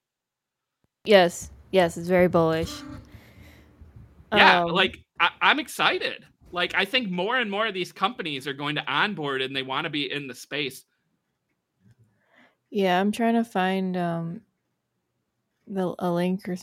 Yes. 1.05 1.51
Yes, 1.71 1.99
it's 1.99 2.09
very 2.09 2.29
bullish. 2.29 2.73
Yeah, 4.33 4.62
um, 4.62 4.71
like 4.71 4.99
I- 5.21 5.31
I'm 5.43 5.61
excited. 5.61 6.25
Like 6.51 6.75
I 6.75 6.87
think 6.87 7.11
more 7.11 7.37
and 7.37 7.51
more 7.51 7.66
of 7.66 7.75
these 7.75 7.93
companies 7.93 8.47
are 8.47 8.55
going 8.55 8.75
to 8.77 8.91
onboard 8.91 9.43
and 9.43 9.55
they 9.55 9.62
want 9.62 9.85
to 9.85 9.91
be 9.91 10.11
in 10.11 10.27
the 10.27 10.35
space. 10.35 10.87
Yeah, 12.71 13.01
I'm 13.01 13.12
trying 13.12 13.35
to 13.35 13.45
find 13.45 13.97
um 13.97 14.41
the 15.66 15.95
a 15.99 16.11
link 16.11 16.49
or 16.49 16.57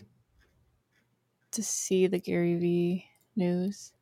to 1.52 1.64
see 1.64 2.08
the 2.08 2.20
Gary 2.20 2.56
Vee 2.56 3.06
news. 3.36 3.94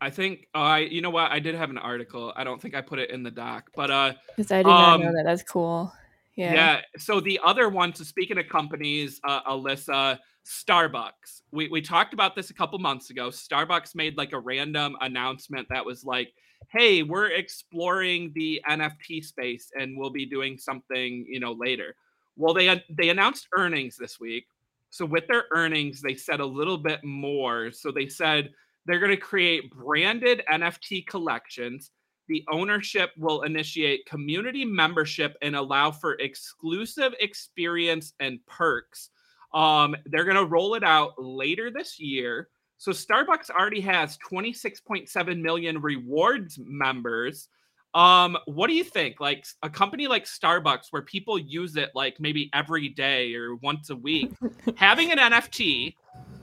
I 0.00 0.10
think 0.10 0.48
uh, 0.54 0.58
I 0.58 0.78
you 0.80 1.02
know 1.02 1.10
what 1.10 1.30
I 1.30 1.40
did 1.40 1.54
have 1.54 1.70
an 1.70 1.78
article. 1.78 2.32
I 2.36 2.44
don't 2.44 2.60
think 2.60 2.74
I 2.74 2.80
put 2.80 2.98
it 2.98 3.10
in 3.10 3.22
the 3.22 3.30
doc, 3.30 3.70
but 3.74 3.90
uh 3.90 4.12
because 4.36 4.50
I 4.52 4.62
did 4.62 4.68
not 4.68 5.00
know 5.00 5.08
um, 5.08 5.14
that. 5.14 5.24
That's 5.24 5.42
cool. 5.42 5.92
Yeah. 6.34 6.54
Yeah. 6.54 6.80
So 6.96 7.20
the 7.20 7.40
other 7.44 7.68
one, 7.68 7.94
so 7.94 8.04
speaking 8.04 8.38
of 8.38 8.48
companies, 8.48 9.20
uh, 9.24 9.42
Alyssa, 9.42 10.18
Starbucks. 10.46 11.42
We 11.52 11.68
we 11.68 11.82
talked 11.82 12.14
about 12.14 12.34
this 12.34 12.50
a 12.50 12.54
couple 12.54 12.78
months 12.78 13.10
ago. 13.10 13.28
Starbucks 13.28 13.94
made 13.94 14.16
like 14.16 14.32
a 14.32 14.38
random 14.38 14.96
announcement 15.00 15.68
that 15.70 15.84
was 15.84 16.04
like, 16.04 16.32
hey, 16.70 17.02
we're 17.02 17.30
exploring 17.30 18.32
the 18.34 18.62
NFT 18.68 19.24
space 19.24 19.70
and 19.78 19.98
we'll 19.98 20.10
be 20.10 20.24
doing 20.24 20.56
something, 20.56 21.26
you 21.28 21.40
know, 21.40 21.52
later. 21.52 21.96
Well, 22.36 22.54
they 22.54 22.82
they 22.88 23.08
announced 23.10 23.48
earnings 23.56 23.96
this 23.96 24.20
week. 24.20 24.46
So 24.90 25.04
with 25.04 25.26
their 25.28 25.44
earnings, 25.52 26.00
they 26.00 26.14
said 26.14 26.40
a 26.40 26.46
little 26.46 26.78
bit 26.78 27.04
more. 27.04 27.70
So 27.70 27.90
they 27.90 28.08
said 28.08 28.50
they're 28.86 28.98
going 28.98 29.10
to 29.10 29.16
create 29.16 29.70
branded 29.70 30.42
NFT 30.50 31.06
collections. 31.06 31.90
The 32.28 32.44
ownership 32.50 33.10
will 33.16 33.42
initiate 33.42 34.06
community 34.06 34.64
membership 34.64 35.36
and 35.42 35.56
allow 35.56 35.90
for 35.90 36.14
exclusive 36.14 37.14
experience 37.20 38.14
and 38.20 38.44
perks. 38.46 39.10
Um, 39.52 39.96
they're 40.06 40.24
going 40.24 40.36
to 40.36 40.44
roll 40.44 40.74
it 40.74 40.84
out 40.84 41.14
later 41.18 41.70
this 41.70 41.98
year. 41.98 42.48
So 42.80 42.92
Starbucks 42.92 43.50
already 43.50 43.82
has 43.82 44.16
26.7 44.26 45.42
million 45.42 45.82
rewards 45.82 46.58
members. 46.64 47.50
Um, 47.92 48.38
what 48.46 48.68
do 48.68 48.72
you 48.72 48.84
think? 48.84 49.20
Like 49.20 49.44
a 49.62 49.68
company 49.68 50.06
like 50.06 50.24
Starbucks, 50.24 50.86
where 50.88 51.02
people 51.02 51.38
use 51.38 51.76
it 51.76 51.90
like 51.94 52.18
maybe 52.18 52.48
every 52.54 52.88
day 52.88 53.34
or 53.34 53.56
once 53.56 53.90
a 53.90 53.96
week, 53.96 54.32
having 54.76 55.12
an 55.12 55.18
NFT 55.18 55.94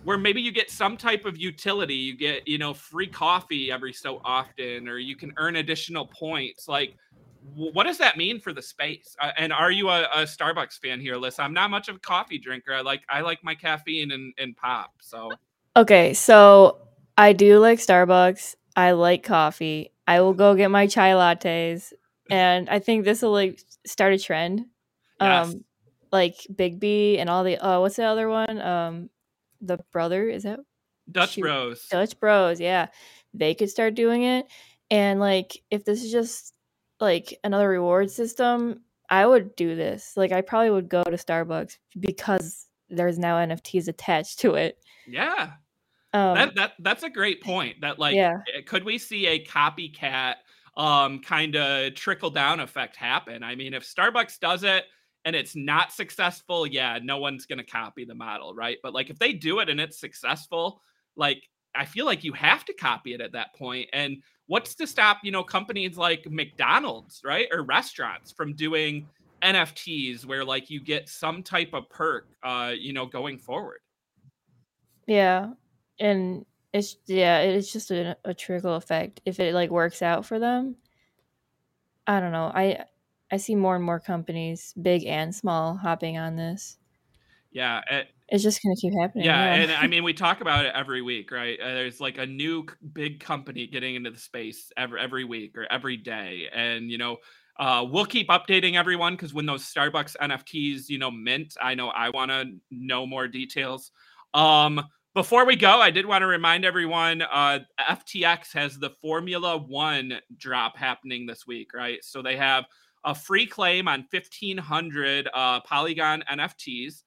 where 0.03 0.19
maybe 0.19 0.39
you 0.39 0.51
get 0.51 0.69
some 0.69 0.95
type 0.95 1.25
of 1.25 1.39
utility, 1.39 1.95
you 1.95 2.15
get 2.15 2.47
you 2.47 2.59
know 2.59 2.71
free 2.71 3.07
coffee 3.07 3.71
every 3.71 3.91
so 3.91 4.21
often, 4.23 4.88
or 4.88 4.99
you 4.99 5.15
can 5.15 5.33
earn 5.38 5.55
additional 5.55 6.05
points. 6.05 6.67
Like, 6.67 6.93
what 7.55 7.85
does 7.85 7.97
that 7.97 8.15
mean 8.15 8.39
for 8.39 8.53
the 8.53 8.61
space? 8.61 9.15
Uh, 9.19 9.31
and 9.39 9.51
are 9.51 9.71
you 9.71 9.89
a, 9.89 10.03
a, 10.03 10.17
Starbucks 10.17 10.77
fan 10.79 10.99
here, 10.99 11.15
Liz? 11.15 11.39
I'm 11.39 11.53
not 11.53 11.71
much 11.71 11.89
of 11.89 11.95
a 11.95 11.99
coffee 11.99 12.38
drinker. 12.38 12.75
I 12.75 12.81
like 12.81 13.01
I 13.09 13.21
like 13.21 13.43
my 13.43 13.55
caffeine 13.55 14.11
and, 14.11 14.35
and 14.38 14.55
pop. 14.55 14.91
So 15.01 15.31
Okay, 15.78 16.15
so 16.15 16.80
I 17.19 17.34
do 17.34 17.59
like 17.59 17.78
Starbucks. 17.78 18.55
I 18.75 18.93
like 18.93 19.21
coffee. 19.21 19.91
I 20.07 20.21
will 20.21 20.34
go 20.34 20.55
get 20.55 20.71
my 20.71 20.88
chai 20.88 21.11
lattes, 21.11 21.93
and 22.32 22.67
I 22.67 22.80
think 22.80 23.05
this 23.05 23.21
will 23.21 23.32
like 23.32 23.61
start 23.86 24.13
a 24.13 24.17
trend. 24.17 24.65
Yes. 25.21 25.49
Um, 25.49 25.63
like 26.11 26.36
Biggby 26.51 27.19
and 27.19 27.30
all 27.30 27.43
the 27.43 27.59
oh, 27.61 27.82
what's 27.82 27.97
the 27.97 28.05
other 28.05 28.28
one? 28.28 28.59
Um, 28.59 29.09
the 29.61 29.78
brother 29.91 30.28
is 30.28 30.43
that 30.43 30.61
Dutch 31.11 31.34
Shoot. 31.34 31.41
Bros. 31.41 31.88
Dutch 31.91 32.19
Bros. 32.19 32.59
Yeah, 32.59 32.88
they 33.36 33.53
could 33.53 33.69
start 33.69 33.93
doing 33.93 34.23
it, 34.23 34.47
and 34.89 35.19
like 35.19 35.61
if 35.69 35.86
this 35.86 36.03
is 36.03 36.11
just 36.11 36.55
like 36.99 37.38
another 37.43 37.69
reward 37.69 38.09
system, 38.09 38.82
I 39.11 39.28
would 39.28 39.55
do 39.55 39.75
this. 39.75 40.13
Like 40.17 40.32
I 40.32 40.41
probably 40.41 40.71
would 40.71 40.89
go 40.89 41.03
to 41.03 41.11
Starbucks 41.11 41.78
because 41.99 42.65
there's 42.89 43.19
now 43.19 43.38
NFTs 43.38 43.88
attached 43.88 44.39
to 44.39 44.55
it. 44.55 44.80
Yeah. 45.05 45.51
Um, 46.18 46.36
that 46.36 46.55
that 46.55 46.74
that's 46.80 47.03
a 47.03 47.09
great 47.09 47.41
point. 47.41 47.82
That 47.82 47.99
like, 47.99 48.15
yeah. 48.15 48.39
Eh, 48.55 48.61
could 48.61 48.84
we 48.84 48.97
see 48.97 49.28
a 49.28 49.43
copycat 49.45 50.36
um 50.76 51.20
kind 51.20 51.55
of 51.55 51.93
trickle 51.95 52.30
down 52.30 52.59
effect 52.59 52.95
happen? 52.95 53.43
I 53.43 53.55
mean, 53.55 53.74
if 53.74 53.84
Starbucks 53.84 54.39
does 54.39 54.63
it 54.63 54.86
and 55.26 55.36
it's 55.36 55.55
not 55.55 55.91
successful, 55.91 56.65
yeah, 56.65 56.99
no 57.01 57.18
one's 57.20 57.45
gonna 57.45 57.63
copy 57.63 58.05
the 58.05 58.15
model, 58.15 58.53
right? 58.53 58.78
But 58.82 58.93
like, 58.93 59.09
if 59.09 59.20
they 59.20 59.34
do 59.34 59.59
it 59.59 59.70
and 59.70 59.80
it's 59.80 59.99
successful, 59.99 60.82
like 61.15 61.43
I 61.76 61.86
feel 61.86 62.05
like 62.05 62.24
you 62.24 62.34
have 62.34 62.65
to 62.65 62.74
copy 62.74 63.13
it 63.13 63.22
at 63.22 63.34
that 63.34 63.53
point. 63.55 63.89
And 63.93 64.24
what's 64.47 64.74
to 64.76 64.88
stop, 64.88 65.20
you 65.24 65.32
know, 65.32 65.43
companies 65.43 65.97
like 65.97 66.26
McDonald's, 66.30 67.22
right, 67.24 67.47
or 67.51 67.63
restaurants 67.63 68.32
from 68.32 68.55
doing 68.55 69.07
NFTs 69.43 70.26
where 70.26 70.43
like 70.43 70.70
you 70.70 70.82
get 70.82 71.07
some 71.07 71.43
type 71.43 71.70
of 71.74 71.89
perk, 71.89 72.28
uh, 72.43 72.74
you 72.78 72.93
know, 72.93 73.05
going 73.05 73.38
forward? 73.38 73.80
Yeah, 75.05 75.51
and 76.00 76.45
it's 76.74 76.98
yeah, 77.06 77.39
it's 77.39 77.72
just 77.72 77.91
a, 77.91 78.18
a 78.26 78.34
trickle 78.34 78.76
effect. 78.76 79.22
If 79.26 79.39
it 79.39 79.54
like 79.54 79.70
works 79.70 80.02
out 80.02 80.26
for 80.26 80.39
them, 80.39 80.76
I 82.06 82.20
don't 82.20 82.32
know. 82.32 82.52
I 82.54 82.86
I 83.32 83.38
see 83.38 83.56
more 83.56 83.76
and 83.76 83.84
more 83.84 84.00
companies, 84.00 84.74
big 84.82 85.06
and 85.06 85.34
small, 85.34 85.76
hopping 85.76 86.18
on 86.18 86.36
this. 86.36 86.78
Yeah, 87.52 87.82
it, 87.89 88.08
it's 88.30 88.43
just 88.43 88.62
gonna 88.62 88.76
keep 88.80 88.93
happening. 89.00 89.26
Yeah, 89.26 89.56
yeah, 89.56 89.62
and 89.64 89.72
I 89.72 89.88
mean, 89.93 90.04
we 90.04 90.14
talk 90.14 90.41
about 90.41 90.66
it 90.66 90.74
every 90.76 91.02
week, 91.02 91.32
right? 91.32 91.60
Uh, 91.60 91.74
there's 91.74 92.00
like 92.00 92.18
a 92.18 92.26
new 92.26 92.66
big 92.93 93.20
company 93.20 93.68
getting 93.68 93.95
into 93.95 94.12
the 94.12 94.20
space 94.20 94.72
every 94.78 95.00
every 95.02 95.24
week 95.24 95.58
or 95.58 95.66
every 95.72 95.98
day, 95.98 96.48
and 96.54 96.91
you 96.91 96.98
know, 96.98 97.18
uh, 97.60 97.86
we'll 97.89 98.06
keep 98.06 98.30
updating 98.30 98.76
everyone 98.76 99.14
because 99.14 99.34
when 99.34 99.45
those 99.45 99.64
Starbucks 99.64 100.16
NFTs, 100.22 100.89
you 100.89 101.00
know, 101.00 101.10
mint, 101.10 101.56
I 101.62 101.74
know 101.76 101.89
I 101.89 102.10
want 102.10 102.32
to 102.32 102.45
know 102.70 103.06
more 103.06 103.28
details. 103.28 103.91
Um, 104.34 104.84
before 105.18 105.47
we 105.47 105.55
go, 105.55 105.82
I 105.82 105.89
did 105.89 106.05
want 106.05 106.22
to 106.22 106.28
remind 106.28 106.63
everyone 106.63 107.24
uh, 107.24 107.61
FTX 107.80 108.53
has 108.53 108.78
the 108.78 108.91
Formula 109.01 109.57
One 109.57 110.20
drop 110.38 110.78
happening 110.78 111.26
this 111.26 111.47
week, 111.47 111.74
right? 111.74 112.03
So 112.03 112.22
they 112.22 112.38
have 112.38 112.65
a 113.03 113.15
free 113.15 113.47
claim 113.47 113.88
on 113.88 114.05
1,500 114.11 115.28
uh, 115.34 115.61
Polygon 115.61 116.24
NFTs. 116.32 117.01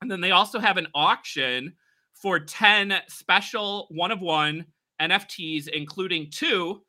And 0.00 0.10
then 0.10 0.22
they 0.22 0.30
also 0.30 0.58
have 0.58 0.78
an 0.78 0.86
auction 0.94 1.74
for 2.14 2.40
10 2.40 2.94
special 3.08 3.88
one 3.90 4.10
of 4.10 4.22
one 4.22 4.64
NFTs, 5.02 5.68
including 5.68 6.30
two 6.30 6.80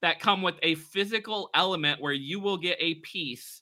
that 0.00 0.18
come 0.18 0.40
with 0.40 0.54
a 0.62 0.76
physical 0.76 1.50
element 1.52 2.00
where 2.00 2.14
you 2.14 2.40
will 2.40 2.56
get 2.56 2.78
a 2.80 2.94
piece 2.94 3.60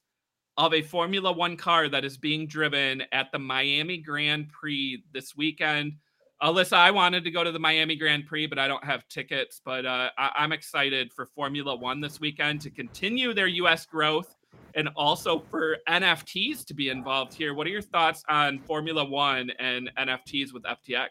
of 0.56 0.72
a 0.72 0.82
Formula 0.82 1.32
One 1.32 1.56
car 1.56 1.88
that 1.88 2.04
is 2.04 2.16
being 2.16 2.46
driven 2.46 3.02
at 3.10 3.32
the 3.32 3.40
Miami 3.40 3.98
Grand 3.98 4.50
Prix 4.50 5.02
this 5.12 5.36
weekend. 5.36 5.94
Alyssa, 6.42 6.72
I 6.72 6.90
wanted 6.90 7.22
to 7.24 7.30
go 7.30 7.44
to 7.44 7.52
the 7.52 7.58
Miami 7.58 7.94
Grand 7.94 8.26
Prix, 8.26 8.46
but 8.46 8.58
I 8.58 8.66
don't 8.66 8.84
have 8.84 9.06
tickets. 9.08 9.60
But 9.64 9.86
uh, 9.86 10.10
I- 10.18 10.44
am 10.44 10.52
excited 10.52 11.12
for 11.12 11.26
Formula 11.26 11.76
One 11.76 12.00
this 12.00 12.18
weekend 12.18 12.60
to 12.62 12.70
continue 12.70 13.32
their 13.32 13.46
U.S. 13.46 13.86
growth 13.86 14.34
and 14.74 14.88
also 14.96 15.38
for 15.50 15.76
NFTs 15.88 16.64
to 16.66 16.74
be 16.74 16.88
involved 16.88 17.32
here. 17.32 17.54
What 17.54 17.66
are 17.66 17.70
your 17.70 17.82
thoughts 17.82 18.24
on 18.28 18.58
Formula 18.58 19.04
One 19.04 19.50
and 19.60 19.90
NFTs 19.96 20.52
with 20.52 20.64
FTX? 20.64 21.08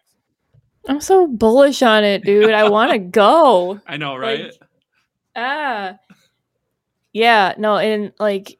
I'm 0.88 0.99
so 0.99 1.27
bullish 1.27 1.82
on 1.82 2.03
it, 2.03 2.23
dude. 2.25 2.51
I 2.51 2.67
want 2.69 2.91
to 2.91 2.97
go. 2.99 3.79
I 3.88 3.97
know, 3.97 4.15
right? 4.15 4.45
Like, 4.45 4.53
ah, 5.36 5.97
yeah, 7.13 7.53
no, 7.57 7.77
and 7.77 8.11
like 8.19 8.57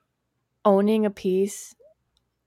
owning 0.64 1.06
a 1.06 1.10
piece 1.10 1.76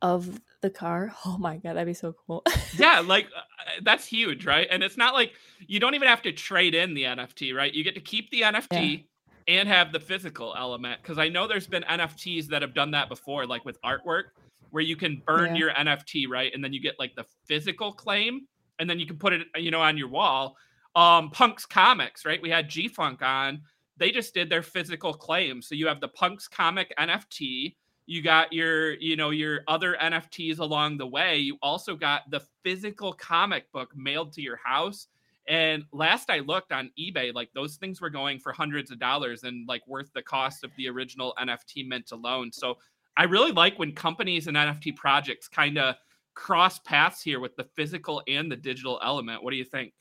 of 0.01 0.41
the 0.65 0.71
car. 0.71 1.15
Oh 1.27 1.37
my 1.39 1.59
god, 1.59 1.75
that'd 1.75 1.87
be 1.87 1.95
so 1.95 2.17
cool. 2.27 2.43
yeah, 2.79 3.01
like 3.07 3.27
uh, 3.27 3.41
that's 3.83 4.07
huge, 4.07 4.47
right? 4.47 4.67
And 4.71 4.83
it's 4.83 4.97
not 4.97 5.15
like 5.15 5.35
you 5.67 5.79
don't 5.79 5.95
even 5.95 6.09
have 6.09 6.23
to 6.23 6.33
trade 6.33 6.75
in 6.75 6.95
the 6.95 7.05
NFT, 7.05 7.55
right? 7.55 7.73
You 7.73 7.85
get 7.85 7.95
to 7.95 8.01
keep 8.01 8.31
the 8.31 8.41
NFT 8.41 9.05
yeah. 9.47 9.61
and 9.61 9.69
have 9.69 9.93
the 9.93 10.01
physical 10.01 10.55
element 10.57 11.03
because 11.03 11.19
I 11.19 11.29
know 11.29 11.47
there's 11.47 11.67
been 11.67 11.85
NFTs 11.85 12.47
that 12.47 12.63
have 12.63 12.75
done 12.75 12.91
that 12.93 13.09
before 13.11 13.47
like 13.47 13.65
with 13.65 13.81
artwork 13.83 14.25
where 14.71 14.83
you 14.83 14.97
can 14.97 15.23
burn 15.27 15.55
yeah. 15.55 15.61
your 15.61 15.71
NFT, 15.73 16.29
right? 16.29 16.51
And 16.53 16.65
then 16.65 16.73
you 16.73 16.81
get 16.81 16.99
like 16.99 17.15
the 17.15 17.27
physical 17.47 17.93
claim 17.93 18.47
and 18.81 18.89
then 18.89 18.99
you 18.99 19.07
can 19.07 19.19
put 19.19 19.35
it 19.35 19.43
you 19.57 19.71
know 19.71 19.83
on 19.83 19.99
your 19.99 20.09
wall. 20.09 20.57
Um 20.97 21.31
Punks 21.31 21.67
Comics, 21.67 22.25
right? 22.25 22.41
We 22.41 22.49
had 22.49 22.71
G 22.71 22.89
Funk 22.89 23.21
on. 23.21 23.61
They 23.99 24.11
just 24.11 24.33
did 24.33 24.49
their 24.49 24.63
physical 24.63 25.13
claim. 25.13 25.61
So 25.61 25.75
you 25.75 25.87
have 25.89 26.01
the 26.01 26.09
Punks 26.09 26.49
comic 26.49 26.93
NFT 26.99 27.77
you 28.07 28.23
got 28.23 28.53
your 28.53 28.95
you 28.95 29.17
know 29.17 29.31
your 29.31 29.61
other 29.69 29.97
nfts 30.01 30.59
along 30.59 30.99
the 30.99 31.07
way. 31.07 31.39
You 31.39 31.57
also 31.63 31.97
got 31.97 32.31
the 32.31 32.41
physical 32.63 33.13
comic 33.13 33.71
book 33.73 33.91
mailed 33.97 34.33
to 34.35 34.43
your 34.43 34.57
house. 34.57 35.09
And 35.49 35.85
last 35.93 36.31
i 36.31 36.41
looked 36.41 36.73
on 36.73 36.91
ebay 36.99 37.35
like 37.35 37.51
those 37.55 37.77
things 37.77 38.01
were 38.01 38.11
going 38.11 38.39
for 38.39 38.53
hundreds 38.53 38.91
of 38.91 38.99
dollars 38.99 39.45
and 39.45 39.67
like 39.69 39.87
worth 39.87 40.11
the 40.15 40.23
cost 40.23 40.65
of 40.65 40.71
the 40.77 40.89
original 40.89 41.35
nft 41.39 41.87
mint 41.89 42.13
alone. 42.13 42.53
So 42.53 42.79
i 43.17 43.25
really 43.25 43.53
like 43.53 43.79
when 43.79 43.93
companies 43.93 44.47
and 44.47 44.57
nft 44.57 44.97
projects 44.97 45.49
kind 45.49 45.79
of 45.79 45.97
cross 46.35 46.79
paths 46.81 47.23
here 47.23 47.41
with 47.41 47.57
the 47.57 47.65
physical 47.77 48.23
and 48.27 48.51
the 48.51 48.57
digital 48.57 49.01
element. 49.05 49.43
What 49.43 49.53
do 49.53 49.57
you 49.57 49.65
think? 49.65 49.93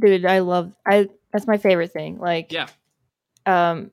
Dude 0.00 0.26
i 0.26 0.40
love 0.40 0.72
i 0.86 1.08
that's 1.32 1.46
my 1.46 1.56
favorite 1.56 1.92
thing 1.92 2.18
like 2.18 2.52
yeah. 2.52 2.68
um 3.46 3.90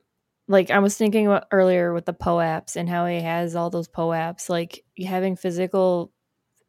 like 0.48 0.70
I 0.70 0.78
was 0.78 0.96
thinking 0.96 1.26
about 1.26 1.46
earlier 1.50 1.92
with 1.92 2.06
the 2.06 2.14
POAPs 2.14 2.76
and 2.76 2.88
how 2.88 3.06
he 3.06 3.20
has 3.20 3.56
all 3.56 3.70
those 3.70 3.88
POAPs, 3.88 4.48
like 4.48 4.84
having 5.04 5.36
physical 5.36 6.12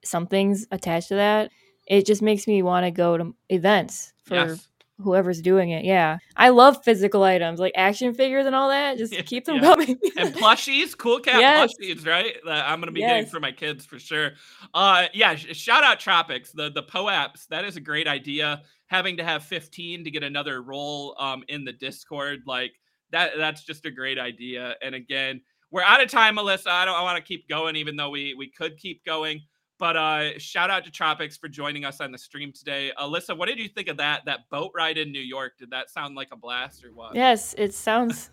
somethings 0.04 0.66
attached 0.72 1.10
to 1.10 1.16
that, 1.16 1.52
it 1.88 2.06
just 2.06 2.22
makes 2.22 2.48
me 2.48 2.62
want 2.64 2.86
to 2.86 2.92
go 2.92 3.18
to 3.18 3.36
events 3.50 4.14
for 4.24 4.36
yes. 4.36 4.68
whoever's 4.98 5.42
doing 5.42 5.70
it. 5.70 5.86
Yeah. 5.86 6.18
I 6.36 6.50
love 6.50 6.84
physical 6.84 7.24
items 7.24 7.60
like 7.60 7.74
action 7.76 8.14
figures 8.16 8.48
and 8.48 8.56
all 8.56 8.70
that. 8.70 8.98
Just 8.98 9.14
keep 9.26 9.46
them 9.46 9.58
yeah. 9.58 9.62
coming. 9.62 9.98
and 10.18 10.34
plushies, 10.34 10.98
cool 10.98 11.20
cat 11.24 11.40
yes. 11.40 11.72
plushies, 11.80 12.06
right? 12.06 12.36
That 12.46 12.68
I'm 12.68 12.80
going 12.80 12.88
to 12.88 12.92
be 12.92 13.02
yes. 13.02 13.12
getting 13.12 13.30
for 13.30 13.40
my 13.40 13.52
kids 13.52 13.86
for 13.86 14.00
sure. 14.00 14.32
Uh 14.74 15.06
yeah, 15.14 15.36
sh- 15.36 15.56
shout 15.56 15.84
out 15.84 16.00
Tropix, 16.00 16.52
the 16.52 16.72
the 16.72 16.84
POAPs. 16.84 17.48
That 17.50 17.64
is 17.64 17.78
a 17.78 17.82
great 17.82 18.08
idea. 18.08 18.64
Having 18.88 19.18
to 19.18 19.24
have 19.24 19.44
15 19.44 20.06
to 20.06 20.12
get 20.12 20.24
another 20.24 20.62
role 20.62 21.16
um 21.20 21.44
in 21.48 21.64
the 21.64 21.74
Discord 21.74 22.40
like 22.48 22.74
that 23.12 23.32
that's 23.38 23.64
just 23.64 23.86
a 23.86 23.92
great 23.92 24.20
idea. 24.20 24.76
And 24.82 24.96
again, 24.96 25.42
we're 25.72 25.84
out 25.84 26.02
of 26.02 26.10
time, 26.10 26.36
Melissa. 26.36 26.72
I 26.72 26.86
don't 26.86 26.96
I 26.96 27.02
want 27.02 27.18
to 27.18 27.24
keep 27.24 27.48
going, 27.48 27.76
even 27.76 27.96
though 27.96 28.10
we 28.10 28.34
we 28.34 28.50
could 28.50 28.78
keep 28.78 29.04
going. 29.06 29.42
But 29.80 29.96
uh, 29.96 30.40
shout 30.40 30.72
out 30.72 30.86
to 30.86 30.92
Tropix 30.92 31.40
for 31.40 31.48
joining 31.48 31.86
us 31.86 32.02
on 32.02 32.12
the 32.12 32.18
stream 32.18 32.52
today. 32.52 32.92
Alyssa, 33.00 33.38
what 33.38 33.48
did 33.48 33.60
you 33.60 33.70
think 33.70 33.90
of 33.90 33.98
that 33.98 34.26
that 34.26 34.50
boat 34.50 34.72
ride 34.76 34.98
in 34.98 35.12
New 35.12 35.22
York? 35.22 35.58
Did 35.60 35.70
that 35.70 35.90
sound 35.90 36.16
like 36.16 36.30
a 36.32 36.36
blast 36.36 36.84
or 36.84 36.90
what? 36.90 37.14
Yes, 37.16 37.54
it 37.58 37.74
sounds 37.74 38.32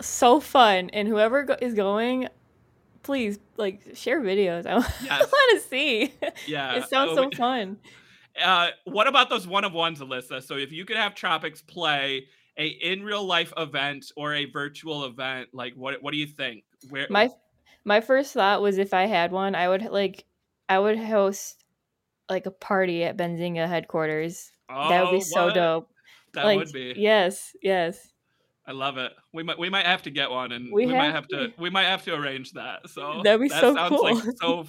so 0.00 0.38
fun. 0.38 0.90
And 0.90 1.08
whoever 1.08 1.44
go- 1.44 1.56
is 1.60 1.72
going, 1.74 2.28
please 3.02 3.38
like 3.56 3.80
share 3.94 4.20
videos. 4.20 4.66
I, 4.66 4.76
yes. 5.02 5.32
want 5.32 5.62
to 5.62 5.68
see. 5.68 6.14
Yeah, 6.46 6.74
it 6.74 6.88
sounds 6.88 7.14
so 7.14 7.30
fun. 7.30 7.78
Uh, 8.42 8.68
what 8.84 9.06
about 9.06 9.28
those 9.28 9.46
one 9.46 9.62
of 9.62 9.74
ones, 9.74 10.00
Alyssa? 10.00 10.42
So 10.42 10.56
if 10.56 10.72
you 10.72 10.86
could 10.86 10.96
have 10.96 11.14
Tropix 11.14 11.62
play 11.66 12.28
a 12.58 12.66
in 12.66 13.02
real 13.02 13.24
life 13.24 13.52
event 13.56 14.06
or 14.16 14.34
a 14.34 14.44
virtual 14.46 15.04
event 15.04 15.48
like 15.52 15.74
what 15.74 16.02
what 16.02 16.12
do 16.12 16.18
you 16.18 16.26
think 16.26 16.64
where 16.90 17.06
my 17.10 17.30
my 17.84 18.00
first 18.00 18.32
thought 18.32 18.60
was 18.60 18.78
if 18.78 18.92
i 18.92 19.06
had 19.06 19.32
one 19.32 19.54
i 19.54 19.68
would 19.68 19.82
like 19.82 20.24
i 20.68 20.78
would 20.78 20.98
host 20.98 21.64
like 22.28 22.46
a 22.46 22.50
party 22.50 23.04
at 23.04 23.16
benzinga 23.16 23.66
headquarters 23.66 24.52
oh, 24.70 24.88
that 24.88 25.04
would 25.04 25.12
be 25.12 25.16
oh, 25.16 25.20
so 25.20 25.50
dope 25.50 25.88
that 26.34 26.44
like, 26.44 26.58
would 26.58 26.72
be 26.72 26.94
yes 26.96 27.52
yes 27.62 28.08
I 28.64 28.70
love 28.70 28.96
it. 28.96 29.12
We 29.32 29.42
might 29.42 29.58
we 29.58 29.68
might 29.68 29.86
have 29.86 30.02
to 30.02 30.10
get 30.10 30.30
one, 30.30 30.52
and 30.52 30.72
we, 30.72 30.86
we 30.86 30.92
have 30.92 30.98
might 30.98 31.12
have 31.12 31.26
to. 31.28 31.48
to. 31.48 31.52
we 31.58 31.68
might 31.68 31.86
have 31.86 32.04
to 32.04 32.14
arrange 32.14 32.52
that. 32.52 32.88
So 32.88 33.20
that'd 33.24 33.40
be 33.40 33.48
that 33.48 33.60
so 33.60 33.74
sounds 33.74 33.88
cool. 33.88 34.04
like 34.04 34.24
so 34.40 34.66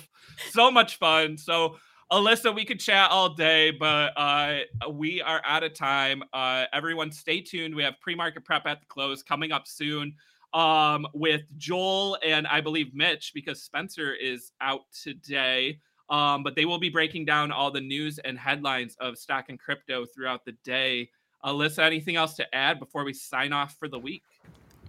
so 0.50 0.72
much 0.72 0.98
fun. 0.98 1.38
So 1.38 1.78
Alyssa, 2.12 2.54
we 2.54 2.66
could 2.66 2.80
chat 2.80 3.10
all 3.10 3.30
day, 3.30 3.72
but 3.72 4.14
uh, 4.18 4.60
we 4.92 5.22
are 5.22 5.42
out 5.46 5.64
of 5.64 5.74
time. 5.74 6.24
Uh, 6.34 6.66
everyone, 6.72 7.12
stay 7.12 7.42
tuned. 7.42 7.74
We 7.74 7.84
have 7.84 7.96
pre-market 8.02 8.46
prep 8.46 8.68
at 8.68 8.82
the 8.82 8.86
close 8.88 9.24
coming 9.24 9.52
up 9.52 9.68
soon 9.68 10.16
um, 10.54 11.08
with 11.14 11.42
Joel 11.58 12.18
and 12.24 12.46
I 12.48 12.62
believe 12.62 12.94
Mitch 12.94 13.32
because 13.34 13.64
Spencer 13.64 14.14
is 14.14 14.52
out 14.62 14.82
today. 14.92 15.80
Um, 16.10 16.44
but 16.44 16.56
they 16.56 16.66
will 16.66 16.78
be 16.78 16.90
breaking 16.90 17.26
down 17.26 17.52
all 17.52 17.72
the 17.72 17.82
news 17.82 18.20
and 18.20 18.38
headlines 18.38 18.96
of 19.00 19.18
stock 19.18 19.46
and 19.50 19.60
crypto 19.60 20.06
throughout 20.06 20.46
the 20.46 20.52
day. 20.64 21.10
Alyssa, 21.44 21.80
anything 21.80 22.16
else 22.16 22.36
to 22.36 22.56
add 22.56 22.80
before 22.80 23.04
we 23.04 23.14
sign 23.14 23.52
off 23.54 23.76
for 23.80 23.88
the 23.88 23.98
week? 23.98 24.24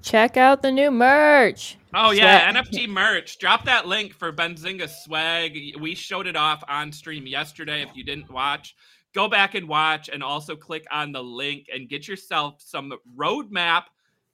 Check 0.05 0.37
out 0.37 0.61
the 0.61 0.71
new 0.71 0.91
merch. 0.91 1.79
Oh 1.95 2.11
yeah, 2.11 2.51
swag. 2.51 2.67
NFT 2.67 2.89
merch. 2.91 3.39
Drop 3.39 3.65
that 3.65 3.87
link 3.87 4.13
for 4.13 4.35
Benzinga 4.35 4.87
swag. 4.87 5.59
We 5.81 5.95
showed 5.95 6.27
it 6.27 6.37
off 6.37 6.63
on 6.69 6.93
stream 6.93 7.27
yesterday. 7.27 7.81
If 7.81 7.89
you 7.97 8.05
didn't 8.05 8.31
watch, 8.31 8.77
go 9.15 9.29
back 9.29 9.55
and 9.55 9.67
watch, 9.67 10.11
and 10.13 10.23
also 10.23 10.57
click 10.57 10.85
on 10.93 11.11
the 11.11 11.25
link 11.25 11.69
and 11.73 11.89
get 11.89 12.07
yourself 12.07 12.57
some 12.59 12.93
roadmap 13.17 13.85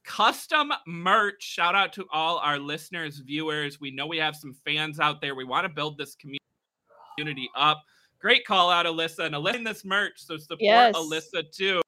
custom 0.03 0.73
merch. 0.89 1.41
Shout 1.41 1.77
out 1.77 1.93
to 1.93 2.05
all 2.13 2.39
our 2.39 2.59
listeners, 2.59 3.19
viewers. 3.19 3.81
We 3.81 3.93
know 3.93 4.09
we 4.09 4.19
have 4.19 4.35
some 4.35 4.57
fans 4.65 4.99
out 4.99 5.21
there. 5.21 5.37
We 5.37 5.45
want 5.45 5.67
to 5.67 5.69
build 5.69 5.97
this 5.97 6.17
community 6.17 7.49
up. 7.55 7.85
Great 8.19 8.45
call 8.45 8.71
out, 8.71 8.87
Alyssa, 8.87 9.21
and 9.21 9.37
Alyssa 9.37 9.65
this 9.65 9.85
merch. 9.85 10.15
So 10.17 10.37
support 10.37 10.63
yes. 10.63 10.97
Alyssa 10.97 11.49
too 11.53 11.81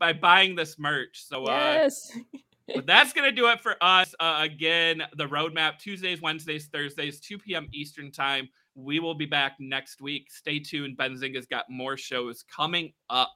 by 0.00 0.12
buying 0.12 0.56
this 0.56 0.80
merch. 0.80 1.24
So 1.24 1.44
uh, 1.44 1.52
yes. 1.52 2.18
but 2.72 2.86
that's 2.86 3.12
going 3.12 3.28
to 3.28 3.34
do 3.34 3.48
it 3.48 3.60
for 3.60 3.76
us. 3.82 4.14
Uh, 4.18 4.38
again, 4.40 5.02
the 5.16 5.26
roadmap 5.26 5.78
Tuesdays, 5.78 6.20
Wednesdays, 6.22 6.68
Thursdays, 6.72 7.20
2 7.20 7.38
p.m. 7.38 7.68
Eastern 7.72 8.10
Time. 8.10 8.48
We 8.74 9.00
will 9.00 9.14
be 9.14 9.26
back 9.26 9.56
next 9.60 10.00
week. 10.00 10.30
Stay 10.30 10.58
tuned. 10.58 10.96
Benzinga's 10.96 11.46
got 11.46 11.64
more 11.68 11.96
shows 11.96 12.44
coming 12.54 12.92
up. 13.08 13.32